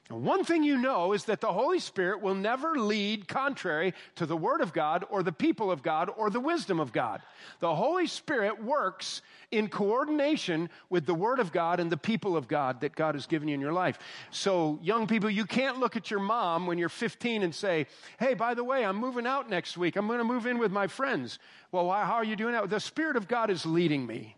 One 0.09 0.45
thing 0.45 0.65
you 0.65 0.79
know 0.79 1.13
is 1.13 1.27
that 1.27 1.43
the 1.43 1.53
Holy 1.53 1.79
Spirit 1.79 2.23
will 2.23 2.35
never 2.35 2.75
lead 2.77 3.29
contrary 3.29 3.93
to 4.17 4.25
the 4.25 4.37
Word 4.37 4.63
of 4.63 4.73
God 4.73 5.05
or 5.11 5.23
the 5.23 5.31
people 5.31 5.71
of 5.71 5.83
God 5.83 6.11
or 6.17 6.31
the 6.31 6.41
wisdom 6.41 6.81
of 6.81 6.91
God. 6.91 7.21
The 7.59 7.75
Holy 7.75 8.07
Spirit 8.07 8.65
works 8.65 9.21
in 9.51 9.69
coordination 9.69 10.71
with 10.89 11.05
the 11.05 11.15
Word 11.15 11.39
of 11.39 11.53
God 11.53 11.81
and 11.81 11.93
the 11.93 11.99
people 11.99 12.35
of 12.35 12.49
God 12.49 12.81
that 12.81 12.97
God 12.97 13.15
has 13.15 13.27
given 13.27 13.47
you 13.47 13.55
in 13.55 13.61
your 13.61 13.75
life. 13.75 13.99
So, 14.31 14.81
young 14.83 15.07
people, 15.07 15.29
you 15.29 15.45
can't 15.45 15.79
look 15.79 15.97
at 15.97 16.11
your 16.11 16.21
mom 16.21 16.67
when 16.67 16.79
you're 16.79 16.89
15 16.89 17.43
and 17.43 17.55
say, 17.55 17.87
Hey, 18.19 18.33
by 18.33 18.55
the 18.55 18.65
way, 18.65 18.87
I'm 18.87 18.97
moving 18.97 19.27
out 19.27 19.51
next 19.51 19.77
week. 19.77 19.97
I'm 19.97 20.07
going 20.07 20.19
to 20.19 20.25
move 20.25 20.47
in 20.47 20.59
with 20.59 20.73
my 20.73 20.87
friends. 20.87 21.39
Well, 21.73 21.91
how 21.91 22.15
are 22.15 22.25
you 22.25 22.37
doing 22.37 22.55
that? 22.55 22.71
The 22.71 22.81
Spirit 22.81 23.17
of 23.17 23.29
God 23.29 23.51
is 23.51 23.67
leading 23.67 24.07
me. 24.07 24.35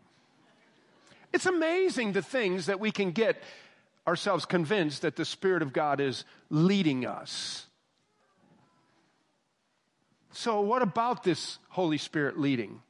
It's 1.33 1.47
amazing 1.47 2.13
the 2.13 2.23
things 2.23 2.67
that 2.67 2.81
we 2.81 2.91
can 2.91 3.13
get 3.13 3.43
ourselves 4.07 4.45
convinced 4.45 5.03
that 5.03 5.17
the 5.17 5.25
Spirit 5.25 5.63
of 5.63 5.73
God 5.73 6.01
is 6.01 6.25
leading 6.51 7.07
us. 7.07 7.67
So, 10.33 10.61
what 10.61 10.83
about 10.83 11.25
this 11.25 11.59
Holy 11.69 11.99
Spirit 11.99 12.39
leading? 12.39 12.81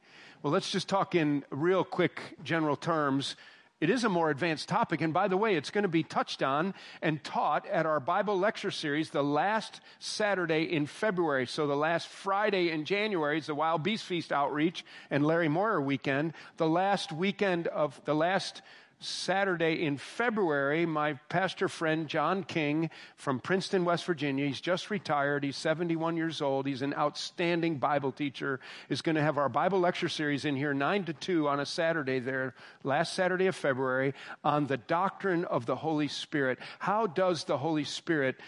Well, 0.41 0.51
let's 0.51 0.71
just 0.71 0.89
talk 0.89 1.15
in 1.15 1.43
real 1.49 1.83
quick 1.83 2.19
general 2.43 2.75
terms. 2.75 3.35
It 3.83 3.89
is 3.89 4.05
a 4.05 4.09
more 4.09 4.29
advanced 4.29 4.69
topic, 4.69 5.01
and 5.01 5.13
by 5.13 5.27
the 5.27 5.35
way, 5.35 5.57
it's 5.57 5.69
going 5.69 5.81
to 5.81 5.89
be 5.89 6.03
touched 6.03 6.41
on 6.41 6.73
and 7.01 7.21
taught 7.21 7.67
at 7.67 7.85
our 7.85 7.99
Bible 7.99 8.39
lecture 8.39 8.71
series 8.71 9.09
the 9.09 9.21
last 9.21 9.81
Saturday 9.99 10.71
in 10.71 10.85
February. 10.85 11.45
So, 11.45 11.67
the 11.67 11.75
last 11.75 12.07
Friday 12.07 12.71
in 12.71 12.85
January 12.85 13.39
is 13.39 13.47
the 13.47 13.55
Wild 13.55 13.83
Beast 13.83 14.05
Feast 14.05 14.31
outreach 14.31 14.85
and 15.11 15.27
Larry 15.27 15.49
Moyer 15.49 15.81
weekend. 15.81 16.31
The 16.55 16.65
last 16.65 17.11
weekend 17.11 17.67
of 17.67 17.99
the 18.05 18.15
last 18.15 18.61
Saturday 19.03 19.85
in 19.85 19.97
February, 19.97 20.85
my 20.85 21.13
pastor 21.29 21.67
friend 21.67 22.07
John 22.07 22.43
King 22.43 22.89
from 23.15 23.39
Princeton, 23.39 23.85
West 23.85 24.05
Virginia, 24.05 24.47
he's 24.47 24.61
just 24.61 24.89
retired. 24.89 25.43
He's 25.43 25.57
71 25.57 26.17
years 26.17 26.41
old. 26.41 26.65
He's 26.65 26.81
an 26.81 26.93
outstanding 26.93 27.77
Bible 27.77 28.11
teacher, 28.11 28.59
is 28.89 29.01
going 29.01 29.15
to 29.15 29.21
have 29.21 29.37
our 29.37 29.49
Bible 29.49 29.79
lecture 29.79 30.09
series 30.09 30.45
in 30.45 30.55
here 30.55 30.73
9 30.73 31.05
to 31.05 31.13
2 31.13 31.47
on 31.47 31.59
a 31.59 31.65
Saturday 31.65 32.19
there, 32.19 32.55
last 32.83 33.13
Saturday 33.13 33.47
of 33.47 33.55
February, 33.55 34.13
on 34.43 34.67
the 34.67 34.77
doctrine 34.77 35.45
of 35.45 35.65
the 35.65 35.75
Holy 35.75 36.07
Spirit. 36.07 36.59
How 36.79 37.07
does 37.07 37.43
the 37.43 37.57
Holy 37.57 37.83
Spirit 37.83 38.39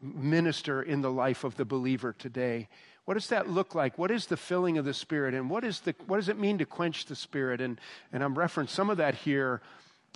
minister 0.00 0.82
in 0.82 1.00
the 1.00 1.10
life 1.10 1.44
of 1.44 1.56
the 1.56 1.64
believer 1.64 2.12
today? 2.12 2.68
What 3.04 3.14
does 3.14 3.28
that 3.28 3.48
look 3.48 3.74
like? 3.74 3.98
What 3.98 4.10
is 4.10 4.26
the 4.26 4.36
filling 4.36 4.78
of 4.78 4.84
the 4.84 4.94
Spirit? 4.94 5.34
And 5.34 5.50
what, 5.50 5.64
is 5.64 5.80
the, 5.80 5.94
what 6.06 6.16
does 6.16 6.28
it 6.28 6.38
mean 6.38 6.58
to 6.58 6.66
quench 6.66 7.06
the 7.06 7.16
Spirit? 7.16 7.60
And, 7.60 7.80
and 8.12 8.22
I'm 8.22 8.34
referencing 8.34 8.68
some 8.68 8.90
of 8.90 8.98
that 8.98 9.14
here 9.14 9.62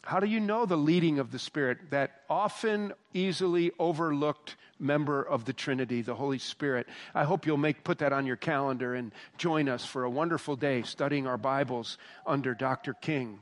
how 0.07 0.21
do 0.21 0.27
you 0.27 0.39
know 0.39 0.67
the 0.67 0.77
leading 0.77 1.19
of 1.19 1.31
the 1.31 1.39
Spirit? 1.39 1.91
That 1.91 2.13
often 2.29 2.93
easily 3.15 3.73
overlooked 3.79 4.57
member 4.79 5.23
of 5.23 5.47
the 5.47 5.53
Trinity, 5.53 6.03
the 6.03 6.15
Holy 6.15 6.39
Spirit. 6.39 6.87
I 7.15 7.25
hope 7.25 7.47
you'll 7.47 7.57
make 7.57 7.85
put 7.85 7.99
that 7.99 8.13
on 8.13 8.27
your 8.27 8.37
calendar 8.37 8.95
and 8.95 9.13
join 9.39 9.69
us 9.69 9.85
for 9.85 10.05
a 10.05 10.11
wonderful 10.11 10.57
day 10.57 10.83
studying 10.83 11.27
our 11.27 11.39
Bibles 11.39 11.97
under 12.27 12.55
Dr. 12.55 12.93
King. 12.93 13.39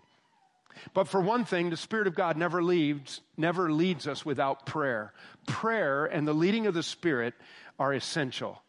But 0.95 1.09
for 1.09 1.21
one 1.21 1.45
thing, 1.45 1.71
the 1.71 1.77
Spirit 1.77 2.07
of 2.07 2.15
God 2.15 2.37
never 2.37 2.63
leaves, 2.63 3.21
never 3.37 3.71
leads 3.73 4.07
us 4.07 4.25
without 4.25 4.65
prayer. 4.65 5.13
Prayer 5.47 6.07
and 6.07 6.27
the 6.27 6.33
leading 6.33 6.67
of 6.67 6.75
the 6.75 6.83
Spirit 6.83 7.35
are 7.79 7.93
essential. 7.93 8.63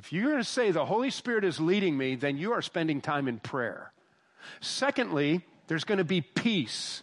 If 0.00 0.14
you're 0.14 0.30
going 0.30 0.38
to 0.38 0.44
say 0.44 0.70
the 0.70 0.86
Holy 0.86 1.10
Spirit 1.10 1.44
is 1.44 1.60
leading 1.60 1.94
me, 1.94 2.14
then 2.14 2.38
you 2.38 2.52
are 2.52 2.62
spending 2.62 3.02
time 3.02 3.28
in 3.28 3.38
prayer. 3.38 3.92
Secondly, 4.62 5.42
there's 5.66 5.84
going 5.84 5.98
to 5.98 6.04
be 6.04 6.22
peace. 6.22 7.02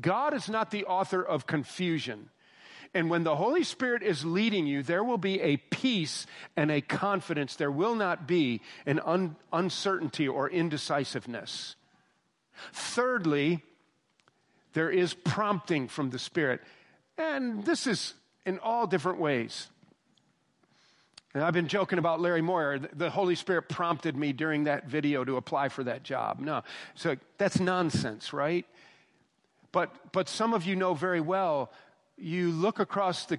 God 0.00 0.34
is 0.34 0.48
not 0.48 0.72
the 0.72 0.86
author 0.86 1.22
of 1.22 1.46
confusion. 1.46 2.28
And 2.94 3.10
when 3.10 3.22
the 3.22 3.36
Holy 3.36 3.62
Spirit 3.62 4.02
is 4.02 4.24
leading 4.24 4.66
you, 4.66 4.82
there 4.82 5.04
will 5.04 5.18
be 5.18 5.40
a 5.40 5.58
peace 5.58 6.26
and 6.56 6.68
a 6.72 6.80
confidence. 6.80 7.54
There 7.54 7.70
will 7.70 7.94
not 7.94 8.26
be 8.26 8.60
an 8.86 8.98
un- 9.04 9.36
uncertainty 9.52 10.26
or 10.26 10.50
indecisiveness. 10.50 11.76
Thirdly, 12.72 13.62
there 14.72 14.90
is 14.90 15.14
prompting 15.14 15.86
from 15.86 16.10
the 16.10 16.18
Spirit. 16.18 16.60
And 17.16 17.64
this 17.64 17.86
is 17.86 18.14
in 18.44 18.58
all 18.58 18.88
different 18.88 19.20
ways. 19.20 19.68
And 21.32 21.44
I've 21.44 21.54
been 21.54 21.68
joking 21.68 21.98
about 21.98 22.20
Larry 22.20 22.42
Moyer. 22.42 22.78
The 22.78 23.08
Holy 23.08 23.36
Spirit 23.36 23.68
prompted 23.68 24.16
me 24.16 24.32
during 24.32 24.64
that 24.64 24.86
video 24.86 25.24
to 25.24 25.36
apply 25.36 25.68
for 25.68 25.84
that 25.84 26.02
job. 26.02 26.40
No. 26.40 26.62
So 26.96 27.16
that's 27.38 27.60
nonsense, 27.60 28.32
right? 28.32 28.66
But, 29.70 30.12
but 30.12 30.28
some 30.28 30.54
of 30.54 30.64
you 30.64 30.74
know 30.74 30.94
very 30.94 31.20
well, 31.20 31.70
you 32.18 32.50
look 32.50 32.80
across 32.80 33.26
the 33.26 33.38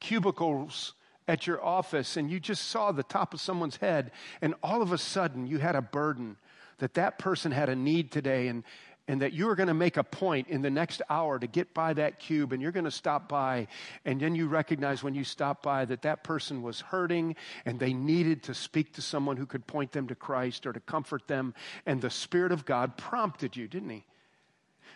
cubicles 0.00 0.94
at 1.28 1.46
your 1.46 1.64
office 1.64 2.16
and 2.16 2.28
you 2.28 2.40
just 2.40 2.68
saw 2.68 2.90
the 2.90 3.04
top 3.04 3.32
of 3.34 3.40
someone's 3.40 3.76
head, 3.76 4.10
and 4.42 4.54
all 4.62 4.82
of 4.82 4.92
a 4.92 4.98
sudden 4.98 5.46
you 5.46 5.58
had 5.58 5.76
a 5.76 5.82
burden 5.82 6.36
that 6.78 6.94
that 6.94 7.18
person 7.18 7.52
had 7.52 7.68
a 7.68 7.76
need 7.76 8.10
today, 8.10 8.48
and, 8.48 8.64
and 9.08 9.22
that 9.22 9.32
you 9.32 9.46
were 9.46 9.54
going 9.54 9.68
to 9.68 9.74
make 9.74 9.96
a 9.96 10.04
point 10.04 10.48
in 10.48 10.60
the 10.60 10.70
next 10.70 11.00
hour 11.08 11.38
to 11.38 11.46
get 11.46 11.72
by 11.72 11.94
that 11.94 12.18
cube, 12.18 12.52
and 12.52 12.60
you're 12.60 12.70
going 12.70 12.84
to 12.84 12.90
stop 12.90 13.26
by, 13.28 13.66
and 14.04 14.20
then 14.20 14.34
you 14.34 14.46
recognize 14.46 15.02
when 15.02 15.14
you 15.14 15.24
stop 15.24 15.62
by 15.62 15.86
that 15.86 16.02
that 16.02 16.22
person 16.22 16.62
was 16.62 16.82
hurting 16.82 17.34
and 17.64 17.80
they 17.80 17.94
needed 17.94 18.42
to 18.44 18.54
speak 18.54 18.92
to 18.92 19.02
someone 19.02 19.38
who 19.38 19.46
could 19.46 19.66
point 19.66 19.92
them 19.92 20.06
to 20.08 20.14
Christ 20.14 20.66
or 20.66 20.74
to 20.74 20.80
comfort 20.80 21.26
them, 21.26 21.54
and 21.86 22.02
the 22.02 22.10
Spirit 22.10 22.52
of 22.52 22.66
God 22.66 22.98
prompted 22.98 23.56
you, 23.56 23.66
didn't 23.66 23.90
He? 23.90 24.04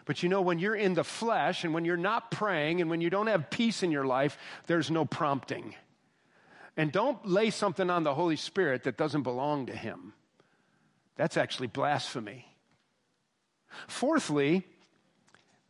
But 0.05 0.23
you 0.23 0.29
know, 0.29 0.43
when 0.43 0.59
you're 0.59 0.75
in 0.75 0.95
the 0.95 1.05
flesh 1.05 1.65
and 1.65 1.73
when 1.73 1.85
you're 1.85 1.97
not 1.97 2.31
praying 2.31 2.81
and 2.81 2.91
when 2.91 3.01
you 3.01 3.09
don't 3.09 3.29
have 3.29 3.51
peace 3.51 3.83
in 3.83 3.91
your 3.91 4.05
life, 4.05 4.37
there's 4.67 4.91
no 4.91 5.05
prompting. 5.07 5.75
And 6.77 6.93
don't 6.93 7.25
lay 7.27 7.51
something 7.51 7.89
on 7.89 8.03
the 8.03 8.15
Holy 8.15 8.37
Spirit 8.37 8.85
that 8.85 8.99
doesn't 8.99 9.23
belong 9.23 9.67
to 9.67 9.77
Him. 9.77 10.13
That's 11.17 11.37
actually 11.37 11.69
blasphemy. 11.69 12.52
Fourthly, 13.89 14.65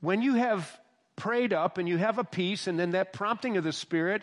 when 0.00 0.22
you 0.22 0.34
have 0.34 0.80
prayed 1.16 1.52
up 1.52 1.78
and 1.78 1.88
you 1.88 1.98
have 1.98 2.18
a 2.18 2.24
peace, 2.24 2.66
and 2.66 2.78
then 2.78 2.92
that 2.92 3.12
prompting 3.12 3.56
of 3.56 3.64
the 3.64 3.72
Spirit 3.72 4.22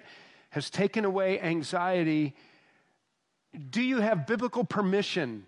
has 0.50 0.70
taken 0.70 1.06
away 1.06 1.40
anxiety, 1.40 2.36
do 3.70 3.82
you 3.82 4.00
have 4.00 4.28
biblical 4.28 4.64
permission? 4.64 5.46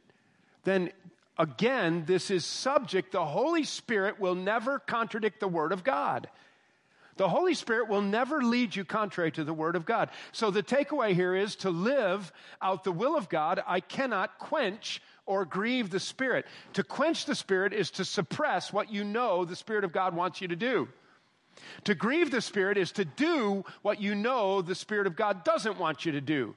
Then 0.63 0.91
Again, 1.41 2.04
this 2.06 2.30
is 2.30 2.46
subject. 2.46 3.13
The 3.13 3.26
Holy 3.26 3.63
Spirit 3.63 4.20
will 4.20 4.36
never 4.36 4.78
contradict 4.78 5.39
the 5.39 5.48
Word 5.48 5.72
of 5.72 5.84
God. 5.84 6.30
The 7.17 7.30
Holy 7.30 7.56
Spirit 7.56 7.89
will 7.89 8.04
never 8.04 8.44
lead 8.44 8.76
you 8.76 8.86
contrary 8.86 9.32
to 9.32 9.44
the 9.44 9.54
Word 9.54 9.76
of 9.76 9.84
God. 9.84 10.10
So 10.34 10.52
the 10.52 10.62
takeaway 10.62 11.13
here 11.13 11.36
is 11.36 11.56
to 11.58 11.72
live 11.72 12.32
out 12.62 12.84
the 12.84 12.91
will 12.91 13.17
of 13.17 13.28
God, 13.28 13.63
I 13.65 13.80
cannot 13.80 14.38
quench 14.38 15.02
or 15.32 15.46
grieve 15.46 15.89
the 15.89 16.00
Spirit. 16.00 16.46
To 16.74 16.84
quench 16.84 17.26
the 17.26 17.36
Spirit 17.36 17.72
is 17.72 17.89
to 17.91 18.04
suppress 18.04 18.74
what 18.74 18.91
you 18.91 19.06
know 19.06 19.46
the 19.46 19.56
Spirit 19.56 19.86
of 19.86 19.94
God 19.94 20.13
wants 20.13 20.41
you 20.41 20.50
to 20.50 20.58
do. 20.58 20.89
To 21.86 21.96
grieve 21.96 22.32
the 22.32 22.41
Spirit 22.41 22.78
is 22.78 22.91
to 22.94 23.06
do 23.06 23.63
what 23.82 24.02
you 24.02 24.13
know 24.13 24.62
the 24.62 24.76
Spirit 24.76 25.08
of 25.08 25.15
God 25.15 25.46
doesn't 25.46 25.80
want 25.80 26.06
you 26.06 26.12
to 26.12 26.22
do. 26.22 26.54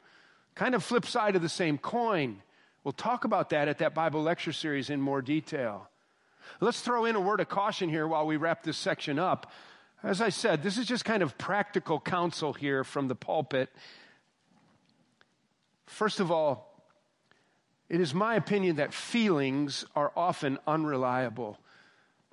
Kind 0.56 0.74
of 0.74 0.82
flip 0.82 1.06
side 1.06 1.36
of 1.36 1.42
the 1.42 1.48
same 1.48 1.78
coin. 1.78 2.42
We'll 2.82 2.92
talk 2.92 3.24
about 3.24 3.50
that 3.50 3.68
at 3.68 3.78
that 3.78 3.94
Bible 3.94 4.22
lecture 4.22 4.52
series 4.52 4.90
in 4.90 5.00
more 5.00 5.22
detail. 5.22 5.88
Let's 6.60 6.80
throw 6.80 7.04
in 7.04 7.14
a 7.14 7.20
word 7.20 7.38
of 7.38 7.48
caution 7.48 7.88
here 7.88 8.08
while 8.08 8.26
we 8.26 8.36
wrap 8.36 8.64
this 8.64 8.76
section 8.76 9.20
up. 9.20 9.52
As 10.02 10.20
I 10.20 10.30
said, 10.30 10.64
this 10.64 10.78
is 10.78 10.86
just 10.86 11.04
kind 11.04 11.22
of 11.22 11.38
practical 11.38 12.00
counsel 12.00 12.52
here 12.52 12.82
from 12.82 13.06
the 13.06 13.14
pulpit. 13.14 13.70
First 15.86 16.18
of 16.18 16.32
all, 16.32 16.73
it 17.88 18.00
is 18.00 18.14
my 18.14 18.34
opinion 18.34 18.76
that 18.76 18.94
feelings 18.94 19.84
are 19.94 20.12
often 20.16 20.58
unreliable. 20.66 21.58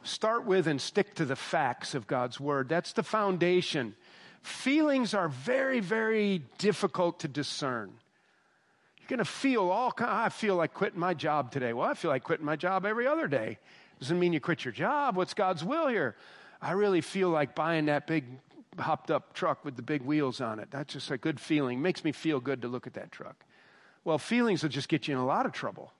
Start 0.03 0.45
with 0.45 0.65
and 0.65 0.81
stick 0.81 1.13
to 1.15 1.25
the 1.25 1.35
facts 1.35 1.93
of 1.93 2.07
God's 2.07 2.39
Word. 2.39 2.69
That's 2.69 2.93
the 2.93 3.03
foundation. 3.03 3.95
Feelings 4.41 5.13
are 5.13 5.29
very, 5.29 5.79
very 5.79 6.43
difficult 6.57 7.19
to 7.19 7.27
discern 7.27 7.91
You're 8.97 9.09
going 9.09 9.19
to 9.19 9.25
feel 9.25 9.69
all 9.69 9.91
kind 9.91 10.09
I 10.09 10.29
feel 10.29 10.55
like 10.55 10.73
quitting 10.73 10.99
my 10.99 11.13
job 11.13 11.51
today. 11.51 11.73
Well, 11.73 11.87
I 11.87 11.93
feel 11.93 12.09
like 12.09 12.23
quitting 12.23 12.45
my 12.45 12.55
job 12.55 12.85
every 12.85 13.05
other 13.05 13.27
day. 13.27 13.59
Doesn't 13.99 14.19
mean 14.19 14.33
you 14.33 14.39
quit 14.39 14.65
your 14.65 14.71
job. 14.71 15.15
What's 15.15 15.35
God's 15.35 15.63
will 15.63 15.87
here? 15.87 16.15
I 16.59 16.71
really 16.71 17.01
feel 17.01 17.29
like 17.29 17.53
buying 17.53 17.85
that 17.85 18.07
big 18.07 18.25
hopped 18.79 19.11
up 19.11 19.33
truck 19.33 19.63
with 19.63 19.75
the 19.75 19.81
big 19.83 20.01
wheels 20.01 20.41
on 20.41 20.59
it. 20.59 20.69
That's 20.71 20.93
just 20.93 21.11
a 21.11 21.17
good 21.17 21.39
feeling. 21.39 21.81
Makes 21.81 22.03
me 22.03 22.11
feel 22.11 22.39
good 22.39 22.63
to 22.63 22.67
look 22.67 22.87
at 22.87 22.93
that 22.93 23.11
truck. 23.11 23.45
Well, 24.03 24.17
feelings 24.17 24.63
will 24.63 24.69
just 24.69 24.89
get 24.89 25.07
you 25.07 25.13
in 25.13 25.19
a 25.19 25.25
lot 25.25 25.45
of 25.45 25.51
trouble. 25.51 25.91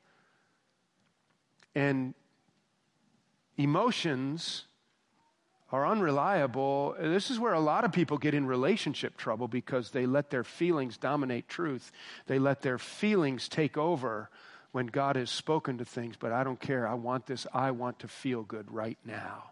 And 1.76 2.14
emotions 3.58 4.66
are 5.72 5.88
unreliable, 5.88 6.96
this 7.00 7.32
is 7.32 7.40
where 7.40 7.54
a 7.54 7.60
lot 7.60 7.86
of 7.86 7.94
people 7.94 8.18
get 8.18 8.34
in 8.34 8.46
relationship 8.46 9.16
trouble 9.16 9.48
because 9.48 9.92
they 9.92 10.06
let 10.06 10.30
their 10.30 10.44
feelings 10.44 10.98
dominate 10.98 11.48
truth. 11.48 11.94
They 12.28 12.40
let 12.40 12.62
their 12.62 12.78
feelings 12.78 13.48
take 13.48 13.78
over 13.78 14.30
when 14.74 14.88
God 14.88 15.16
has 15.16 15.30
spoken 15.30 15.78
to 15.78 15.86
things, 15.86 16.16
but 16.20 16.34
I 16.34 16.44
don't 16.44 16.60
care. 16.60 16.86
I 16.86 16.96
want 16.96 17.26
this. 17.26 17.48
I 17.54 17.72
want 17.72 18.00
to 18.00 18.10
feel 18.10 18.44
good 18.44 18.70
right 18.70 18.98
now. 19.06 19.52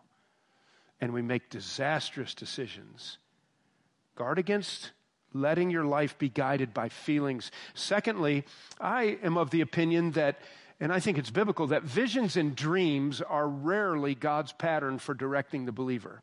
And 1.00 1.14
we 1.14 1.22
make 1.22 1.50
disastrous 1.50 2.34
decisions 2.34 3.18
Guard 4.20 4.38
against 4.38 4.92
letting 5.34 5.70
your 5.70 5.86
life 5.86 6.18
be 6.18 6.30
guided 6.30 6.74
by 6.74 6.90
feelings. 6.90 7.52
Secondly, 7.74 8.46
I 8.80 9.18
am 9.24 9.38
of 9.38 9.50
the 9.50 9.62
opinion 9.62 10.12
that, 10.12 10.40
and 10.80 10.92
I 10.92 11.00
think 11.00 11.18
it's 11.18 11.32
biblical, 11.32 11.68
that 11.68 11.84
visions 11.84 12.38
and 12.38 12.56
dreams 12.56 13.22
are 13.22 13.48
rarely 13.48 14.16
God's 14.16 14.54
pattern 14.54 15.00
for 15.00 15.14
directing 15.14 15.66
the 15.66 15.72
believer. 15.72 16.22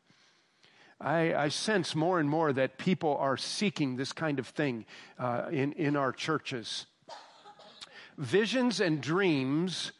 I, 0.99 1.35
I 1.35 1.49
sense 1.49 1.95
more 1.95 2.19
and 2.19 2.29
more 2.29 2.51
that 2.53 2.77
people 2.77 3.17
are 3.17 3.37
seeking 3.37 3.95
this 3.95 4.11
kind 4.11 4.39
of 4.39 4.47
thing 4.47 4.85
uh, 5.19 5.45
in, 5.51 5.73
in 5.73 5.95
our 5.95 6.11
churches. 6.11 6.87
Visions 8.17 8.79
and 8.79 8.99
dreams 8.99 9.91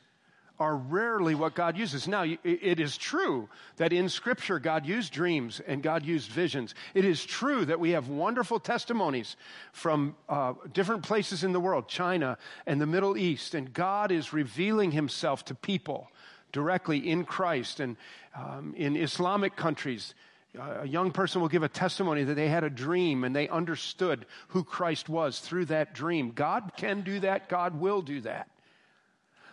are 0.60 0.76
rarely 0.76 1.36
what 1.36 1.54
God 1.54 1.78
uses. 1.78 2.08
Now, 2.08 2.24
it 2.24 2.80
is 2.80 2.98
true 2.98 3.48
that 3.76 3.94
in 3.94 4.10
Scripture, 4.10 4.60
God 4.60 4.86
used 4.86 5.14
dreams 5.14 5.62
and 5.66 5.84
God 5.84 6.06
used 6.06 6.32
visions. 6.32 6.74
It 6.94 7.06
is 7.06 7.24
true 7.24 7.66
that 7.66 7.80
we 7.80 7.92
have 7.92 8.10
wonderful 8.10 8.60
testimonies 8.60 9.36
from 9.72 10.16
uh, 10.28 10.54
different 10.74 11.04
places 11.04 11.44
in 11.44 11.54
the 11.54 11.60
world, 11.60 11.88
China 11.88 12.38
and 12.66 12.82
the 12.82 12.88
Middle 12.88 13.18
East, 13.18 13.54
and 13.54 13.72
God 13.72 14.12
is 14.12 14.34
revealing 14.34 14.92
Himself 14.92 15.46
to 15.46 15.56
people 15.56 16.10
directly 16.52 17.08
in 17.08 17.24
Christ. 17.24 17.80
And 17.80 17.96
um, 18.36 18.74
in 18.76 18.96
Islamic 18.96 19.56
countries, 19.56 20.16
a 20.60 20.88
young 20.88 21.12
person 21.12 21.42
will 21.42 21.50
give 21.50 21.64
a 21.64 21.70
testimony 21.70 22.24
that 22.24 22.34
they 22.34 22.48
had 22.48 22.64
a 22.64 22.70
dream 22.70 23.24
and 23.24 23.36
they 23.36 23.48
understood 23.48 24.26
who 24.50 24.64
Christ 24.64 25.08
was 25.08 25.40
through 25.40 25.66
that 25.66 25.94
dream. 25.94 26.32
God 26.32 26.72
can 26.78 27.02
do 27.02 27.20
that, 27.20 27.48
God 27.48 27.80
will 27.80 28.02
do 28.02 28.22
that. 28.22 28.50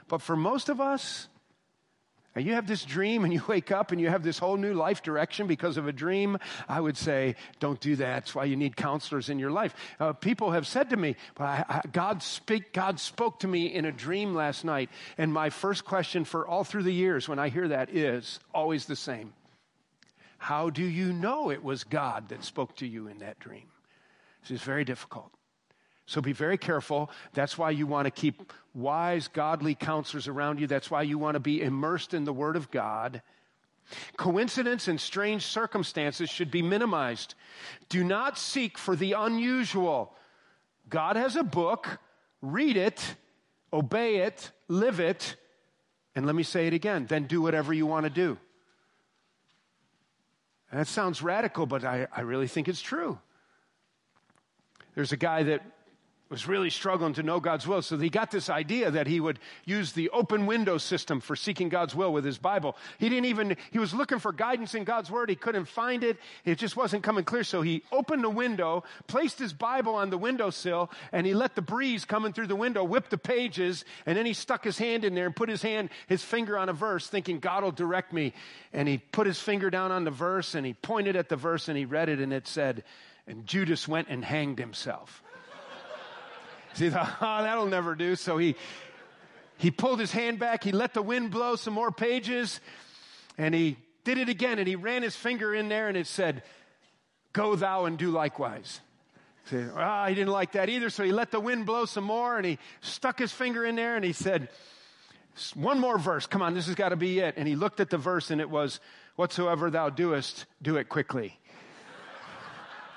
But 0.08 0.22
for 0.22 0.36
most 0.36 0.68
of 0.68 0.80
us, 0.80 1.28
and 2.34 2.44
you 2.44 2.54
have 2.54 2.66
this 2.66 2.84
dream 2.84 3.24
and 3.24 3.32
you 3.32 3.42
wake 3.48 3.70
up 3.70 3.92
and 3.92 4.00
you 4.00 4.08
have 4.08 4.22
this 4.22 4.38
whole 4.38 4.56
new 4.56 4.74
life 4.74 5.02
direction 5.02 5.46
because 5.46 5.76
of 5.76 5.86
a 5.86 5.92
dream, 5.92 6.38
I 6.68 6.80
would 6.80 6.96
say, 6.96 7.36
don't 7.60 7.80
do 7.80 7.96
that. 7.96 8.14
That's 8.14 8.34
why 8.34 8.44
you 8.44 8.56
need 8.56 8.76
counselors 8.76 9.28
in 9.28 9.38
your 9.38 9.50
life. 9.50 9.74
Uh, 10.00 10.12
people 10.12 10.50
have 10.52 10.66
said 10.66 10.90
to 10.90 10.96
me, 10.96 11.16
I, 11.38 11.64
I, 11.68 11.80
God, 11.92 12.22
speak, 12.22 12.72
God 12.72 12.98
spoke 12.98 13.40
to 13.40 13.48
me 13.48 13.66
in 13.66 13.84
a 13.84 13.92
dream 13.92 14.34
last 14.34 14.64
night. 14.64 14.90
And 15.18 15.32
my 15.32 15.50
first 15.50 15.84
question 15.84 16.24
for 16.24 16.46
all 16.46 16.64
through 16.64 16.84
the 16.84 16.92
years 16.92 17.28
when 17.28 17.38
I 17.38 17.48
hear 17.48 17.68
that 17.68 17.94
is 17.94 18.40
always 18.52 18.86
the 18.86 18.96
same 18.96 19.32
How 20.38 20.70
do 20.70 20.84
you 20.84 21.12
know 21.12 21.50
it 21.50 21.62
was 21.62 21.84
God 21.84 22.28
that 22.28 22.44
spoke 22.44 22.76
to 22.76 22.86
you 22.86 23.08
in 23.08 23.18
that 23.18 23.38
dream? 23.38 23.68
This 24.42 24.50
is 24.50 24.62
very 24.62 24.84
difficult. 24.84 25.32
So 26.06 26.20
be 26.20 26.32
very 26.32 26.58
careful. 26.58 27.10
That's 27.32 27.56
why 27.56 27.70
you 27.70 27.86
want 27.86 28.06
to 28.06 28.10
keep 28.10 28.52
wise, 28.74 29.28
godly 29.28 29.74
counselors 29.74 30.28
around 30.28 30.60
you. 30.60 30.66
That's 30.66 30.90
why 30.90 31.02
you 31.02 31.16
want 31.18 31.34
to 31.34 31.40
be 31.40 31.62
immersed 31.62 32.12
in 32.12 32.24
the 32.24 32.32
Word 32.32 32.56
of 32.56 32.70
God. 32.70 33.22
Coincidence 34.16 34.88
and 34.88 35.00
strange 35.00 35.44
circumstances 35.44 36.28
should 36.30 36.50
be 36.50 36.62
minimized. 36.62 37.34
Do 37.88 38.04
not 38.04 38.38
seek 38.38 38.78
for 38.78 38.96
the 38.96 39.12
unusual. 39.12 40.14
God 40.88 41.16
has 41.16 41.36
a 41.36 41.42
book, 41.42 41.98
read 42.42 42.76
it, 42.76 43.16
obey 43.72 44.16
it, 44.16 44.50
live 44.68 45.00
it, 45.00 45.36
and 46.14 46.26
let 46.26 46.34
me 46.34 46.42
say 46.42 46.66
it 46.66 46.74
again 46.74 47.06
then 47.06 47.24
do 47.24 47.42
whatever 47.42 47.72
you 47.72 47.86
want 47.86 48.04
to 48.04 48.10
do. 48.10 48.38
that 50.72 50.86
sounds 50.86 51.22
radical, 51.22 51.66
but 51.66 51.84
I, 51.84 52.06
I 52.14 52.22
really 52.22 52.46
think 52.46 52.68
it's 52.68 52.82
true. 52.82 53.18
There's 54.94 55.12
a 55.12 55.16
guy 55.16 55.42
that 55.44 55.62
was 56.34 56.48
really 56.48 56.68
struggling 56.68 57.12
to 57.12 57.22
know 57.22 57.38
God's 57.38 57.64
will. 57.64 57.80
So 57.80 57.96
he 57.96 58.10
got 58.10 58.32
this 58.32 58.50
idea 58.50 58.90
that 58.90 59.06
he 59.06 59.20
would 59.20 59.38
use 59.64 59.92
the 59.92 60.10
open 60.10 60.46
window 60.46 60.78
system 60.78 61.20
for 61.20 61.36
seeking 61.36 61.68
God's 61.68 61.94
will 61.94 62.12
with 62.12 62.24
his 62.24 62.38
Bible. 62.38 62.76
He 62.98 63.08
didn't 63.08 63.26
even, 63.26 63.56
he 63.70 63.78
was 63.78 63.94
looking 63.94 64.18
for 64.18 64.32
guidance 64.32 64.74
in 64.74 64.82
God's 64.82 65.12
word. 65.12 65.30
He 65.30 65.36
couldn't 65.36 65.66
find 65.66 66.02
it. 66.02 66.18
It 66.44 66.58
just 66.58 66.76
wasn't 66.76 67.04
coming 67.04 67.22
clear. 67.22 67.44
So 67.44 67.62
he 67.62 67.84
opened 67.92 68.24
the 68.24 68.30
window, 68.30 68.82
placed 69.06 69.38
his 69.38 69.52
Bible 69.52 69.94
on 69.94 70.10
the 70.10 70.18
windowsill, 70.18 70.90
and 71.12 71.24
he 71.24 71.34
let 71.34 71.54
the 71.54 71.62
breeze 71.62 72.04
coming 72.04 72.32
through 72.32 72.48
the 72.48 72.56
window 72.56 72.82
whip 72.82 73.10
the 73.10 73.16
pages. 73.16 73.84
And 74.04 74.18
then 74.18 74.26
he 74.26 74.32
stuck 74.32 74.64
his 74.64 74.76
hand 74.76 75.04
in 75.04 75.14
there 75.14 75.26
and 75.26 75.36
put 75.36 75.48
his 75.48 75.62
hand, 75.62 75.88
his 76.08 76.24
finger 76.24 76.58
on 76.58 76.68
a 76.68 76.72
verse, 76.72 77.06
thinking 77.06 77.38
God 77.38 77.62
will 77.62 77.70
direct 77.70 78.12
me. 78.12 78.32
And 78.72 78.88
he 78.88 78.98
put 78.98 79.28
his 79.28 79.38
finger 79.38 79.70
down 79.70 79.92
on 79.92 80.02
the 80.02 80.10
verse 80.10 80.56
and 80.56 80.66
he 80.66 80.74
pointed 80.74 81.14
at 81.14 81.28
the 81.28 81.36
verse 81.36 81.68
and 81.68 81.78
he 81.78 81.84
read 81.84 82.08
it 82.08 82.18
and 82.18 82.32
it 82.32 82.48
said, 82.48 82.82
and 83.28 83.46
Judas 83.46 83.86
went 83.86 84.08
and 84.08 84.24
hanged 84.24 84.58
himself. 84.58 85.22
He 86.74 86.90
thought, 86.90 87.16
oh, 87.20 87.42
that'll 87.42 87.66
never 87.66 87.94
do. 87.94 88.16
So 88.16 88.38
he, 88.38 88.56
he 89.56 89.70
pulled 89.70 90.00
his 90.00 90.12
hand 90.12 90.38
back. 90.38 90.64
He 90.64 90.72
let 90.72 90.94
the 90.94 91.02
wind 91.02 91.30
blow 91.30 91.56
some 91.56 91.74
more 91.74 91.90
pages. 91.90 92.60
And 93.38 93.54
he 93.54 93.76
did 94.04 94.18
it 94.18 94.28
again. 94.28 94.58
And 94.58 94.68
he 94.68 94.76
ran 94.76 95.02
his 95.02 95.16
finger 95.16 95.54
in 95.54 95.68
there 95.68 95.88
and 95.88 95.96
it 95.96 96.06
said, 96.06 96.42
Go 97.32 97.56
thou 97.56 97.86
and 97.86 97.98
do 97.98 98.10
likewise. 98.10 98.80
So, 99.50 99.72
ah, 99.76 100.06
he 100.06 100.14
didn't 100.14 100.32
like 100.32 100.52
that 100.52 100.68
either. 100.68 100.88
So 100.88 101.02
he 101.04 101.12
let 101.12 101.30
the 101.30 101.40
wind 101.40 101.66
blow 101.66 101.84
some 101.84 102.04
more 102.04 102.36
and 102.36 102.46
he 102.46 102.58
stuck 102.80 103.18
his 103.18 103.32
finger 103.32 103.64
in 103.64 103.76
there 103.76 103.96
and 103.96 104.04
he 104.04 104.12
said, 104.12 104.48
One 105.54 105.80
more 105.80 105.98
verse. 105.98 106.26
Come 106.26 106.42
on, 106.42 106.54
this 106.54 106.66
has 106.66 106.76
got 106.76 106.90
to 106.90 106.96
be 106.96 107.18
it. 107.18 107.34
And 107.36 107.46
he 107.46 107.56
looked 107.56 107.80
at 107.80 107.90
the 107.90 107.98
verse 107.98 108.30
and 108.30 108.40
it 108.40 108.48
was, 108.48 108.80
Whatsoever 109.16 109.70
thou 109.70 109.90
doest, 109.90 110.46
do 110.62 110.76
it 110.76 110.88
quickly. 110.88 111.38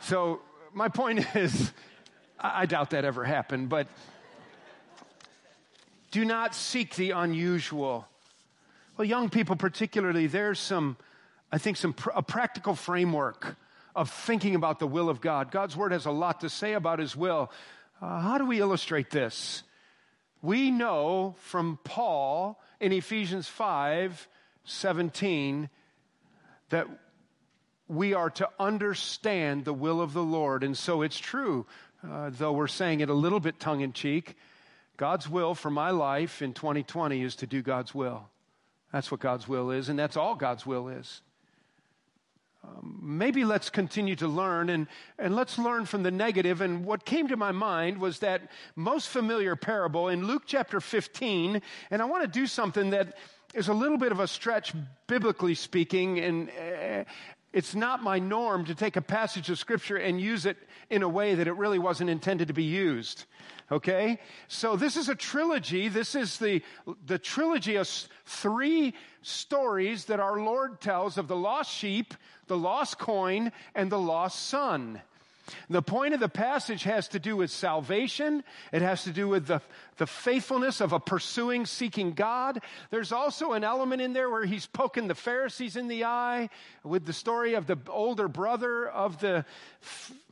so 0.01 0.41
my 0.73 0.87
point 0.87 1.25
is, 1.35 1.73
I 2.39 2.65
doubt 2.65 2.91
that 2.91 3.04
ever 3.04 3.23
happened, 3.23 3.69
but 3.69 3.88
do 6.12 6.23
not 6.23 6.54
seek 6.54 6.95
the 6.95 7.12
unusual. 7.12 8.08
Well, 8.95 9.06
young 9.06 9.30
people, 9.30 9.56
particularly, 9.56 10.28
there's 10.28 10.60
some, 10.60 10.97
I 11.52 11.58
think, 11.58 11.78
some 11.78 11.93
pr- 11.93 12.12
a 12.15 12.21
practical 12.21 12.76
framework 12.76 13.56
of 13.95 14.12
thinking 14.12 14.56
about 14.56 14.80
the 14.80 14.88
will 14.88 15.10
of 15.10 15.21
God. 15.21 15.52
God's 15.52 15.76
word 15.76 15.91
has 15.91 16.06
a 16.06 16.12
lot 16.12 16.41
to 16.41 16.50
say 16.50 16.73
about 16.73 17.00
his 17.00 17.15
will. 17.15 17.52
Uh, 18.02 18.19
how 18.21 18.38
do 18.38 18.45
we 18.45 18.60
illustrate 18.60 19.10
this? 19.10 19.63
We 20.41 20.69
know 20.69 21.36
from 21.39 21.80
Paul 21.84 22.62
in 22.80 22.91
Ephesians 22.91 23.47
5 23.47 24.28
17 24.65 25.69
that 26.69 26.88
we 27.88 28.13
are 28.13 28.30
to 28.32 28.50
understand 28.60 29.63
the 29.63 29.73
will 29.73 30.02
of 30.02 30.13
the 30.13 30.23
Lord. 30.23 30.63
And 30.63 30.78
so 30.78 31.02
it's 31.02 31.17
true 31.17 31.65
uh, 32.09 32.29
though 32.31 32.53
we're 32.53 32.67
saying 32.67 32.99
it 33.01 33.09
a 33.09 33.13
little 33.13 33.39
bit 33.39 33.59
tongue 33.59 33.81
in 33.81 33.93
cheek, 33.93 34.35
God's 34.97 35.29
will 35.29 35.53
for 35.53 35.69
my 35.69 35.91
life 35.91 36.41
in 36.41 36.53
2020 36.53 37.21
is 37.21 37.35
to 37.37 37.47
do 37.47 37.61
God's 37.61 37.93
will. 37.93 38.27
That's 38.91 39.11
what 39.11 39.19
God's 39.19 39.47
will 39.47 39.71
is, 39.71 39.89
and 39.89 39.99
that's 39.99 40.17
all 40.17 40.35
God's 40.35 40.65
will 40.65 40.87
is. 40.87 41.21
Um, 42.63 42.99
maybe 43.01 43.45
let's 43.45 43.69
continue 43.69 44.15
to 44.17 44.27
learn 44.27 44.69
and, 44.69 44.87
and 45.19 45.35
let's 45.35 45.57
learn 45.57 45.85
from 45.85 46.03
the 46.03 46.11
negative. 46.11 46.61
And 46.61 46.83
what 46.85 47.05
came 47.05 47.27
to 47.27 47.37
my 47.37 47.51
mind 47.51 47.99
was 47.99 48.19
that 48.19 48.49
most 48.75 49.09
familiar 49.09 49.55
parable 49.55 50.09
in 50.09 50.25
Luke 50.25 50.43
chapter 50.45 50.81
15. 50.81 51.61
And 51.91 52.01
I 52.01 52.05
want 52.05 52.23
to 52.23 52.27
do 52.27 52.47
something 52.47 52.89
that 52.89 53.15
is 53.53 53.67
a 53.67 53.73
little 53.73 53.97
bit 53.97 54.11
of 54.11 54.19
a 54.19 54.27
stretch, 54.27 54.73
biblically 55.07 55.55
speaking, 55.55 56.19
and, 56.19 56.49
uh, 56.49 57.03
it's 57.57 57.73
not 57.73 58.03
my 58.03 58.19
norm 58.19 58.65
to 58.65 58.75
take 58.75 58.97
a 58.97 59.01
passage 59.01 59.49
of 59.49 59.57
scripture 59.57 59.97
and 59.97 60.21
use 60.21 60.45
it 60.45 60.57
in 60.91 61.01
a 61.01 61.09
way 61.09 61.33
that 61.33 61.47
it 61.47 61.53
really 61.53 61.79
wasn't 61.79 62.07
intended 62.07 62.49
to 62.49 62.53
be 62.53 62.65
used. 62.65 63.25
Okay? 63.71 64.19
So 64.47 64.75
this 64.75 64.95
is 64.95 65.09
a 65.09 65.15
trilogy. 65.15 65.87
This 65.87 66.13
is 66.13 66.37
the, 66.37 66.61
the 67.07 67.17
trilogy 67.17 67.75
of 67.77 67.89
three 68.25 68.93
stories 69.23 70.05
that 70.05 70.19
our 70.19 70.39
Lord 70.39 70.81
tells 70.81 71.17
of 71.17 71.27
the 71.27 71.35
lost 71.35 71.73
sheep, 71.73 72.13
the 72.45 72.55
lost 72.55 72.99
coin, 72.99 73.51
and 73.73 73.91
the 73.91 73.97
lost 73.97 74.49
son. 74.49 75.01
The 75.69 75.81
point 75.81 76.13
of 76.13 76.19
the 76.19 76.29
passage 76.29 76.83
has 76.83 77.07
to 77.10 77.19
do 77.19 77.38
with 77.38 77.51
salvation. 77.51 78.43
It 78.71 78.81
has 78.81 79.03
to 79.03 79.12
do 79.12 79.27
with 79.27 79.47
the, 79.47 79.62
the 79.97 80.07
faithfulness 80.07 80.81
of 80.81 80.93
a 80.93 80.99
pursuing, 80.99 81.65
seeking 81.65 82.13
God. 82.13 82.62
There's 82.89 83.12
also 83.12 83.53
an 83.53 83.63
element 83.63 84.01
in 84.01 84.13
there 84.13 84.29
where 84.29 84.45
he's 84.45 84.65
poking 84.65 85.07
the 85.07 85.15
Pharisees 85.15 85.75
in 85.75 85.88
the 85.88 86.05
eye 86.05 86.49
with 86.83 87.05
the 87.05 87.13
story 87.13 87.53
of 87.53 87.67
the 87.67 87.77
older 87.89 88.27
brother 88.27 88.88
of 88.88 89.19
the, 89.19 89.45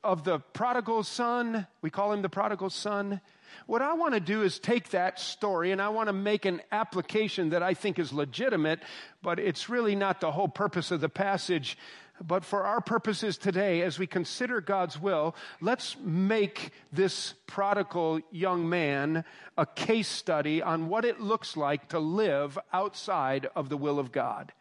of 0.04 0.24
the 0.24 0.40
prodigal 0.40 1.04
son. 1.04 1.68
We 1.82 1.90
call 1.90 2.12
him 2.12 2.22
the 2.22 2.30
prodigal 2.30 2.70
son. 2.70 3.22
What 3.68 3.82
I 3.82 3.94
want 3.94 4.14
to 4.14 4.20
do 4.20 4.44
is 4.44 4.60
take 4.60 4.90
that 4.90 5.20
story 5.20 5.72
and 5.72 5.82
I 5.82 5.90
want 5.90 6.08
to 6.08 6.14
make 6.14 6.46
an 6.46 6.62
application 6.72 7.50
that 7.50 7.64
I 7.64 7.74
think 7.74 7.98
is 7.98 8.14
legitimate, 8.14 8.80
but 9.24 9.40
it's 9.40 9.70
really 9.70 9.96
not 9.96 10.22
the 10.22 10.32
whole 10.32 10.48
purpose 10.48 10.92
of 10.92 11.02
the 11.02 11.10
passage. 11.10 11.78
But 12.22 12.46
for 12.46 12.64
our 12.64 12.80
purposes 12.80 13.38
today, 13.38 13.82
as 13.82 14.00
we 14.00 14.08
consider 14.08 14.62
God's 14.62 15.00
will, 15.00 15.36
let's 15.60 15.98
make 16.02 16.72
this 16.92 17.34
prodigal 17.46 18.22
young 18.32 18.70
man 18.70 19.26
a 19.58 19.66
case 19.66 20.08
study 20.08 20.62
on 20.62 20.88
what 20.88 21.04
it 21.04 21.20
looks 21.20 21.58
like 21.58 21.90
to 21.90 22.00
live 22.00 22.58
outside 22.72 23.48
of 23.56 23.68
the 23.68 23.78
will 23.78 24.00
of 24.00 24.14
God. 24.14 24.54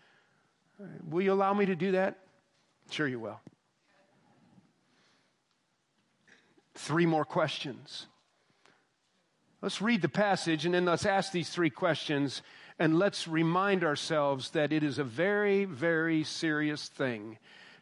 Will 1.08 1.22
you 1.22 1.32
allow 1.32 1.54
me 1.54 1.66
to 1.66 1.76
do 1.76 1.92
that? 1.92 2.18
Sure, 2.90 3.06
you 3.06 3.20
will. 3.20 3.40
Three 6.74 7.06
more 7.06 7.24
questions. 7.24 8.06
Let's 9.62 9.80
read 9.80 10.02
the 10.02 10.08
passage 10.08 10.66
and 10.66 10.74
then 10.74 10.84
let's 10.84 11.06
ask 11.06 11.32
these 11.32 11.48
three 11.48 11.70
questions 11.70 12.42
and 12.78 12.98
let's 12.98 13.28
remind 13.28 13.84
ourselves 13.84 14.50
that 14.50 14.72
it 14.72 14.82
is 14.82 14.98
a 14.98 15.04
very, 15.04 15.64
very 15.64 16.24
serious 16.24 16.88
thing 16.88 17.38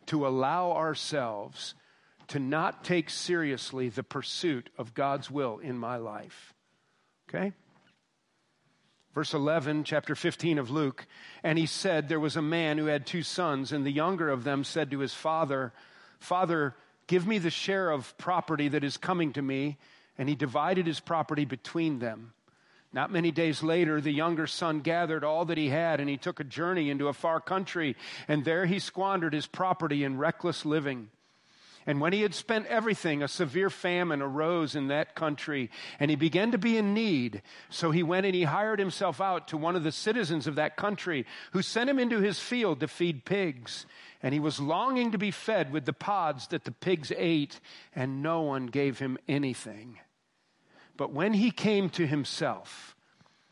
to 0.07 0.27
allow 0.27 0.73
ourselves 0.73 1.75
to 2.29 2.39
not 2.39 2.85
take 2.85 3.11
seriously 3.11 3.89
the 3.89 4.03
pursuit 4.03 4.71
of 4.79 4.95
God's 4.95 5.31
will 5.31 5.59
in 5.59 5.79
my 5.79 5.97
life. 5.97 6.55
Okay? 7.29 7.53
Verse 9.15 9.35
11, 9.35 9.85
chapter 9.85 10.15
15 10.15 10.59
of 10.59 10.71
Luke. 10.71 11.07
And 11.43 11.59
he 11.59 11.67
said, 11.67 12.09
There 12.09 12.21
was 12.21 12.37
a 12.37 12.43
man 12.43 12.79
who 12.79 12.87
had 12.87 13.07
two 13.07 13.23
sons, 13.23 13.73
and 13.73 13.85
the 13.85 13.93
younger 13.93 14.31
of 14.31 14.45
them 14.45 14.65
said 14.65 14.91
to 14.91 15.01
his 15.01 15.13
father, 15.13 15.73
Father, 16.19 16.75
give 17.07 17.27
me 17.27 17.39
the 17.39 17.51
share 17.51 17.91
of 17.91 18.17
property 18.17 18.69
that 18.69 18.85
is 18.85 18.97
coming 18.97 19.33
to 19.35 19.43
me. 19.43 19.77
And 20.17 20.29
he 20.29 20.35
divided 20.35 20.87
his 20.87 21.01
property 21.01 21.45
between 21.45 21.99
them. 21.99 22.33
Not 22.93 23.11
many 23.11 23.31
days 23.31 23.63
later, 23.63 24.01
the 24.01 24.13
younger 24.13 24.47
son 24.47 24.81
gathered 24.81 25.25
all 25.25 25.47
that 25.47 25.57
he 25.57 25.71
had, 25.71 25.99
and 25.99 26.11
he 26.11 26.19
took 26.19 26.41
a 26.41 26.45
journey 26.45 26.91
into 26.91 27.09
a 27.09 27.15
far 27.15 27.41
country, 27.41 27.97
and 28.29 28.45
there 28.45 28.67
he 28.67 28.79
squandered 28.79 29.33
his 29.33 29.47
property 29.47 30.05
in 30.05 30.19
reckless 30.19 30.67
living. 30.67 31.09
And 31.87 32.01
when 32.01 32.13
he 32.13 32.23
had 32.23 32.35
spent 32.35 32.67
everything, 32.67 33.23
a 33.23 33.29
severe 33.29 33.71
famine 33.71 34.23
arose 34.23 34.77
in 34.77 34.89
that 34.89 35.17
country, 35.17 35.71
and 35.99 36.11
he 36.11 36.17
began 36.17 36.53
to 36.53 36.59
be 36.59 36.77
in 36.77 36.95
need. 36.95 37.43
So 37.71 37.91
he 37.91 38.03
went 38.03 38.27
and 38.27 38.35
he 38.35 38.45
hired 38.45 38.79
himself 38.79 39.21
out 39.21 39.49
to 39.49 39.57
one 39.57 39.75
of 39.75 39.83
the 39.83 39.91
citizens 39.91 40.47
of 40.47 40.55
that 40.57 40.77
country, 40.77 41.27
who 41.53 41.63
sent 41.63 41.91
him 41.91 41.99
into 41.99 42.21
his 42.21 42.39
field 42.39 42.81
to 42.81 42.89
feed 42.89 43.25
pigs. 43.25 43.87
And 44.23 44.33
he 44.33 44.39
was 44.39 44.61
longing 44.61 45.11
to 45.11 45.19
be 45.19 45.33
fed 45.33 45.73
with 45.73 45.85
the 45.85 45.93
pods 45.93 46.47
that 46.49 46.65
the 46.65 46.71
pigs 46.71 47.11
ate, 47.17 47.59
and 47.97 48.23
no 48.23 48.43
one 48.43 48.67
gave 48.67 49.01
him 49.01 49.19
anything. 49.27 49.99
But 50.97 51.13
when 51.13 51.35
he 51.35 51.51
came 51.51 51.89
to 51.91 52.07
himself, 52.07 52.95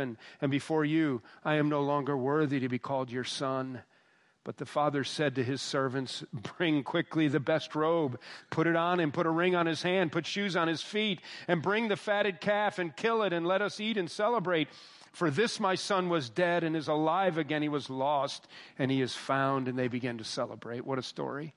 and 0.00 0.50
before 0.50 0.84
you. 0.84 1.22
I 1.44 1.54
am 1.54 1.68
no 1.68 1.82
longer 1.82 2.16
worthy 2.16 2.60
to 2.60 2.68
be 2.68 2.78
called 2.78 3.10
your 3.10 3.24
son. 3.24 3.82
But 4.42 4.56
the 4.56 4.66
father 4.66 5.04
said 5.04 5.34
to 5.34 5.44
his 5.44 5.60
servants, 5.60 6.24
Bring 6.32 6.82
quickly 6.82 7.28
the 7.28 7.40
best 7.40 7.74
robe, 7.74 8.18
put 8.48 8.66
it 8.66 8.74
on 8.74 8.98
him, 8.98 9.12
put 9.12 9.26
a 9.26 9.30
ring 9.30 9.54
on 9.54 9.66
his 9.66 9.82
hand, 9.82 10.12
put 10.12 10.26
shoes 10.26 10.56
on 10.56 10.66
his 10.66 10.80
feet, 10.80 11.20
and 11.46 11.60
bring 11.60 11.88
the 11.88 11.96
fatted 11.96 12.40
calf 12.40 12.78
and 12.78 12.96
kill 12.96 13.22
it, 13.22 13.34
and 13.34 13.46
let 13.46 13.60
us 13.60 13.78
eat 13.80 13.98
and 13.98 14.10
celebrate. 14.10 14.68
For 15.12 15.30
this 15.30 15.60
my 15.60 15.74
son 15.74 16.08
was 16.08 16.30
dead 16.30 16.64
and 16.64 16.76
is 16.76 16.88
alive 16.88 17.36
again. 17.36 17.62
He 17.62 17.68
was 17.68 17.90
lost 17.90 18.46
and 18.78 18.90
he 18.90 19.00
is 19.02 19.14
found. 19.14 19.68
And 19.68 19.78
they 19.78 19.88
began 19.88 20.18
to 20.18 20.24
celebrate. 20.24 20.86
What 20.86 20.98
a 20.98 21.02
story. 21.02 21.54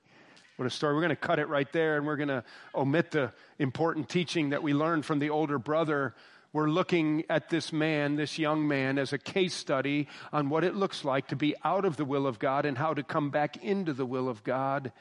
What 0.56 0.66
a 0.66 0.70
story. 0.70 0.94
We're 0.94 1.00
going 1.00 1.10
to 1.10 1.16
cut 1.16 1.38
it 1.38 1.48
right 1.48 1.70
there 1.72 1.96
and 1.96 2.06
we're 2.06 2.16
going 2.16 2.28
to 2.28 2.44
omit 2.74 3.10
the 3.12 3.32
important 3.58 4.08
teaching 4.08 4.50
that 4.50 4.62
we 4.62 4.74
learned 4.74 5.04
from 5.04 5.18
the 5.18 5.30
older 5.30 5.58
brother 5.58 6.14
we're 6.54 6.70
looking 6.70 7.24
at 7.28 7.50
this 7.50 7.72
man, 7.72 8.14
this 8.14 8.38
young 8.38 8.68
man, 8.68 8.96
as 8.96 9.12
a 9.12 9.18
case 9.18 9.52
study 9.52 10.06
on 10.32 10.48
what 10.48 10.62
it 10.62 10.76
looks 10.76 11.04
like 11.04 11.26
to 11.28 11.36
be 11.36 11.56
out 11.64 11.84
of 11.84 11.96
the 11.96 12.04
will 12.04 12.28
of 12.28 12.38
God 12.38 12.64
and 12.64 12.78
how 12.78 12.94
to 12.94 13.02
come 13.02 13.30
back 13.30 13.62
into 13.62 13.92
the 13.92 14.06
will 14.06 14.28
of 14.28 14.44
God. 14.44 14.92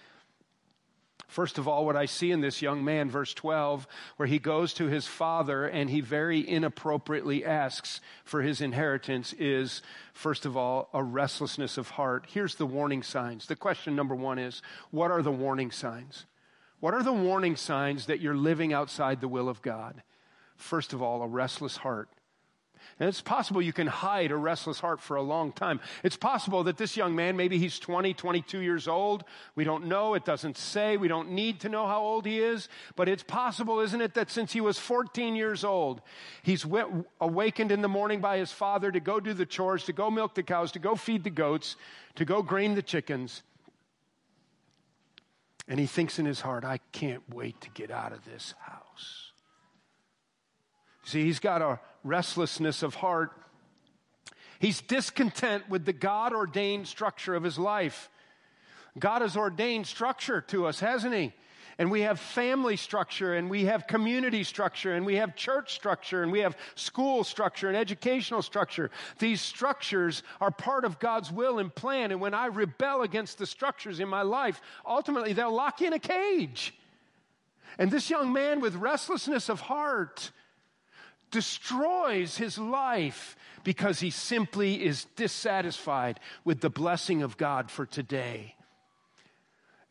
First 1.28 1.60
of 1.60 1.68
all, 1.68 1.86
what 1.86 1.96
I 1.96 2.08
see 2.08 2.32
in 2.32 2.42
this 2.42 2.64
young 2.64 2.84
man, 2.84 3.08
verse 3.12 3.36
12, 3.36 3.88
where 4.18 4.28
he 4.28 4.40
goes 4.40 4.74
to 4.74 4.88
his 4.88 5.06
father 5.06 5.68
and 5.68 5.92
he 5.92 6.02
very 6.02 6.40
inappropriately 6.40 7.46
asks 7.46 8.02
for 8.26 8.42
his 8.42 8.60
inheritance, 8.60 9.34
is, 9.34 9.84
first 10.12 10.48
of 10.48 10.58
all, 10.58 10.90
a 10.92 11.04
restlessness 11.04 11.78
of 11.78 11.92
heart. 11.92 12.26
Here's 12.30 12.56
the 12.56 12.66
warning 12.66 13.04
signs. 13.04 13.46
The 13.46 13.56
question 13.56 13.96
number 13.96 14.16
one 14.16 14.40
is 14.40 14.64
what 14.90 15.12
are 15.12 15.22
the 15.22 15.32
warning 15.32 15.70
signs? 15.70 16.26
What 16.80 16.96
are 16.96 17.04
the 17.04 17.14
warning 17.14 17.58
signs 17.58 18.08
that 18.08 18.22
you're 18.22 18.36
living 18.36 18.74
outside 18.74 19.22
the 19.22 19.28
will 19.28 19.48
of 19.48 19.62
God? 19.62 20.02
First 20.56 20.94
of 20.94 21.02
all, 21.02 21.22
a 21.22 21.28
restless 21.28 21.78
heart. 21.78 22.10
And 23.00 23.10
it's 23.10 23.22
possible 23.22 23.62
you 23.62 23.74
can 23.74 23.88
hide 23.88 24.32
a 24.32 24.36
restless 24.36 24.80
heart 24.80 25.02
for 25.02 25.16
a 25.16 25.22
long 25.22 25.52
time. 25.52 25.80
It's 26.04 26.16
possible 26.16 26.64
that 26.66 26.78
this 26.78 26.96
young 26.96 27.16
man, 27.16 27.36
maybe 27.36 27.58
he's 27.58 27.80
20, 27.80 28.14
22 28.14 28.60
years 28.60 28.88
old. 28.88 29.24
We 29.56 29.64
don't 29.64 29.88
know. 29.88 30.14
It 30.14 30.26
doesn't 30.26 30.58
say. 30.58 30.98
We 30.98 31.08
don't 31.08 31.32
need 31.32 31.62
to 31.62 31.70
know 31.70 31.88
how 31.88 32.02
old 32.02 32.26
he 32.26 32.40
is. 32.40 32.70
But 32.96 33.10
it's 33.10 33.24
possible, 33.24 33.80
isn't 33.80 34.00
it, 34.00 34.14
that 34.14 34.30
since 34.30 34.54
he 34.54 34.62
was 34.62 34.78
14 34.78 35.36
years 35.36 35.64
old, 35.64 36.02
he's 36.44 36.66
awakened 37.20 37.72
in 37.72 37.82
the 37.82 37.88
morning 37.88 38.22
by 38.22 38.38
his 38.38 38.52
father 38.52 38.92
to 38.92 39.00
go 39.00 39.20
do 39.20 39.34
the 39.34 39.46
chores, 39.46 39.86
to 39.86 39.94
go 39.94 40.12
milk 40.12 40.36
the 40.36 40.44
cows, 40.44 40.72
to 40.74 40.80
go 40.80 40.96
feed 40.96 41.24
the 41.24 41.30
goats, 41.30 41.76
to 42.16 42.26
go 42.26 42.42
grain 42.42 42.76
the 42.76 42.84
chickens. 42.84 43.44
And 45.68 45.80
he 45.80 45.88
thinks 45.88 46.20
in 46.20 46.26
his 46.26 46.42
heart, 46.42 46.64
I 46.64 46.80
can't 46.92 47.24
wait 47.34 47.60
to 47.62 47.70
get 47.72 47.90
out 47.90 48.12
of 48.12 48.24
this 48.26 48.54
house. 48.60 49.33
See, 51.04 51.24
he's 51.24 51.40
got 51.40 51.62
a 51.62 51.80
restlessness 52.04 52.84
of 52.84 52.96
heart. 52.96 53.32
He's 54.60 54.82
discontent 54.82 55.70
with 55.70 55.86
the 55.86 55.94
God 55.94 56.34
ordained 56.34 56.88
structure 56.88 57.36
of 57.36 57.44
his 57.44 57.60
life. 57.60 58.10
God 58.98 59.22
has 59.22 59.36
ordained 59.36 59.88
structure 59.88 60.42
to 60.42 60.66
us, 60.68 60.80
hasn't 60.80 61.14
he? 61.14 61.34
And 61.80 61.90
we 61.90 62.02
have 62.02 62.20
family 62.20 62.78
structure, 62.78 63.34
and 63.34 63.50
we 63.50 63.66
have 63.66 63.88
community 63.88 64.44
structure, 64.44 64.94
and 64.94 65.06
we 65.06 65.16
have 65.16 65.36
church 65.36 65.74
structure, 65.74 66.22
and 66.22 66.32
we 66.32 66.42
have 66.42 66.56
school 66.76 67.24
structure 67.24 67.68
and 67.68 67.76
educational 67.76 68.44
structure. 68.44 68.92
These 69.18 69.42
structures 69.42 70.22
are 70.40 70.52
part 70.52 70.86
of 70.86 71.00
God's 71.00 71.32
will 71.32 71.58
and 71.58 71.74
plan. 71.74 72.12
And 72.12 72.22
when 72.22 72.36
I 72.36 72.46
rebel 72.46 73.02
against 73.02 73.40
the 73.40 73.48
structures 73.48 74.00
in 74.00 74.08
my 74.08 74.22
life, 74.22 74.62
ultimately 74.86 75.34
they'll 75.34 75.54
lock 75.54 75.82
in 75.82 75.94
a 75.94 76.00
cage. 76.00 76.76
And 77.80 77.90
this 77.90 78.10
young 78.10 78.32
man 78.32 78.62
with 78.62 78.76
restlessness 78.76 79.50
of 79.50 79.62
heart, 79.62 80.32
destroys 81.34 82.38
his 82.38 82.58
life 82.58 83.36
because 83.66 84.00
he 84.00 84.12
simply 84.12 84.86
is 84.86 85.06
dissatisfied 85.18 86.20
with 86.46 86.62
the 86.62 86.70
blessing 86.70 87.24
of 87.24 87.36
God 87.36 87.70
for 87.70 87.86
today. 87.86 88.56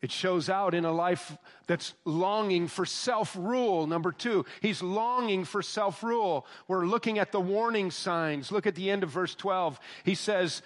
It 0.01 0.11
shows 0.11 0.49
out 0.49 0.73
in 0.73 0.85
a 0.85 0.91
life 0.91 1.37
that's 1.67 1.93
longing 2.03 2.67
for 2.67 2.85
self 2.85 3.35
rule. 3.37 3.87
Number 3.87 4.11
two, 4.11 4.45
he's 4.61 4.81
longing 4.81 5.45
for 5.45 5.61
self 5.61 6.03
rule. 6.03 6.45
We're 6.67 6.85
looking 6.85 7.19
at 7.19 7.31
the 7.31 7.39
warning 7.39 7.91
signs. 7.91 8.51
Look 8.51 8.67
at 8.67 8.75
the 8.75 8.89
end 8.89 9.03
of 9.03 9.09
verse 9.09 9.35
12. 9.35 9.79
He 10.03 10.15
says, 10.15 10.61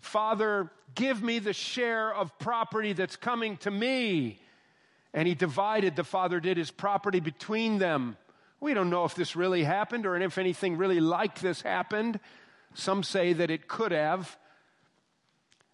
Father, 0.00 0.70
give 0.94 1.22
me 1.22 1.38
the 1.38 1.54
share 1.54 2.14
of 2.14 2.38
property 2.38 2.92
that's 2.92 3.16
coming 3.16 3.56
to 3.58 3.70
me. 3.70 4.40
And 5.14 5.28
he 5.28 5.34
divided, 5.34 5.96
the 5.96 6.04
father 6.04 6.40
did, 6.40 6.56
his 6.56 6.70
property 6.70 7.20
between 7.20 7.78
them. 7.78 8.16
We 8.62 8.74
don't 8.74 8.90
know 8.90 9.04
if 9.04 9.16
this 9.16 9.34
really 9.34 9.64
happened 9.64 10.06
or 10.06 10.16
if 10.16 10.38
anything 10.38 10.76
really 10.76 11.00
like 11.00 11.40
this 11.40 11.62
happened. 11.62 12.20
Some 12.74 13.02
say 13.02 13.32
that 13.32 13.50
it 13.50 13.66
could 13.66 13.90
have. 13.90 14.38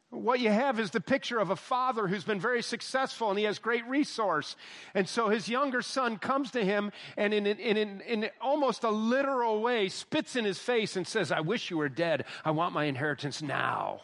What 0.09 0.41
you 0.41 0.49
have 0.49 0.81
is 0.81 0.91
the 0.91 1.01
picture 1.03 1.39
of 1.39 1.51
a 1.51 1.57
father 1.57 2.09
who's 2.09 2.25
been 2.25 2.41
very 2.41 2.63
successful 2.63 3.29
and 3.29 3.39
he 3.39 3.45
has 3.45 3.59
great 3.59 3.87
resource. 3.87 4.57
And 4.95 5.07
so 5.07 5.29
his 5.29 5.51
younger 5.51 5.83
son 5.83 6.17
comes 6.17 6.51
to 6.53 6.65
him 6.65 6.91
and 7.19 7.35
in, 7.35 7.47
in, 7.47 7.77
in, 7.77 8.01
in, 8.01 8.31
almost 8.41 8.85
a 8.85 8.91
literal 8.91 9.61
way 9.61 9.91
spits 9.91 10.35
in 10.35 10.47
his 10.47 10.59
face 10.59 10.97
and 10.97 11.07
says, 11.07 11.31
I 11.31 11.41
wish 11.41 11.69
you 11.69 11.77
were 11.77 11.91
dead. 11.91 12.25
I 12.43 12.53
want 12.53 12.73
my 12.73 12.85
inheritance 12.85 13.43
now. 13.43 14.01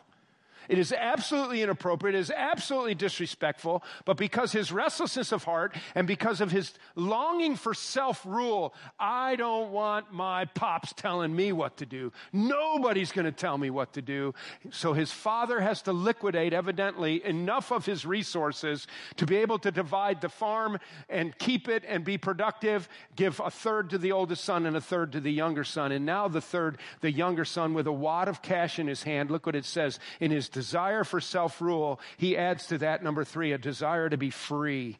It 0.69 0.79
is 0.79 0.93
absolutely 0.93 1.63
inappropriate. 1.63 2.15
It 2.15 2.21
is 2.21 2.31
absolutely 2.31 2.95
disrespectful. 2.95 3.83
But 4.05 4.17
because 4.17 4.53
his 4.53 4.73
restlessness 4.73 5.33
of 5.33 5.45
heart 5.45 5.77
and 5.95 6.07
because 6.07 6.41
of 6.41 6.51
his 6.51 6.73
longing 6.95 7.57
for 7.57 7.75
self 7.75 8.25
rule, 8.25 8.75
I 8.99 9.37
don't 9.37 9.71
want 9.71 10.13
my 10.13 10.45
pops 10.47 10.93
telling 10.93 11.35
me 11.35 11.53
what 11.53 11.77
to 11.79 11.87
do. 11.87 12.13
Nobody's 12.33 13.13
going 13.13 13.27
to 13.27 13.33
tell 13.33 13.59
me 13.59 13.71
what 13.71 13.93
to 13.95 14.03
do. 14.03 14.35
So 14.71 14.93
his 14.93 15.13
father 15.13 15.61
has 15.61 15.83
to 15.83 15.93
liquidate, 15.93 16.53
evidently, 16.53 17.25
enough 17.25 17.71
of 17.71 17.87
his 17.87 18.07
resources 18.07 18.87
to 19.17 19.27
be 19.27 19.37
able 19.37 19.59
to 19.61 19.71
divide 19.71 20.21
the 20.21 20.29
farm 20.29 20.79
and 21.09 21.37
keep 21.39 21.69
it 21.69 21.85
and 21.87 22.05
be 22.05 22.19
productive, 22.19 22.89
give 23.17 23.41
a 23.41 23.51
third 23.51 23.91
to 23.91 23.99
the 23.99 24.13
oldest 24.13 24.45
son 24.45 24.67
and 24.67 24.77
a 24.77 24.81
third 24.81 25.13
to 25.13 25.21
the 25.21 25.33
younger 25.33 25.65
son. 25.65 25.93
And 25.93 26.07
now 26.07 26.29
the 26.29 26.41
third, 26.41 26.79
the 27.01 27.11
younger 27.11 27.45
son, 27.45 27.75
with 27.75 27.87
a 27.87 27.93
wad 27.93 28.29
of 28.29 28.43
cash 28.43 28.79
in 28.79 28.87
his 28.87 29.03
hand, 29.03 29.31
look 29.31 29.47
what 29.47 29.57
it 29.57 29.65
says 29.65 29.99
in 30.21 30.31
his 30.31 30.49
desire 30.55 31.05
for 31.05 31.21
self 31.21 31.61
rule, 31.61 32.01
he 32.17 32.37
adds 32.39 32.67
to 32.69 32.79
that 32.79 33.03
number 33.03 33.25
three, 33.25 33.53
a 33.53 33.59
desire 33.59 34.09
to 34.09 34.17
be 34.17 34.31
free. 34.31 34.97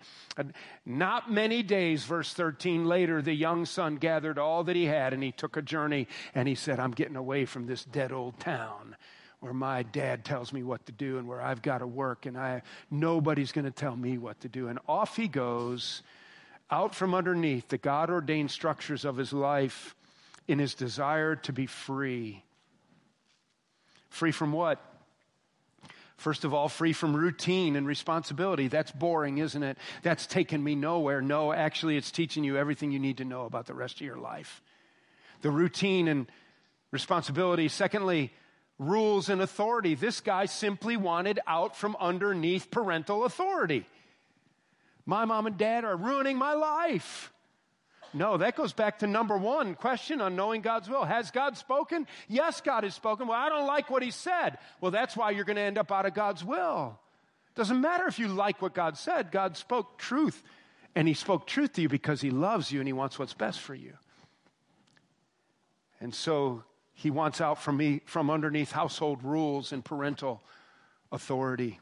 Not 0.85 1.33
many 1.33 1.63
days, 1.63 2.05
verse 2.05 2.35
13 2.35 2.85
later, 2.85 3.23
the 3.23 3.33
young 3.33 3.65
son 3.65 3.97
gathered 3.97 4.39
all 4.39 4.65
that 4.65 4.77
he 4.77 4.85
had 4.85 5.15
and 5.15 5.23
he 5.23 5.33
took 5.33 5.57
a 5.57 5.63
journey 5.63 6.09
and 6.35 6.47
he 6.47 6.55
said, 6.55 6.79
I'm 6.79 6.91
getting 6.91 7.17
away 7.17 7.47
from 7.47 7.67
this 7.67 7.85
dead 7.85 8.13
old 8.13 8.39
town 8.41 8.97
where 9.41 9.55
my 9.55 9.83
dad 9.83 10.25
tells 10.25 10.53
me 10.53 10.63
what 10.63 10.85
to 10.87 10.93
do 10.93 11.19
and 11.19 11.29
where 11.29 11.41
I've 11.41 11.63
got 11.63 11.79
to 11.79 11.87
work 11.87 12.27
and 12.27 12.37
I, 12.37 12.63
nobody's 12.91 13.53
going 13.53 13.67
to 13.67 13.71
tell 13.71 13.97
me 13.97 14.19
what 14.19 14.41
to 14.41 14.49
do. 14.49 14.69
And 14.69 14.79
off 14.89 15.17
he 15.17 15.29
goes 15.29 16.03
out 16.71 16.95
from 16.95 17.15
underneath 17.15 17.69
the 17.69 17.79
God 17.79 18.11
ordained 18.11 18.51
structures 18.51 19.05
of 19.05 19.17
his 19.17 19.33
life 19.33 19.95
in 20.49 20.59
his 20.59 20.75
desire 20.75 21.37
to 21.37 21.53
be 21.53 21.67
free. 21.67 22.43
Free 24.09 24.33
from 24.33 24.53
what? 24.53 24.94
First 26.17 26.45
of 26.45 26.55
all, 26.55 26.69
free 26.69 26.93
from 26.93 27.15
routine 27.15 27.77
and 27.77 27.87
responsibility. 27.87 28.69
That's 28.69 28.93
boring, 28.93 29.39
isn't 29.39 29.63
it? 29.63 29.77
That's 30.03 30.27
taken 30.27 30.63
me 30.63 30.75
nowhere. 30.75 31.21
No, 31.21 31.53
actually, 31.53 31.97
it's 31.97 32.11
teaching 32.11 32.45
you 32.45 32.57
everything 32.57 32.93
you 32.93 33.01
need 33.01 33.19
to 33.19 33.25
know 33.25 33.47
about 33.47 33.67
the 33.67 33.75
rest 33.75 33.97
of 33.97 34.07
your 34.07 34.17
life. 34.17 34.63
The 35.43 35.51
routine 35.51 36.07
and 36.09 36.27
responsibility. 36.93 37.69
Secondly, 37.69 38.33
rules 38.79 39.29
and 39.29 39.43
authority. 39.43 39.97
This 39.97 40.21
guy 40.21 40.47
simply 40.47 40.97
wanted 40.97 41.41
out 41.47 41.77
from 41.77 41.97
underneath 41.99 42.71
parental 42.71 43.25
authority. 43.25 43.87
My 45.05 45.25
mom 45.25 45.47
and 45.47 45.59
dad 45.59 45.85
are 45.85 45.97
ruining 45.97 46.39
my 46.39 46.55
life. 46.55 47.34
No, 48.15 48.37
that 48.37 48.55
goes 48.55 48.73
back 48.73 49.01
to 49.01 49.09
number 49.09 49.37
one 49.37 49.75
question 49.75 50.21
on 50.21 50.37
knowing 50.37 50.61
God's 50.61 50.89
will. 50.89 51.05
Has 51.05 51.33
God 51.33 51.59
spoken? 51.59 52.07
Yes, 52.29 52.61
God 52.61 52.85
has 52.85 52.95
spoken. 52.95 53.27
Well, 53.27 53.37
I 53.39 53.49
don't 53.49 53.67
like 53.67 53.91
what 53.91 54.05
He 54.05 54.13
said. 54.13 54.59
Well, 54.81 54.93
that's 54.93 55.17
why 55.17 55.33
you're 55.33 55.45
going 55.45 55.57
to 55.57 55.63
end 55.63 55.79
up 55.79 55.91
out 55.91 56.07
of 56.07 56.15
God's 56.15 56.45
will. 56.45 56.97
Doesn't 57.57 57.81
matter 57.81 58.07
if 58.07 58.21
you 58.21 58.29
like 58.29 58.63
what 58.63 58.73
God 58.73 58.97
said, 58.97 59.33
God 59.33 59.57
spoke 59.57 59.99
truth. 59.99 60.43
And 60.95 61.09
He 61.09 61.15
spoke 61.15 61.49
truth 61.49 61.73
to 61.73 61.83
you 61.83 61.89
because 61.89 62.21
He 62.21 62.31
loves 62.31 62.71
you 62.71 62.79
and 62.79 62.87
He 62.87 62.93
wants 62.93 63.19
what's 63.19 63.35
best 63.35 63.59
for 63.61 63.75
you. 63.75 63.95
And 66.01 66.15
so 66.15 66.63
He 66.93 67.11
wants 67.11 67.41
out 67.41 67.61
from 67.61 67.77
me 67.77 68.01
from 68.05 68.31
underneath 68.31 68.71
household 68.71 69.25
rules 69.25 69.73
and 69.73 69.85
parental 69.85 70.41
authority. 71.11 71.81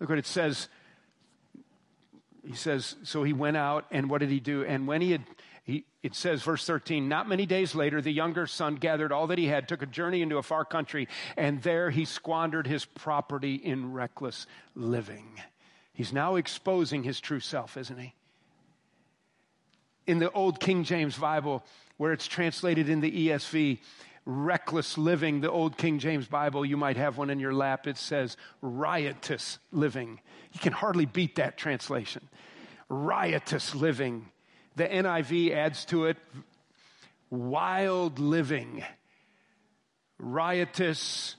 Look 0.00 0.08
what 0.08 0.18
it 0.18 0.26
says 0.26 0.68
he 2.46 2.54
says, 2.54 2.96
so 3.02 3.22
he 3.22 3.32
went 3.32 3.56
out, 3.56 3.86
and 3.90 4.10
what 4.10 4.18
did 4.18 4.30
he 4.30 4.40
do? 4.40 4.64
And 4.64 4.86
when 4.86 5.00
he 5.00 5.12
had, 5.12 5.24
he, 5.64 5.84
it 6.02 6.14
says, 6.14 6.42
verse 6.42 6.66
13, 6.66 7.08
not 7.08 7.28
many 7.28 7.46
days 7.46 7.74
later, 7.74 8.02
the 8.02 8.12
younger 8.12 8.46
son 8.46 8.74
gathered 8.74 9.12
all 9.12 9.26
that 9.28 9.38
he 9.38 9.46
had, 9.46 9.66
took 9.66 9.80
a 9.80 9.86
journey 9.86 10.20
into 10.20 10.36
a 10.36 10.42
far 10.42 10.64
country, 10.64 11.08
and 11.36 11.62
there 11.62 11.90
he 11.90 12.04
squandered 12.04 12.66
his 12.66 12.84
property 12.84 13.54
in 13.54 13.92
reckless 13.92 14.46
living. 14.74 15.40
He's 15.94 16.12
now 16.12 16.36
exposing 16.36 17.02
his 17.02 17.20
true 17.20 17.40
self, 17.40 17.76
isn't 17.76 17.98
he? 17.98 18.14
In 20.06 20.18
the 20.18 20.30
old 20.32 20.60
King 20.60 20.84
James 20.84 21.16
Bible, 21.16 21.64
where 21.96 22.12
it's 22.12 22.26
translated 22.26 22.90
in 22.90 23.00
the 23.00 23.28
ESV, 23.28 23.78
reckless 24.26 24.96
living, 24.96 25.40
the 25.40 25.50
old 25.50 25.76
King 25.76 25.98
James 25.98 26.26
Bible, 26.26 26.64
you 26.64 26.76
might 26.76 26.96
have 26.96 27.18
one 27.18 27.30
in 27.30 27.38
your 27.38 27.52
lap, 27.52 27.86
it 27.86 27.96
says 27.96 28.36
riotous 28.62 29.58
living. 29.70 30.20
You 30.52 30.60
can 30.60 30.72
hardly 30.72 31.06
beat 31.06 31.36
that 31.36 31.56
translation. 31.58 32.28
Riotous 32.88 33.74
living. 33.74 34.28
The 34.76 34.84
NIV 34.84 35.52
adds 35.52 35.84
to 35.86 36.06
it 36.06 36.16
wild 37.30 38.18
living. 38.18 38.82
Riotous, 40.18 41.36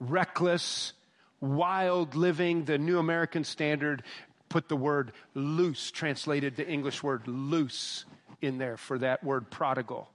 reckless, 0.00 0.92
wild 1.40 2.14
living. 2.14 2.64
The 2.64 2.78
New 2.78 2.98
American 2.98 3.44
Standard 3.44 4.02
put 4.48 4.68
the 4.68 4.76
word 4.76 5.12
loose, 5.34 5.90
translated 5.90 6.56
the 6.56 6.66
English 6.66 7.02
word 7.02 7.28
loose 7.28 8.04
in 8.40 8.58
there 8.58 8.76
for 8.76 8.98
that 8.98 9.22
word 9.22 9.50
prodigal. 9.50 10.10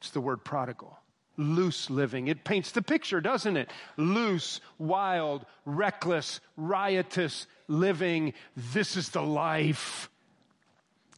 It's 0.00 0.10
the 0.10 0.20
word 0.20 0.44
prodigal. 0.44 0.98
Loose 1.36 1.90
living. 1.90 2.28
It 2.28 2.44
paints 2.44 2.72
the 2.72 2.82
picture, 2.82 3.20
doesn't 3.20 3.56
it? 3.56 3.70
Loose, 3.96 4.60
wild, 4.78 5.46
reckless, 5.64 6.40
riotous 6.56 7.46
living. 7.68 8.32
This 8.56 8.96
is 8.96 9.10
the 9.10 9.22
life. 9.22 10.10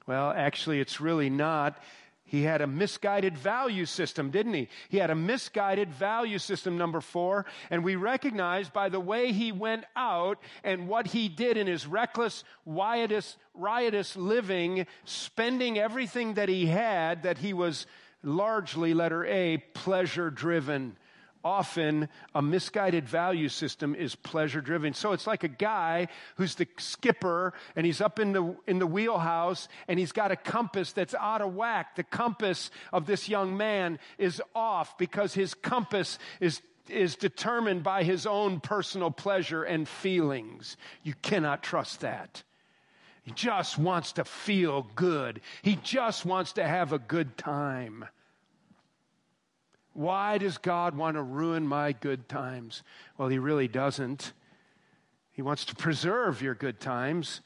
Well, 0.06 0.32
actually, 0.36 0.80
it's 0.80 1.00
really 1.00 1.30
not. 1.30 1.80
He 2.24 2.42
had 2.42 2.62
a 2.62 2.66
misguided 2.66 3.36
value 3.36 3.84
system, 3.84 4.30
didn't 4.30 4.54
he? 4.54 4.68
He 4.88 4.96
had 4.96 5.10
a 5.10 5.14
misguided 5.14 5.92
value 5.92 6.38
system, 6.38 6.78
number 6.78 7.02
four. 7.02 7.44
And 7.68 7.84
we 7.84 7.94
recognize 7.96 8.70
by 8.70 8.88
the 8.88 9.00
way 9.00 9.32
he 9.32 9.52
went 9.52 9.84
out 9.94 10.38
and 10.64 10.88
what 10.88 11.08
he 11.08 11.28
did 11.28 11.56
in 11.58 11.66
his 11.66 11.86
reckless, 11.86 12.42
riotous, 12.64 13.36
riotous 13.54 14.16
living, 14.16 14.86
spending 15.04 15.78
everything 15.78 16.34
that 16.34 16.48
he 16.48 16.66
had, 16.66 17.24
that 17.24 17.36
he 17.36 17.52
was 17.52 17.86
largely, 18.22 18.94
letter 18.94 19.24
A, 19.26 19.58
pleasure 19.74 20.30
driven. 20.30 20.96
Often 21.44 22.08
a 22.36 22.42
misguided 22.42 23.08
value 23.08 23.48
system 23.48 23.96
is 23.96 24.14
pleasure 24.14 24.60
driven. 24.60 24.94
So 24.94 25.10
it's 25.10 25.26
like 25.26 25.42
a 25.42 25.48
guy 25.48 26.06
who's 26.36 26.54
the 26.54 26.68
skipper 26.78 27.52
and 27.74 27.84
he's 27.84 28.00
up 28.00 28.20
in 28.20 28.32
the, 28.32 28.54
in 28.68 28.78
the 28.78 28.86
wheelhouse 28.86 29.66
and 29.88 29.98
he's 29.98 30.12
got 30.12 30.30
a 30.30 30.36
compass 30.36 30.92
that's 30.92 31.14
out 31.14 31.42
of 31.42 31.54
whack. 31.54 31.96
The 31.96 32.04
compass 32.04 32.70
of 32.92 33.06
this 33.06 33.28
young 33.28 33.56
man 33.56 33.98
is 34.18 34.40
off 34.54 34.96
because 34.98 35.34
his 35.34 35.54
compass 35.54 36.18
is 36.40 36.62
is 36.88 37.14
determined 37.16 37.82
by 37.82 38.02
his 38.02 38.26
own 38.26 38.60
personal 38.60 39.10
pleasure 39.10 39.62
and 39.62 39.88
feelings. 39.88 40.76
You 41.02 41.14
cannot 41.22 41.62
trust 41.62 42.00
that. 42.00 42.42
He 43.22 43.30
just 43.30 43.78
wants 43.78 44.12
to 44.12 44.24
feel 44.24 44.88
good. 44.96 45.40
He 45.62 45.76
just 45.76 46.24
wants 46.24 46.52
to 46.54 46.66
have 46.66 46.92
a 46.92 46.98
good 46.98 47.38
time. 47.38 48.04
Why 49.92 50.38
does 50.38 50.58
God 50.58 50.96
want 50.96 51.16
to 51.16 51.22
ruin 51.22 51.66
my 51.66 51.92
good 51.92 52.28
times? 52.28 52.82
Well, 53.16 53.28
He 53.28 53.38
really 53.38 53.68
doesn't. 53.68 54.32
He 55.30 55.42
wants 55.42 55.64
to 55.66 55.74
preserve 55.74 56.42
your 56.42 56.54
good 56.54 56.80
times. 56.80 57.42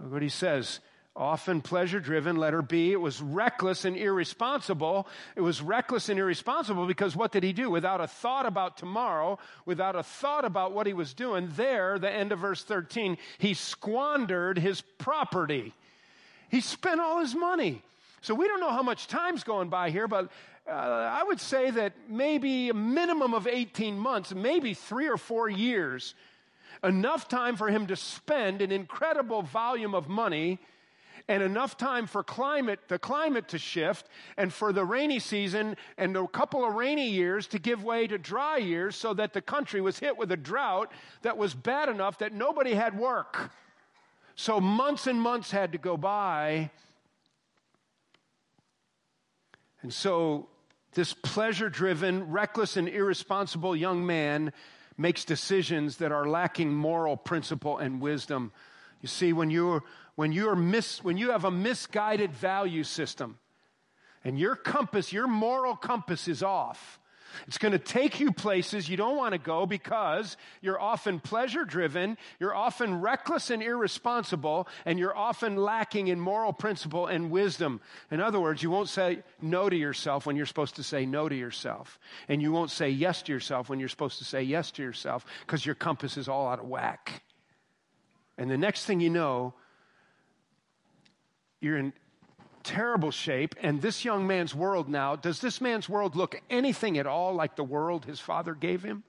Look 0.00 0.12
what 0.12 0.22
He 0.22 0.28
says. 0.28 0.80
Often 1.16 1.62
pleasure 1.62 1.98
driven, 1.98 2.36
letter 2.36 2.60
B. 2.60 2.92
It 2.92 3.00
was 3.00 3.22
reckless 3.22 3.86
and 3.86 3.96
irresponsible. 3.96 5.08
It 5.34 5.40
was 5.40 5.62
reckless 5.62 6.10
and 6.10 6.20
irresponsible 6.20 6.86
because 6.86 7.16
what 7.16 7.32
did 7.32 7.42
he 7.42 7.54
do? 7.54 7.70
Without 7.70 8.02
a 8.02 8.06
thought 8.06 8.44
about 8.44 8.76
tomorrow, 8.76 9.38
without 9.64 9.96
a 9.96 10.02
thought 10.02 10.44
about 10.44 10.72
what 10.72 10.86
he 10.86 10.92
was 10.92 11.14
doing, 11.14 11.48
there, 11.56 11.98
the 11.98 12.10
end 12.10 12.32
of 12.32 12.40
verse 12.40 12.62
13, 12.62 13.16
he 13.38 13.54
squandered 13.54 14.58
his 14.58 14.82
property. 14.82 15.72
He 16.50 16.60
spent 16.60 17.00
all 17.00 17.20
his 17.20 17.34
money. 17.34 17.82
So 18.20 18.34
we 18.34 18.46
don't 18.46 18.60
know 18.60 18.72
how 18.72 18.82
much 18.82 19.06
time's 19.06 19.42
going 19.42 19.70
by 19.70 19.88
here, 19.88 20.08
but 20.08 20.30
uh, 20.68 20.72
I 20.72 21.22
would 21.22 21.40
say 21.40 21.70
that 21.70 21.94
maybe 22.10 22.68
a 22.68 22.74
minimum 22.74 23.32
of 23.32 23.46
18 23.46 23.98
months, 23.98 24.34
maybe 24.34 24.74
three 24.74 25.08
or 25.08 25.16
four 25.16 25.48
years, 25.48 26.14
enough 26.84 27.26
time 27.26 27.56
for 27.56 27.68
him 27.68 27.86
to 27.86 27.96
spend 27.96 28.60
an 28.60 28.70
incredible 28.70 29.40
volume 29.40 29.94
of 29.94 30.10
money 30.10 30.58
and 31.28 31.42
enough 31.42 31.76
time 31.76 32.06
for 32.06 32.22
climate, 32.22 32.78
the 32.88 32.98
climate 32.98 33.48
to 33.48 33.58
shift 33.58 34.06
and 34.36 34.52
for 34.52 34.72
the 34.72 34.84
rainy 34.84 35.18
season 35.18 35.76
and 35.98 36.16
a 36.16 36.26
couple 36.28 36.64
of 36.64 36.74
rainy 36.74 37.08
years 37.08 37.48
to 37.48 37.58
give 37.58 37.82
way 37.82 38.06
to 38.06 38.16
dry 38.16 38.56
years 38.58 38.94
so 38.94 39.12
that 39.14 39.32
the 39.32 39.42
country 39.42 39.80
was 39.80 39.98
hit 39.98 40.16
with 40.16 40.30
a 40.30 40.36
drought 40.36 40.92
that 41.22 41.36
was 41.36 41.52
bad 41.54 41.88
enough 41.88 42.18
that 42.18 42.32
nobody 42.32 42.74
had 42.74 42.96
work. 42.96 43.50
So 44.36 44.60
months 44.60 45.06
and 45.06 45.20
months 45.20 45.50
had 45.50 45.72
to 45.72 45.78
go 45.78 45.96
by. 45.96 46.70
And 49.82 49.92
so 49.92 50.48
this 50.94 51.12
pleasure 51.12 51.68
driven, 51.68 52.30
reckless, 52.30 52.76
and 52.76 52.88
irresponsible 52.88 53.74
young 53.74 54.06
man 54.06 54.52
makes 54.96 55.24
decisions 55.24 55.98
that 55.98 56.12
are 56.12 56.28
lacking 56.28 56.72
moral 56.72 57.16
principle 57.16 57.78
and 57.78 58.00
wisdom. 58.00 58.52
You 59.06 59.08
see, 59.08 59.32
when 59.32 59.50
you're, 59.52 59.84
when 60.16 60.32
you're 60.32 60.56
mis, 60.56 61.04
when 61.04 61.16
you 61.16 61.30
have 61.30 61.44
a 61.44 61.50
misguided 61.52 62.32
value 62.32 62.82
system 62.82 63.38
and 64.24 64.36
your 64.36 64.56
compass, 64.56 65.12
your 65.12 65.28
moral 65.28 65.76
compass 65.76 66.26
is 66.26 66.42
off, 66.42 66.98
it's 67.46 67.56
going 67.56 67.70
to 67.70 67.78
take 67.78 68.18
you 68.18 68.32
places 68.32 68.88
you 68.88 68.96
don't 68.96 69.16
want 69.16 69.30
to 69.30 69.38
go 69.38 69.64
because 69.64 70.36
you're 70.60 70.80
often 70.80 71.20
pleasure 71.20 71.64
driven, 71.64 72.18
you're 72.40 72.52
often 72.52 73.00
reckless 73.00 73.48
and 73.50 73.62
irresponsible, 73.62 74.66
and 74.84 74.98
you're 74.98 75.16
often 75.16 75.54
lacking 75.54 76.08
in 76.08 76.18
moral 76.18 76.52
principle 76.52 77.06
and 77.06 77.30
wisdom. 77.30 77.80
In 78.10 78.20
other 78.20 78.40
words, 78.40 78.60
you 78.60 78.70
won't 78.70 78.88
say 78.88 79.22
no 79.40 79.70
to 79.70 79.76
yourself 79.76 80.26
when 80.26 80.34
you're 80.34 80.46
supposed 80.46 80.74
to 80.74 80.82
say 80.82 81.06
no 81.06 81.28
to 81.28 81.36
yourself. 81.36 82.00
And 82.26 82.42
you 82.42 82.50
won't 82.50 82.72
say 82.72 82.90
yes 82.90 83.22
to 83.22 83.32
yourself 83.32 83.68
when 83.68 83.78
you're 83.78 83.88
supposed 83.88 84.18
to 84.18 84.24
say 84.24 84.42
yes 84.42 84.72
to 84.72 84.82
yourself 84.82 85.24
because 85.46 85.64
your 85.64 85.76
compass 85.76 86.16
is 86.16 86.26
all 86.26 86.48
out 86.48 86.58
of 86.58 86.66
whack. 86.66 87.22
And 88.38 88.50
the 88.50 88.58
next 88.58 88.84
thing 88.84 89.00
you 89.00 89.10
know, 89.10 89.54
you're 91.60 91.78
in 91.78 91.92
terrible 92.62 93.10
shape. 93.10 93.54
And 93.62 93.80
this 93.80 94.04
young 94.04 94.26
man's 94.26 94.54
world 94.54 94.88
now, 94.88 95.16
does 95.16 95.40
this 95.40 95.60
man's 95.60 95.88
world 95.88 96.16
look 96.16 96.40
anything 96.50 96.98
at 96.98 97.06
all 97.06 97.32
like 97.32 97.56
the 97.56 97.64
world 97.64 98.04
his 98.04 98.20
father 98.20 98.54
gave 98.54 98.82
him? 98.82 99.04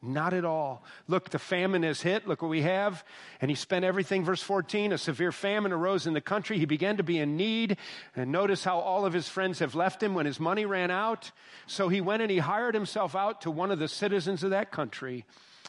Not 0.00 0.34
at 0.34 0.44
all. 0.44 0.84
Look, 1.08 1.30
the 1.30 1.38
famine 1.38 1.82
has 1.82 2.02
hit. 2.02 2.28
Look 2.28 2.42
what 2.42 2.50
we 2.50 2.60
have. 2.60 3.04
And 3.40 3.50
he 3.50 3.54
spent 3.54 3.86
everything. 3.86 4.22
Verse 4.22 4.42
14 4.42 4.92
a 4.92 4.98
severe 4.98 5.32
famine 5.32 5.72
arose 5.72 6.06
in 6.06 6.12
the 6.12 6.20
country. 6.20 6.58
He 6.58 6.66
began 6.66 6.98
to 6.98 7.02
be 7.02 7.18
in 7.18 7.38
need. 7.38 7.78
And 8.14 8.30
notice 8.30 8.64
how 8.64 8.78
all 8.78 9.06
of 9.06 9.14
his 9.14 9.28
friends 9.28 9.60
have 9.60 9.74
left 9.74 10.02
him 10.02 10.14
when 10.14 10.26
his 10.26 10.38
money 10.38 10.66
ran 10.66 10.90
out. 10.90 11.30
So 11.66 11.88
he 11.88 12.02
went 12.02 12.20
and 12.20 12.30
he 12.30 12.38
hired 12.38 12.74
himself 12.74 13.16
out 13.16 13.40
to 13.42 13.50
one 13.50 13.70
of 13.70 13.78
the 13.78 13.88
citizens 13.88 14.44
of 14.44 14.50
that 14.50 14.70
country 14.70 15.24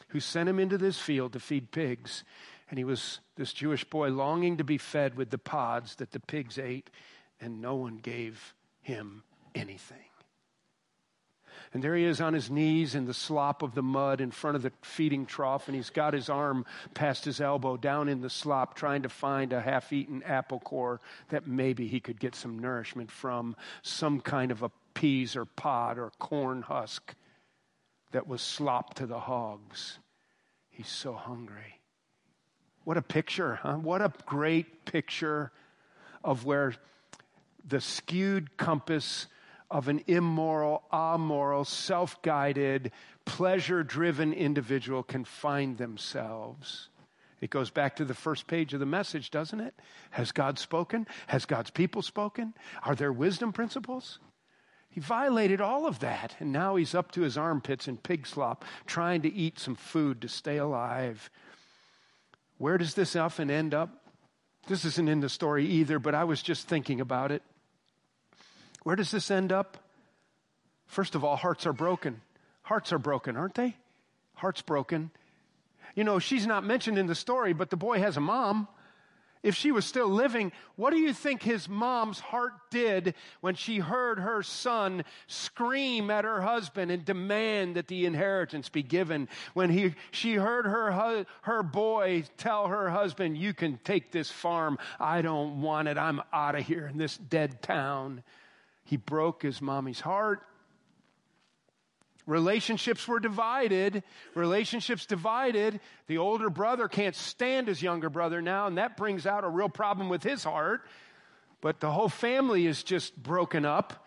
who 0.08 0.20
sent 0.20 0.48
him 0.50 0.58
into 0.58 0.76
this 0.76 0.98
field 0.98 1.32
to 1.32 1.40
feed 1.40 1.70
pigs. 1.70 2.22
And 2.68 2.78
he 2.78 2.84
was 2.84 3.20
this 3.36 3.52
Jewish 3.52 3.84
boy 3.84 4.08
longing 4.08 4.56
to 4.56 4.64
be 4.64 4.78
fed 4.78 5.16
with 5.16 5.30
the 5.30 5.38
pods 5.38 5.96
that 5.96 6.10
the 6.10 6.20
pigs 6.20 6.58
ate, 6.58 6.90
and 7.40 7.60
no 7.60 7.76
one 7.76 7.96
gave 7.98 8.54
him 8.82 9.22
anything. 9.54 9.98
And 11.72 11.82
there 11.82 11.96
he 11.96 12.04
is 12.04 12.20
on 12.20 12.32
his 12.32 12.50
knees 12.50 12.94
in 12.94 13.06
the 13.06 13.14
slop 13.14 13.62
of 13.62 13.74
the 13.74 13.82
mud 13.82 14.20
in 14.20 14.30
front 14.30 14.56
of 14.56 14.62
the 14.62 14.72
feeding 14.82 15.26
trough, 15.26 15.68
and 15.68 15.76
he's 15.76 15.90
got 15.90 16.14
his 16.14 16.28
arm 16.28 16.64
past 16.94 17.24
his 17.24 17.40
elbow 17.40 17.76
down 17.76 18.08
in 18.08 18.20
the 18.20 18.30
slop, 18.30 18.74
trying 18.74 19.02
to 19.02 19.08
find 19.08 19.52
a 19.52 19.60
half 19.60 19.92
eaten 19.92 20.22
apple 20.22 20.60
core 20.60 21.00
that 21.28 21.46
maybe 21.46 21.86
he 21.86 22.00
could 22.00 22.20
get 22.20 22.34
some 22.34 22.58
nourishment 22.58 23.10
from, 23.10 23.56
some 23.82 24.20
kind 24.20 24.50
of 24.50 24.62
a 24.62 24.70
peas 24.94 25.36
or 25.36 25.44
pod 25.44 25.98
or 25.98 26.10
corn 26.18 26.62
husk 26.62 27.14
that 28.12 28.26
was 28.26 28.40
slop 28.40 28.94
to 28.94 29.06
the 29.06 29.20
hogs. 29.20 29.98
He's 30.70 30.88
so 30.88 31.12
hungry. 31.12 31.80
What 32.86 32.96
a 32.96 33.02
picture, 33.02 33.56
huh? 33.56 33.78
What 33.78 34.00
a 34.00 34.12
great 34.26 34.84
picture 34.84 35.50
of 36.22 36.44
where 36.44 36.72
the 37.66 37.80
skewed 37.80 38.56
compass 38.56 39.26
of 39.68 39.88
an 39.88 40.04
immoral, 40.06 40.84
amoral, 40.92 41.64
self 41.64 42.22
guided, 42.22 42.92
pleasure 43.24 43.82
driven 43.82 44.32
individual 44.32 45.02
can 45.02 45.24
find 45.24 45.76
themselves. 45.76 46.88
It 47.40 47.50
goes 47.50 47.70
back 47.70 47.96
to 47.96 48.04
the 48.04 48.14
first 48.14 48.46
page 48.46 48.72
of 48.72 48.78
the 48.78 48.86
message, 48.86 49.32
doesn't 49.32 49.58
it? 49.58 49.74
Has 50.10 50.30
God 50.30 50.56
spoken? 50.56 51.08
Has 51.26 51.44
God's 51.44 51.70
people 51.70 52.02
spoken? 52.02 52.54
Are 52.84 52.94
there 52.94 53.12
wisdom 53.12 53.52
principles? 53.52 54.20
He 54.90 55.00
violated 55.00 55.60
all 55.60 55.88
of 55.88 55.98
that, 55.98 56.36
and 56.38 56.52
now 56.52 56.76
he's 56.76 56.94
up 56.94 57.10
to 57.12 57.22
his 57.22 57.36
armpits 57.36 57.88
in 57.88 57.96
pig 57.96 58.28
slop, 58.28 58.64
trying 58.86 59.22
to 59.22 59.34
eat 59.34 59.58
some 59.58 59.74
food 59.74 60.22
to 60.22 60.28
stay 60.28 60.58
alive. 60.58 61.28
Where 62.58 62.78
does 62.78 62.94
this 62.94 63.16
often 63.16 63.50
end 63.50 63.74
up? 63.74 63.90
This 64.68 64.84
isn't 64.84 65.08
in 65.08 65.20
the 65.20 65.28
story 65.28 65.66
either, 65.66 65.98
but 65.98 66.14
I 66.14 66.24
was 66.24 66.42
just 66.42 66.66
thinking 66.66 67.00
about 67.00 67.30
it. 67.30 67.42
Where 68.82 68.96
does 68.96 69.10
this 69.10 69.30
end 69.30 69.52
up? 69.52 69.76
First 70.86 71.14
of 71.14 71.24
all, 71.24 71.36
hearts 71.36 71.66
are 71.66 71.72
broken. 71.72 72.20
Hearts 72.62 72.92
are 72.92 72.98
broken, 72.98 73.36
aren't 73.36 73.54
they? 73.54 73.76
Hearts 74.34 74.62
broken. 74.62 75.10
You 75.94 76.04
know, 76.04 76.18
she's 76.18 76.46
not 76.46 76.64
mentioned 76.64 76.98
in 76.98 77.06
the 77.06 77.14
story, 77.14 77.52
but 77.52 77.70
the 77.70 77.76
boy 77.76 78.00
has 78.00 78.16
a 78.16 78.20
mom. 78.20 78.68
If 79.46 79.54
she 79.54 79.70
was 79.70 79.86
still 79.86 80.08
living, 80.08 80.50
what 80.74 80.90
do 80.90 80.98
you 80.98 81.12
think 81.12 81.40
his 81.40 81.68
mom's 81.68 82.18
heart 82.18 82.54
did 82.68 83.14
when 83.42 83.54
she 83.54 83.78
heard 83.78 84.18
her 84.18 84.42
son 84.42 85.04
scream 85.28 86.10
at 86.10 86.24
her 86.24 86.42
husband 86.42 86.90
and 86.90 87.04
demand 87.04 87.76
that 87.76 87.86
the 87.86 88.06
inheritance 88.06 88.68
be 88.68 88.82
given? 88.82 89.28
When 89.54 89.70
he, 89.70 89.94
she 90.10 90.34
heard 90.34 90.66
her, 90.66 91.24
her 91.42 91.62
boy 91.62 92.24
tell 92.36 92.66
her 92.66 92.90
husband, 92.90 93.38
You 93.38 93.54
can 93.54 93.78
take 93.84 94.10
this 94.10 94.32
farm. 94.32 94.78
I 94.98 95.22
don't 95.22 95.62
want 95.62 95.86
it. 95.86 95.96
I'm 95.96 96.22
out 96.32 96.56
of 96.56 96.66
here 96.66 96.88
in 96.88 96.98
this 96.98 97.16
dead 97.16 97.62
town. 97.62 98.24
He 98.82 98.96
broke 98.96 99.44
his 99.44 99.62
mommy's 99.62 100.00
heart. 100.00 100.42
Relationships 102.26 103.06
were 103.06 103.20
divided. 103.20 104.02
Relationships 104.34 105.06
divided. 105.06 105.80
The 106.08 106.18
older 106.18 106.50
brother 106.50 106.88
can't 106.88 107.14
stand 107.14 107.68
his 107.68 107.82
younger 107.82 108.10
brother 108.10 108.42
now, 108.42 108.66
and 108.66 108.78
that 108.78 108.96
brings 108.96 109.26
out 109.26 109.44
a 109.44 109.48
real 109.48 109.68
problem 109.68 110.08
with 110.08 110.24
his 110.24 110.42
heart. 110.42 110.82
But 111.60 111.80
the 111.80 111.90
whole 111.90 112.08
family 112.08 112.66
is 112.66 112.82
just 112.82 113.16
broken 113.22 113.64
up. 113.64 114.06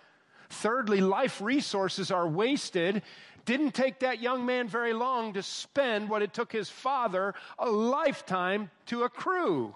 Thirdly, 0.50 1.00
life 1.00 1.42
resources 1.42 2.12
are 2.12 2.28
wasted. 2.28 3.04
Didn't 3.46 3.72
take 3.72 4.00
that 4.00 4.22
young 4.22 4.46
man 4.46 4.68
very 4.68 4.94
long 4.94 5.34
to 5.34 5.44
spend 5.44 6.10
what 6.10 6.22
it 6.22 6.34
took 6.34 6.52
his 6.52 6.70
father 6.70 7.34
a 7.58 7.70
lifetime 7.70 8.70
to 8.88 9.04
accrue. 9.04 9.76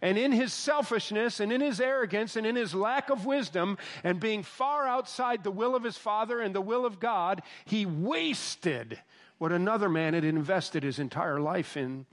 And 0.00 0.16
in 0.16 0.32
his 0.32 0.52
selfishness 0.52 1.40
and 1.40 1.52
in 1.52 1.60
his 1.60 1.80
arrogance 1.80 2.36
and 2.36 2.46
in 2.46 2.56
his 2.56 2.74
lack 2.74 3.10
of 3.10 3.26
wisdom 3.26 3.78
and 4.04 4.20
being 4.20 4.42
far 4.42 4.86
outside 4.86 5.42
the 5.42 5.50
will 5.50 5.74
of 5.74 5.82
his 5.82 5.96
father 5.96 6.40
and 6.40 6.54
the 6.54 6.60
will 6.60 6.86
of 6.86 7.00
God, 7.00 7.42
he 7.64 7.84
wasted 7.84 9.00
what 9.38 9.52
another 9.52 9.88
man 9.88 10.14
had 10.14 10.24
invested 10.24 10.82
his 10.82 10.98
entire 10.98 11.40
life 11.40 11.76
in. 11.76 12.06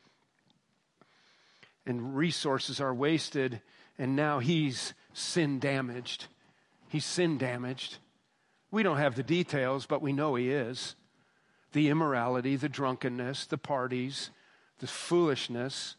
And 1.86 2.16
resources 2.16 2.82
are 2.82 2.94
wasted, 2.94 3.62
and 4.00 4.16
now 4.16 4.40
he's 4.40 4.94
sin 5.14 5.60
damaged. 5.60 6.26
He's 6.90 7.06
sin 7.06 7.38
damaged. 7.38 7.98
We 8.72 8.82
don't 8.82 8.98
have 8.98 9.16
the 9.16 9.24
details, 9.24 9.86
but 9.86 10.02
we 10.02 10.12
know 10.12 10.36
he 10.36 10.50
is. 10.50 10.96
The 11.74 11.90
immorality, 11.90 12.56
the 12.56 12.70
drunkenness, 12.70 13.46
the 13.46 13.58
parties, 13.58 14.32
the 14.80 14.88
foolishness 14.88 15.96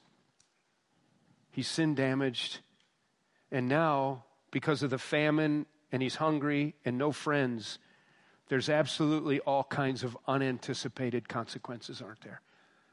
He's 1.57 1.69
sin 1.69 1.95
damaged. 1.95 2.59
And 3.51 3.67
now, 3.67 4.25
because 4.51 4.83
of 4.83 4.91
the 4.91 4.99
famine, 4.99 5.65
and 5.91 6.03
he's 6.03 6.17
hungry 6.17 6.75
and 6.85 6.99
no 6.99 7.13
friends, 7.13 7.79
there's 8.49 8.69
absolutely 8.69 9.41
all 9.41 9.65
kinds 9.65 10.05
of 10.05 10.19
unanticipated 10.29 11.31
consequences, 11.31 12.03
aren't 12.03 12.21
there? 12.21 12.43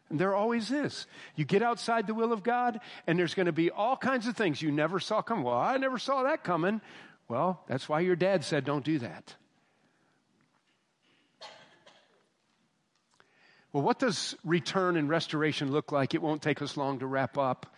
And 0.09 0.17
there 0.17 0.33
always 0.33 0.71
is. 0.71 1.07
You 1.35 1.43
get 1.43 1.61
outside 1.61 2.07
the 2.07 2.13
will 2.13 2.31
of 2.31 2.41
God, 2.41 2.79
and 3.05 3.19
there's 3.19 3.33
going 3.33 3.47
to 3.47 3.51
be 3.51 3.69
all 3.69 3.97
kinds 3.97 4.27
of 4.27 4.37
things 4.37 4.61
you 4.61 4.71
never 4.71 4.97
saw 4.97 5.21
coming. 5.21 5.43
Well, 5.43 5.57
I 5.57 5.75
never 5.75 5.97
saw 5.99 6.23
that 6.23 6.45
coming. 6.45 6.79
Well, 7.27 7.61
that's 7.67 7.89
why 7.89 7.99
your 7.99 8.15
dad 8.15 8.45
said, 8.45 8.63
don't 8.63 8.85
do 8.85 8.99
that. 8.99 9.35
Well, 13.73 13.83
what 13.83 13.99
does 13.99 14.37
return 14.45 14.95
and 14.95 15.09
restoration 15.09 15.69
look 15.69 15.91
like? 15.91 16.13
It 16.13 16.21
won't 16.21 16.41
take 16.41 16.61
us 16.61 16.77
long 16.77 16.99
to 16.99 17.05
wrap 17.05 17.37
up. 17.37 17.75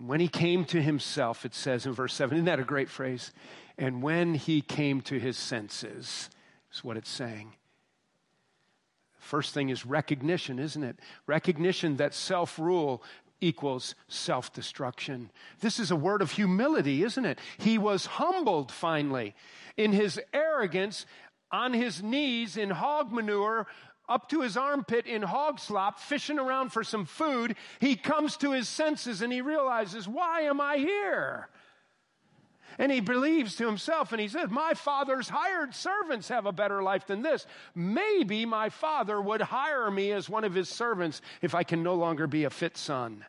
When 0.00 0.20
he 0.20 0.28
came 0.28 0.64
to 0.66 0.80
himself, 0.80 1.44
it 1.44 1.54
says 1.54 1.86
in 1.86 1.92
verse 1.92 2.14
7, 2.14 2.36
isn't 2.36 2.44
that 2.44 2.60
a 2.60 2.64
great 2.64 2.88
phrase? 2.88 3.32
And 3.76 4.02
when 4.02 4.34
he 4.34 4.60
came 4.60 5.00
to 5.02 5.18
his 5.18 5.36
senses, 5.36 6.30
is 6.72 6.84
what 6.84 6.96
it's 6.96 7.10
saying. 7.10 7.52
First 9.18 9.52
thing 9.52 9.68
is 9.68 9.84
recognition, 9.84 10.58
isn't 10.58 10.82
it? 10.82 10.98
Recognition 11.26 11.96
that 11.96 12.14
self 12.14 12.58
rule 12.58 13.02
equals 13.40 13.94
self 14.08 14.52
destruction. 14.52 15.30
This 15.60 15.78
is 15.78 15.90
a 15.90 15.96
word 15.96 16.22
of 16.22 16.32
humility, 16.32 17.02
isn't 17.04 17.24
it? 17.24 17.38
He 17.58 17.78
was 17.78 18.06
humbled 18.06 18.72
finally. 18.72 19.34
In 19.76 19.92
his 19.92 20.20
arrogance, 20.32 21.06
on 21.50 21.72
his 21.72 22.02
knees 22.02 22.56
in 22.56 22.70
hog 22.70 23.12
manure, 23.12 23.66
up 24.08 24.28
to 24.30 24.40
his 24.40 24.56
armpit 24.56 25.06
in 25.06 25.22
hog 25.22 25.60
slop, 25.60 25.98
fishing 25.98 26.38
around 26.38 26.70
for 26.70 26.82
some 26.82 27.04
food, 27.04 27.56
he 27.80 27.94
comes 27.94 28.36
to 28.38 28.52
his 28.52 28.68
senses 28.68 29.22
and 29.22 29.32
he 29.32 29.40
realizes, 29.40 30.08
why 30.08 30.42
am 30.42 30.60
I 30.60 30.78
here? 30.78 31.48
And 32.78 32.92
he 32.92 33.00
believes 33.00 33.56
to 33.56 33.66
himself 33.66 34.12
and 34.12 34.20
he 34.20 34.28
says, 34.28 34.50
My 34.50 34.72
father's 34.74 35.28
hired 35.28 35.74
servants 35.74 36.28
have 36.28 36.46
a 36.46 36.52
better 36.52 36.80
life 36.80 37.06
than 37.06 37.22
this. 37.22 37.44
Maybe 37.74 38.46
my 38.46 38.68
father 38.68 39.20
would 39.20 39.40
hire 39.40 39.90
me 39.90 40.12
as 40.12 40.28
one 40.28 40.44
of 40.44 40.54
his 40.54 40.68
servants 40.68 41.20
if 41.42 41.54
I 41.56 41.64
can 41.64 41.82
no 41.82 41.94
longer 41.94 42.28
be 42.28 42.44
a 42.44 42.50
fit 42.50 42.76
son. 42.76 43.24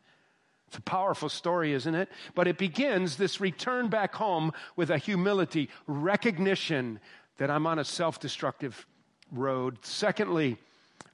It's 0.68 0.78
a 0.78 0.82
powerful 0.82 1.30
story, 1.30 1.74
isn't 1.74 1.96
it? 1.96 2.10
But 2.36 2.48
it 2.48 2.60
begins 2.60 3.18
this 3.18 3.42
return 3.42 3.88
back 3.90 4.14
home 4.14 4.52
with 4.76 4.92
a 4.92 5.00
humility, 5.00 5.70
recognition 5.88 7.00
that 7.38 7.50
I'm 7.50 7.66
on 7.66 7.80
a 7.80 7.84
self 7.84 8.20
destructive 8.20 8.86
road. 9.32 9.80
Secondly, 9.82 10.60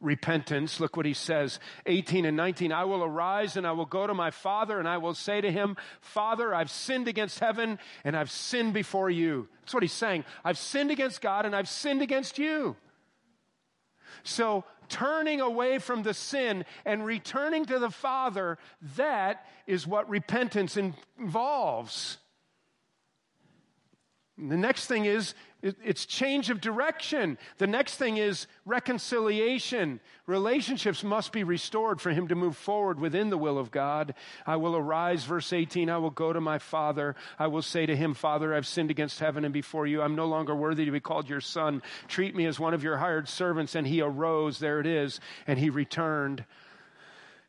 repentance. 0.02 0.80
Look 0.80 0.98
what 0.98 1.06
he 1.06 1.14
says, 1.14 1.60
18 1.86 2.26
and 2.26 2.38
19. 2.38 2.72
I 2.72 2.86
will 2.86 3.04
arise 3.04 3.58
and 3.58 3.66
I 3.66 3.72
will 3.72 3.86
go 3.86 4.08
to 4.08 4.14
my 4.14 4.32
father 4.32 4.80
and 4.80 4.88
I 4.88 4.98
will 4.98 5.14
say 5.14 5.42
to 5.42 5.52
him, 5.52 5.78
Father, 6.02 6.54
I've 6.54 6.72
sinned 6.72 7.08
against 7.08 7.40
heaven 7.40 7.80
and 8.04 8.16
I've 8.16 8.32
sinned 8.32 8.74
before 8.74 9.10
you. 9.10 9.48
That's 9.62 9.74
what 9.74 9.84
he's 9.84 9.94
saying. 9.94 10.26
I've 10.44 10.58
sinned 10.58 10.92
against 10.92 11.22
God 11.22 11.46
and 11.46 11.56
I've 11.56 11.70
sinned 11.70 12.02
against 12.02 12.38
you. 12.38 12.76
So, 14.24 14.64
turning 14.88 15.42
away 15.42 15.80
from 15.80 16.04
the 16.04 16.14
sin 16.14 16.66
and 16.86 17.06
returning 17.06 17.66
to 17.66 17.80
the 17.80 17.90
Father, 17.90 18.58
that 18.96 19.46
is 19.68 19.88
what 19.88 20.10
repentance 20.10 20.78
involves. 20.78 22.18
The 24.38 24.58
next 24.58 24.88
thing 24.88 25.06
is 25.06 25.34
it's 25.84 26.06
change 26.06 26.52
of 26.52 26.62
direction. 26.62 27.40
The 27.58 27.66
next 27.66 27.96
thing 27.96 28.18
is 28.18 28.46
reconciliation. 28.66 30.00
Relationships 30.28 31.04
must 31.04 31.32
be 31.32 31.44
restored 31.44 32.00
for 32.00 32.12
him 32.12 32.28
to 32.28 32.36
move 32.36 32.56
forward 32.56 33.00
within 33.00 33.32
the 33.32 33.38
will 33.38 33.58
of 33.58 33.72
God. 33.72 34.14
I 34.46 34.58
will 34.58 34.76
arise, 34.76 35.24
verse 35.24 35.52
18. 35.52 35.90
I 35.90 35.98
will 35.98 36.12
go 36.12 36.32
to 36.32 36.42
my 36.42 36.60
father. 36.60 37.16
I 37.40 37.48
will 37.48 37.64
say 37.64 37.88
to 37.88 37.96
him, 37.96 38.14
Father, 38.14 38.54
I've 38.54 38.68
sinned 38.68 38.92
against 38.92 39.20
heaven 39.20 39.44
and 39.44 39.54
before 39.54 39.88
you. 39.88 40.04
I'm 40.04 40.16
no 40.16 40.28
longer 40.28 40.56
worthy 40.56 40.86
to 40.86 40.92
be 40.92 41.00
called 41.00 41.28
your 41.28 41.42
son. 41.42 41.82
Treat 42.08 42.36
me 42.36 42.46
as 42.46 42.60
one 42.60 42.76
of 42.76 42.84
your 42.84 42.98
hired 42.98 43.28
servants. 43.28 43.74
And 43.74 43.88
he 43.88 44.02
arose. 44.02 44.60
There 44.60 44.80
it 44.80 44.88
is. 44.88 45.20
And 45.48 45.58
he 45.58 45.72
returned. 45.72 46.46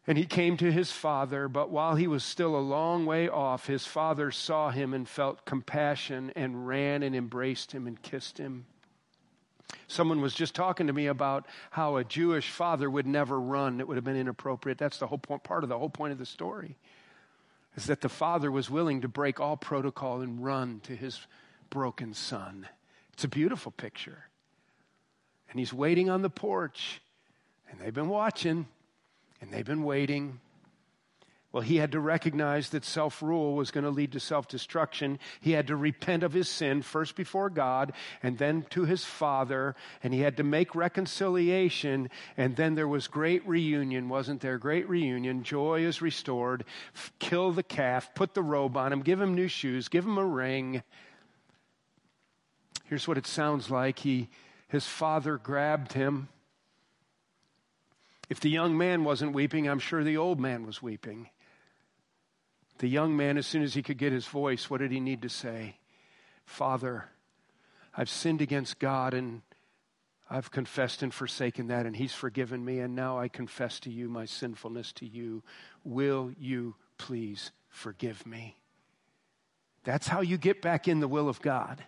And 0.06 0.16
he 0.16 0.24
came 0.24 0.56
to 0.58 0.70
his 0.70 0.92
father, 0.92 1.48
but 1.48 1.70
while 1.70 1.96
he 1.96 2.06
was 2.06 2.22
still 2.22 2.56
a 2.56 2.58
long 2.58 3.06
way 3.06 3.28
off, 3.28 3.66
his 3.66 3.86
father 3.86 4.30
saw 4.30 4.70
him 4.70 4.94
and 4.94 5.08
felt 5.08 5.44
compassion 5.44 6.32
and 6.36 6.68
ran 6.68 7.02
and 7.02 7.16
embraced 7.16 7.72
him 7.72 7.88
and 7.88 8.00
kissed 8.00 8.38
him. 8.38 8.66
Someone 9.88 10.20
was 10.20 10.32
just 10.32 10.54
talking 10.54 10.86
to 10.86 10.92
me 10.92 11.06
about 11.06 11.46
how 11.70 11.96
a 11.96 12.04
Jewish 12.04 12.50
father 12.50 12.88
would 12.88 13.06
never 13.06 13.40
run. 13.40 13.80
It 13.80 13.88
would 13.88 13.96
have 13.96 14.04
been 14.04 14.16
inappropriate. 14.16 14.78
That's 14.78 14.98
the 14.98 15.08
whole 15.08 15.18
point, 15.18 15.42
part 15.42 15.64
of 15.64 15.68
the 15.68 15.78
whole 15.78 15.90
point 15.90 16.12
of 16.12 16.18
the 16.18 16.26
story. 16.26 16.76
Is 17.74 17.86
that 17.86 18.00
the 18.00 18.08
father 18.08 18.50
was 18.50 18.70
willing 18.70 19.00
to 19.00 19.08
break 19.08 19.40
all 19.40 19.56
protocol 19.56 20.20
and 20.20 20.42
run 20.42 20.80
to 20.84 20.94
his 20.94 21.20
broken 21.68 22.14
son. 22.14 22.68
It's 23.12 23.24
a 23.24 23.28
beautiful 23.28 23.72
picture. 23.72 24.28
And 25.50 25.58
he's 25.58 25.72
waiting 25.72 26.10
on 26.10 26.22
the 26.22 26.30
porch, 26.30 27.00
and 27.68 27.80
they've 27.80 27.92
been 27.92 28.08
watching, 28.08 28.68
and 29.40 29.50
they've 29.50 29.64
been 29.64 29.84
waiting, 29.84 30.40
well, 31.56 31.62
he 31.62 31.76
had 31.76 31.92
to 31.92 32.00
recognize 32.00 32.68
that 32.68 32.84
self 32.84 33.22
rule 33.22 33.54
was 33.54 33.70
going 33.70 33.84
to 33.84 33.90
lead 33.90 34.12
to 34.12 34.20
self 34.20 34.46
destruction. 34.46 35.18
He 35.40 35.52
had 35.52 35.68
to 35.68 35.76
repent 35.76 36.22
of 36.22 36.34
his 36.34 36.50
sin, 36.50 36.82
first 36.82 37.16
before 37.16 37.48
God 37.48 37.94
and 38.22 38.36
then 38.36 38.66
to 38.70 38.84
his 38.84 39.06
father. 39.06 39.74
And 40.02 40.12
he 40.12 40.20
had 40.20 40.36
to 40.36 40.42
make 40.42 40.74
reconciliation. 40.74 42.10
And 42.36 42.56
then 42.56 42.74
there 42.74 42.86
was 42.86 43.08
great 43.08 43.46
reunion, 43.48 44.10
wasn't 44.10 44.42
there? 44.42 44.58
Great 44.58 44.86
reunion. 44.86 45.44
Joy 45.44 45.86
is 45.86 46.02
restored. 46.02 46.66
Kill 47.20 47.52
the 47.52 47.62
calf, 47.62 48.14
put 48.14 48.34
the 48.34 48.42
robe 48.42 48.76
on 48.76 48.92
him, 48.92 49.00
give 49.00 49.18
him 49.18 49.34
new 49.34 49.48
shoes, 49.48 49.88
give 49.88 50.04
him 50.04 50.18
a 50.18 50.26
ring. 50.26 50.82
Here's 52.84 53.08
what 53.08 53.16
it 53.16 53.26
sounds 53.26 53.70
like. 53.70 54.00
He, 54.00 54.28
his 54.68 54.86
father 54.86 55.38
grabbed 55.38 55.94
him. 55.94 56.28
If 58.28 58.40
the 58.40 58.50
young 58.50 58.76
man 58.76 59.04
wasn't 59.04 59.32
weeping, 59.32 59.68
I'm 59.68 59.78
sure 59.78 60.02
the 60.02 60.16
old 60.16 60.40
man 60.40 60.66
was 60.66 60.82
weeping. 60.82 61.30
The 62.78 62.88
young 62.88 63.16
man, 63.16 63.38
as 63.38 63.46
soon 63.46 63.62
as 63.62 63.74
he 63.74 63.82
could 63.82 63.98
get 63.98 64.12
his 64.12 64.26
voice, 64.26 64.68
what 64.68 64.80
did 64.80 64.90
he 64.90 65.00
need 65.00 65.22
to 65.22 65.28
say? 65.28 65.76
Father, 66.44 67.08
I've 67.96 68.10
sinned 68.10 68.42
against 68.42 68.78
God 68.78 69.14
and 69.14 69.42
I've 70.28 70.50
confessed 70.50 71.02
and 71.02 71.14
forsaken 71.14 71.68
that, 71.68 71.86
and 71.86 71.94
He's 71.94 72.12
forgiven 72.12 72.64
me, 72.64 72.80
and 72.80 72.96
now 72.96 73.18
I 73.18 73.28
confess 73.28 73.78
to 73.80 73.90
you 73.90 74.08
my 74.08 74.24
sinfulness 74.24 74.92
to 74.94 75.06
you. 75.06 75.44
Will 75.84 76.32
you 76.36 76.74
please 76.98 77.52
forgive 77.68 78.26
me? 78.26 78.58
That's 79.84 80.08
how 80.08 80.22
you 80.22 80.36
get 80.36 80.60
back 80.60 80.88
in 80.88 80.98
the 80.98 81.06
will 81.06 81.28
of 81.28 81.40
God. 81.40 81.84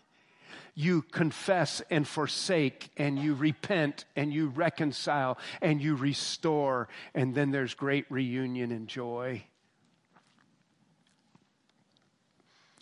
You 0.75 1.03
confess 1.03 1.83
and 1.91 2.07
forsake, 2.07 2.91
and 2.97 3.19
you 3.19 3.35
repent, 3.35 4.05
and 4.17 4.33
you 4.33 4.49
reconcile, 4.49 5.39
and 5.61 5.81
you 5.83 5.95
restore, 5.95 6.89
and 7.15 7.35
then 7.35 7.51
there's 7.51 7.75
great 7.75 8.07
reunion 8.11 8.73
and 8.73 8.89
joy. 8.89 9.45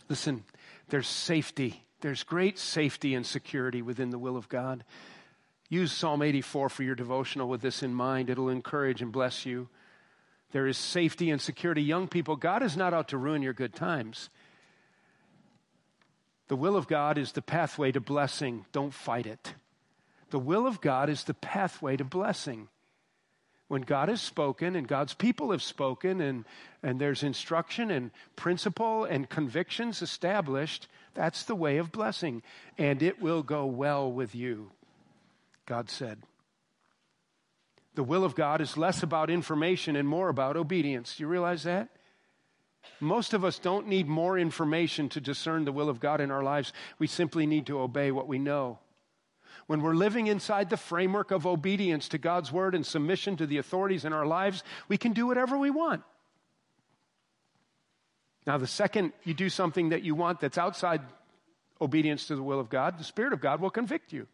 Listen, 0.08 0.44
there's 0.88 1.08
safety. 1.08 1.84
There's 2.00 2.22
great 2.22 2.58
safety 2.58 3.14
and 3.14 3.26
security 3.26 3.82
within 3.82 4.10
the 4.10 4.18
will 4.18 4.36
of 4.36 4.48
God. 4.48 4.84
Use 5.68 5.90
Psalm 5.92 6.22
84 6.22 6.68
for 6.68 6.82
your 6.82 6.94
devotional 6.94 7.48
with 7.48 7.60
this 7.60 7.82
in 7.82 7.92
mind. 7.92 8.30
It'll 8.30 8.48
encourage 8.48 9.02
and 9.02 9.10
bless 9.10 9.44
you. 9.44 9.68
There 10.52 10.66
is 10.66 10.78
safety 10.78 11.30
and 11.30 11.40
security. 11.40 11.82
Young 11.82 12.06
people, 12.06 12.36
God 12.36 12.62
is 12.62 12.76
not 12.76 12.94
out 12.94 13.08
to 13.08 13.18
ruin 13.18 13.42
your 13.42 13.52
good 13.52 13.74
times. 13.74 14.30
The 16.48 16.56
will 16.56 16.76
of 16.76 16.86
God 16.86 17.18
is 17.18 17.32
the 17.32 17.42
pathway 17.42 17.92
to 17.92 18.00
blessing. 18.00 18.66
Don't 18.72 18.94
fight 18.94 19.26
it. 19.26 19.54
The 20.30 20.38
will 20.38 20.66
of 20.66 20.80
God 20.80 21.08
is 21.08 21.24
the 21.24 21.34
pathway 21.34 21.96
to 21.96 22.04
blessing 22.04 22.68
when 23.68 23.82
God 23.82 24.08
has 24.08 24.20
spoken 24.20 24.76
and 24.76 24.86
God's 24.86 25.14
people 25.14 25.50
have 25.50 25.62
spoken 25.62 26.20
and, 26.20 26.44
and 26.82 27.00
there's 27.00 27.22
instruction 27.22 27.90
and 27.90 28.10
principle 28.36 29.04
and 29.04 29.28
convictions 29.28 30.02
established, 30.02 30.88
that's 31.14 31.44
the 31.44 31.54
way 31.54 31.78
of 31.78 31.90
blessing. 31.90 32.42
And 32.78 33.02
it 33.02 33.20
will 33.20 33.42
go 33.42 33.66
well 33.66 34.10
with 34.10 34.34
you, 34.34 34.70
God 35.66 35.90
said. 35.90 36.22
The 37.96 38.04
will 38.04 38.24
of 38.24 38.34
God 38.34 38.60
is 38.60 38.76
less 38.76 39.02
about 39.02 39.30
information 39.30 39.96
and 39.96 40.06
more 40.06 40.28
about 40.28 40.56
obedience. 40.56 41.16
Do 41.16 41.24
you 41.24 41.28
realize 41.28 41.64
that? 41.64 41.88
Most 43.00 43.34
of 43.34 43.44
us 43.44 43.58
don't 43.58 43.88
need 43.88 44.06
more 44.06 44.38
information 44.38 45.08
to 45.10 45.20
discern 45.20 45.64
the 45.64 45.72
will 45.72 45.88
of 45.88 46.00
God 46.00 46.20
in 46.20 46.30
our 46.30 46.42
lives. 46.42 46.72
We 46.98 47.06
simply 47.06 47.46
need 47.46 47.66
to 47.66 47.80
obey 47.80 48.10
what 48.10 48.28
we 48.28 48.38
know 48.38 48.78
when 49.66 49.82
we're 49.82 49.94
living 49.94 50.28
inside 50.28 50.70
the 50.70 50.76
framework 50.76 51.30
of 51.30 51.46
obedience 51.46 52.08
to 52.08 52.18
God's 52.18 52.52
word 52.52 52.74
and 52.74 52.86
submission 52.86 53.36
to 53.36 53.46
the 53.46 53.58
authorities 53.58 54.04
in 54.04 54.12
our 54.12 54.26
lives, 54.26 54.62
we 54.88 54.96
can 54.96 55.12
do 55.12 55.26
whatever 55.26 55.58
we 55.58 55.70
want. 55.70 56.02
Now, 58.46 58.58
the 58.58 58.66
second 58.66 59.12
you 59.24 59.34
do 59.34 59.48
something 59.48 59.88
that 59.88 60.02
you 60.02 60.14
want 60.14 60.40
that's 60.40 60.58
outside 60.58 61.00
obedience 61.80 62.28
to 62.28 62.36
the 62.36 62.42
will 62.42 62.60
of 62.60 62.70
God, 62.70 62.98
the 62.98 63.04
Spirit 63.04 63.32
of 63.32 63.40
God 63.40 63.60
will 63.60 63.70
convict 63.70 64.12
you. 64.12 64.28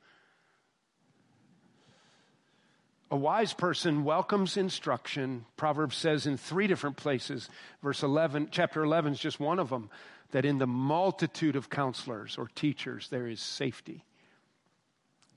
A 3.12 3.16
wise 3.16 3.52
person 3.52 4.04
welcomes 4.04 4.56
instruction. 4.56 5.44
Proverbs 5.58 5.96
says 5.96 6.26
in 6.26 6.38
three 6.38 6.66
different 6.66 6.96
places. 6.96 7.50
Verse 7.82 8.02
11, 8.02 8.48
chapter 8.50 8.82
11 8.82 9.12
is 9.12 9.20
just 9.20 9.38
one 9.38 9.58
of 9.58 9.68
them, 9.68 9.90
that 10.30 10.46
in 10.46 10.56
the 10.56 10.66
multitude 10.66 11.54
of 11.54 11.68
counselors 11.68 12.38
or 12.38 12.48
teachers 12.54 13.10
there 13.10 13.28
is 13.28 13.40
safety 13.40 14.04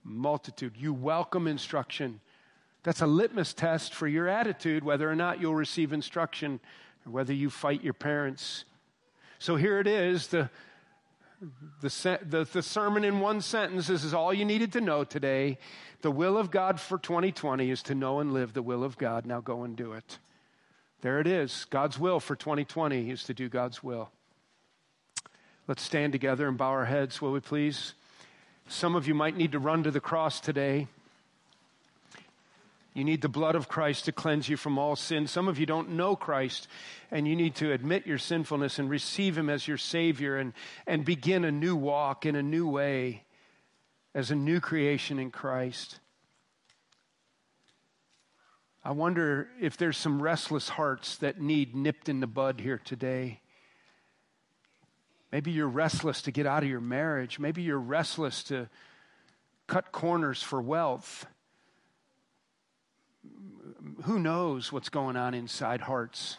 multitude. 0.05 0.73
You 0.77 0.93
welcome 0.93 1.47
instruction. 1.47 2.21
That's 2.83 3.01
a 3.01 3.07
litmus 3.07 3.53
test 3.53 3.93
for 3.93 4.07
your 4.07 4.29
attitude, 4.29 4.83
whether 4.83 5.09
or 5.09 5.15
not 5.15 5.41
you'll 5.41 5.55
receive 5.55 5.91
instruction, 5.91 6.61
or 7.05 7.11
whether 7.11 7.33
you 7.33 7.49
fight 7.49 7.83
your 7.83 7.93
parents. 7.93 8.63
So 9.39 9.57
here 9.57 9.79
it 9.79 9.87
is 9.87 10.27
the, 10.27 10.49
the, 11.81 12.19
the, 12.27 12.47
the 12.51 12.61
sermon 12.61 13.03
in 13.03 13.19
one 13.19 13.41
sentence. 13.41 13.87
This 13.87 14.03
is 14.03 14.13
all 14.13 14.33
you 14.33 14.45
needed 14.45 14.73
to 14.73 14.81
know 14.81 15.03
today. 15.03 15.57
The 16.01 16.11
will 16.11 16.37
of 16.37 16.51
God 16.51 16.79
for 16.79 16.97
2020 16.97 17.69
is 17.69 17.83
to 17.83 17.95
know 17.95 18.19
and 18.19 18.33
live 18.33 18.53
the 18.53 18.61
will 18.61 18.83
of 18.83 18.97
God. 18.97 19.25
Now 19.25 19.41
go 19.41 19.63
and 19.63 19.75
do 19.75 19.93
it. 19.93 20.19
There 21.01 21.19
it 21.19 21.27
is. 21.27 21.65
God's 21.69 21.99
will 21.99 22.19
for 22.19 22.35
2020 22.35 23.11
is 23.11 23.23
to 23.25 23.33
do 23.33 23.49
God's 23.49 23.83
will. 23.83 24.09
Let's 25.67 25.81
stand 25.81 26.13
together 26.13 26.47
and 26.47 26.57
bow 26.57 26.69
our 26.69 26.85
heads, 26.85 27.21
will 27.21 27.31
we 27.31 27.39
please? 27.39 27.93
Some 28.67 28.95
of 28.95 29.07
you 29.07 29.13
might 29.13 29.35
need 29.35 29.51
to 29.51 29.59
run 29.59 29.83
to 29.83 29.91
the 29.91 29.99
cross 29.99 30.39
today. 30.39 30.87
You 32.95 33.03
need 33.03 33.21
the 33.21 33.27
blood 33.27 33.55
of 33.55 33.67
Christ 33.67 34.05
to 34.05 34.13
cleanse 34.13 34.47
you 34.47 34.55
from 34.55 34.79
all 34.79 34.95
sin. 34.95 35.27
Some 35.27 35.49
of 35.49 35.59
you 35.59 35.65
don't 35.65 35.91
know 35.91 36.15
Christ, 36.15 36.69
and 37.11 37.27
you 37.27 37.35
need 37.35 37.55
to 37.55 37.73
admit 37.73 38.07
your 38.07 38.17
sinfulness 38.17 38.79
and 38.79 38.89
receive 38.89 39.37
Him 39.37 39.49
as 39.49 39.67
your 39.67 39.77
Savior 39.77 40.37
and, 40.37 40.53
and 40.87 41.03
begin 41.03 41.43
a 41.43 41.51
new 41.51 41.75
walk 41.75 42.25
in 42.25 42.37
a 42.37 42.41
new 42.41 42.69
way 42.69 43.25
as 44.15 44.31
a 44.31 44.35
new 44.35 44.61
creation 44.61 45.19
in 45.19 45.29
Christ. 45.29 45.99
I 48.81 48.91
wonder 48.91 49.49
if 49.59 49.75
there's 49.75 49.97
some 49.97 50.21
restless 50.21 50.69
hearts 50.69 51.17
that 51.17 51.41
need 51.41 51.75
nipped 51.75 52.07
in 52.07 52.21
the 52.21 52.27
bud 52.27 52.61
here 52.61 52.79
today. 52.81 53.41
Maybe 55.33 55.51
you're 55.51 55.67
restless 55.67 56.21
to 56.21 56.31
get 56.31 56.45
out 56.45 56.63
of 56.63 56.69
your 56.69 56.79
marriage. 56.79 57.39
Maybe 57.39 57.61
you're 57.61 57.77
restless 57.77 58.43
to 58.43 58.69
cut 59.67 59.91
corners 59.91 60.41
for 60.41 60.61
wealth. 60.61 61.25
Who 64.03 64.19
knows 64.19 64.71
what's 64.71 64.89
going 64.89 65.15
on 65.15 65.33
inside 65.33 65.81
hearts? 65.81 66.37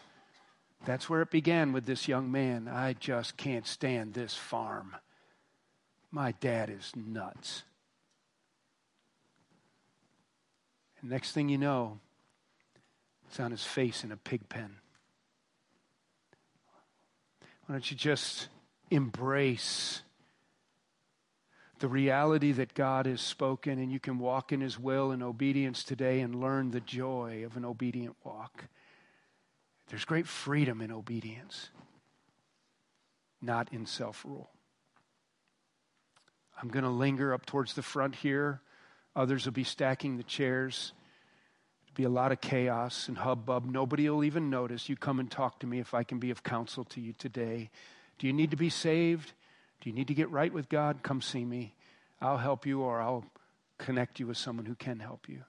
That's 0.84 1.10
where 1.10 1.22
it 1.22 1.30
began 1.30 1.72
with 1.72 1.86
this 1.86 2.06
young 2.06 2.30
man. 2.30 2.68
I 2.68 2.92
just 2.94 3.36
can't 3.36 3.66
stand 3.66 4.14
this 4.14 4.34
farm. 4.34 4.96
My 6.10 6.32
dad 6.32 6.70
is 6.70 6.92
nuts. 6.94 7.64
And 11.00 11.10
next 11.10 11.32
thing 11.32 11.48
you 11.48 11.58
know, 11.58 11.98
it's 13.28 13.40
on 13.40 13.50
his 13.50 13.64
face 13.64 14.04
in 14.04 14.12
a 14.12 14.16
pig 14.16 14.48
pen. 14.48 14.76
Why 17.66 17.74
don't 17.74 17.90
you 17.90 17.96
just 17.96 18.48
embrace 18.90 20.02
the 21.78 21.88
reality 21.88 22.52
that 22.52 22.74
God 22.74 23.06
has 23.06 23.20
spoken, 23.20 23.78
and 23.78 23.92
you 23.92 24.00
can 24.00 24.18
walk 24.18 24.52
in 24.52 24.60
His 24.60 24.78
will 24.78 25.10
and 25.10 25.22
obedience 25.22 25.84
today 25.84 26.20
and 26.20 26.40
learn 26.40 26.70
the 26.70 26.80
joy 26.80 27.42
of 27.44 27.56
an 27.56 27.64
obedient 27.64 28.16
walk. 28.24 28.64
There's 29.88 30.04
great 30.04 30.26
freedom 30.26 30.80
in 30.80 30.90
obedience, 30.90 31.70
not 33.40 33.72
in 33.72 33.86
self 33.86 34.24
rule. 34.24 34.50
I'm 36.60 36.68
going 36.68 36.84
to 36.84 36.90
linger 36.90 37.34
up 37.34 37.44
towards 37.44 37.74
the 37.74 37.82
front 37.82 38.14
here. 38.14 38.60
Others 39.14 39.44
will 39.44 39.52
be 39.52 39.64
stacking 39.64 40.16
the 40.16 40.22
chairs. 40.22 40.92
It'll 41.84 41.96
be 41.96 42.04
a 42.04 42.08
lot 42.08 42.32
of 42.32 42.40
chaos 42.40 43.08
and 43.08 43.18
hubbub. 43.18 43.66
Nobody 43.66 44.08
will 44.08 44.24
even 44.24 44.48
notice. 44.48 44.88
You 44.88 44.96
come 44.96 45.20
and 45.20 45.30
talk 45.30 45.60
to 45.60 45.66
me 45.66 45.80
if 45.80 45.92
I 45.92 46.02
can 46.02 46.18
be 46.18 46.30
of 46.30 46.42
counsel 46.42 46.84
to 46.84 47.00
you 47.00 47.12
today. 47.12 47.70
Do 48.18 48.26
you 48.26 48.32
need 48.32 48.50
to 48.50 48.56
be 48.56 48.70
saved? 48.70 49.34
Do 49.80 49.90
you 49.90 49.94
need 49.94 50.08
to 50.08 50.14
get 50.14 50.30
right 50.30 50.52
with 50.52 50.68
God? 50.68 51.02
Come 51.02 51.20
see 51.20 51.44
me. 51.44 51.74
I'll 52.20 52.38
help 52.38 52.66
you 52.66 52.80
or 52.80 53.00
I'll 53.00 53.24
connect 53.78 54.20
you 54.20 54.26
with 54.26 54.36
someone 54.36 54.66
who 54.66 54.74
can 54.74 55.00
help 55.00 55.28
you. 55.28 55.42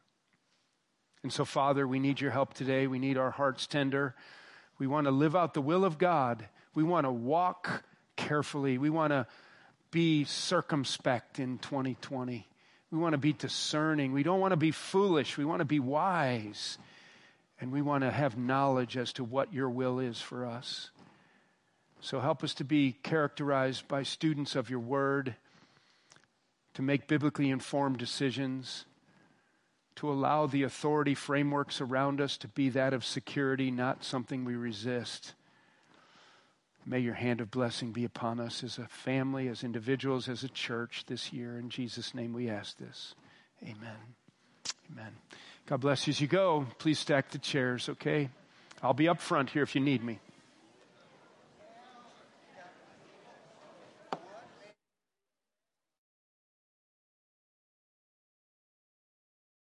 And 1.23 1.33
so, 1.33 1.45
Father, 1.45 1.87
we 1.87 1.99
need 1.99 2.21
your 2.21 2.31
help 2.31 2.53
today. 2.53 2.87
We 2.87 2.99
need 2.99 3.17
our 3.17 3.31
hearts 3.31 3.67
tender. 3.67 4.15
We 4.79 4.87
want 4.87 5.05
to 5.05 5.11
live 5.11 5.35
out 5.35 5.53
the 5.53 5.61
will 5.61 5.83
of 5.83 5.97
God. 5.97 6.47
We 6.75 6.83
want 6.83 7.05
to 7.05 7.11
walk 7.11 7.83
carefully. 8.15 8.77
We 8.77 8.89
want 8.89 9.11
to 9.11 9.27
be 9.91 10.25
circumspect 10.25 11.39
in 11.39 11.57
2020. 11.57 12.47
We 12.91 12.97
want 12.97 13.13
to 13.13 13.17
be 13.17 13.33
discerning. 13.33 14.13
We 14.13 14.23
don't 14.23 14.39
want 14.39 14.51
to 14.51 14.57
be 14.57 14.71
foolish. 14.71 15.37
We 15.37 15.45
want 15.45 15.59
to 15.59 15.65
be 15.65 15.79
wise. 15.79 16.77
And 17.59 17.71
we 17.71 17.81
want 17.81 18.03
to 18.03 18.11
have 18.11 18.37
knowledge 18.37 18.97
as 18.97 19.13
to 19.13 19.23
what 19.23 19.53
your 19.53 19.69
will 19.69 19.99
is 19.99 20.21
for 20.21 20.45
us. 20.45 20.91
So 21.99 22.19
help 22.19 22.43
us 22.43 22.53
to 22.55 22.63
be 22.63 22.95
characterized 23.03 23.87
by 23.87 24.03
students 24.03 24.55
of 24.55 24.69
your 24.69 24.79
word, 24.79 25.35
to 26.75 26.81
make 26.81 27.07
biblically 27.07 27.49
informed 27.49 27.97
decisions, 27.97 28.85
to 29.95 30.09
allow 30.09 30.45
the 30.45 30.63
authority 30.63 31.15
frameworks 31.15 31.81
around 31.81 32.21
us 32.21 32.37
to 32.37 32.47
be 32.47 32.69
that 32.69 32.93
of 32.93 33.03
security, 33.03 33.71
not 33.71 34.03
something 34.03 34.45
we 34.45 34.55
resist. 34.55 35.33
May 36.85 36.99
your 36.99 37.15
hand 37.15 37.41
of 37.41 37.51
blessing 37.51 37.91
be 37.91 38.05
upon 38.05 38.39
us 38.39 38.63
as 38.63 38.77
a 38.77 38.87
family, 38.87 39.47
as 39.47 39.63
individuals, 39.63 40.29
as 40.29 40.43
a 40.43 40.49
church 40.49 41.03
this 41.07 41.33
year. 41.33 41.57
In 41.57 41.69
Jesus' 41.69 42.13
name 42.13 42.31
we 42.31 42.47
ask 42.47 42.77
this. 42.77 43.15
Amen. 43.63 43.97
Amen. 44.91 45.11
God 45.65 45.81
bless 45.81 46.07
you 46.07 46.11
as 46.11 46.21
you 46.21 46.27
go. 46.27 46.65
Please 46.77 46.99
stack 46.99 47.31
the 47.31 47.39
chairs, 47.39 47.89
okay? 47.89 48.29
I'll 48.81 48.93
be 48.93 49.09
up 49.09 49.19
front 49.19 49.49
here 49.49 49.63
if 49.63 49.75
you 49.75 49.81
need 49.81 50.03
me. 50.03 50.19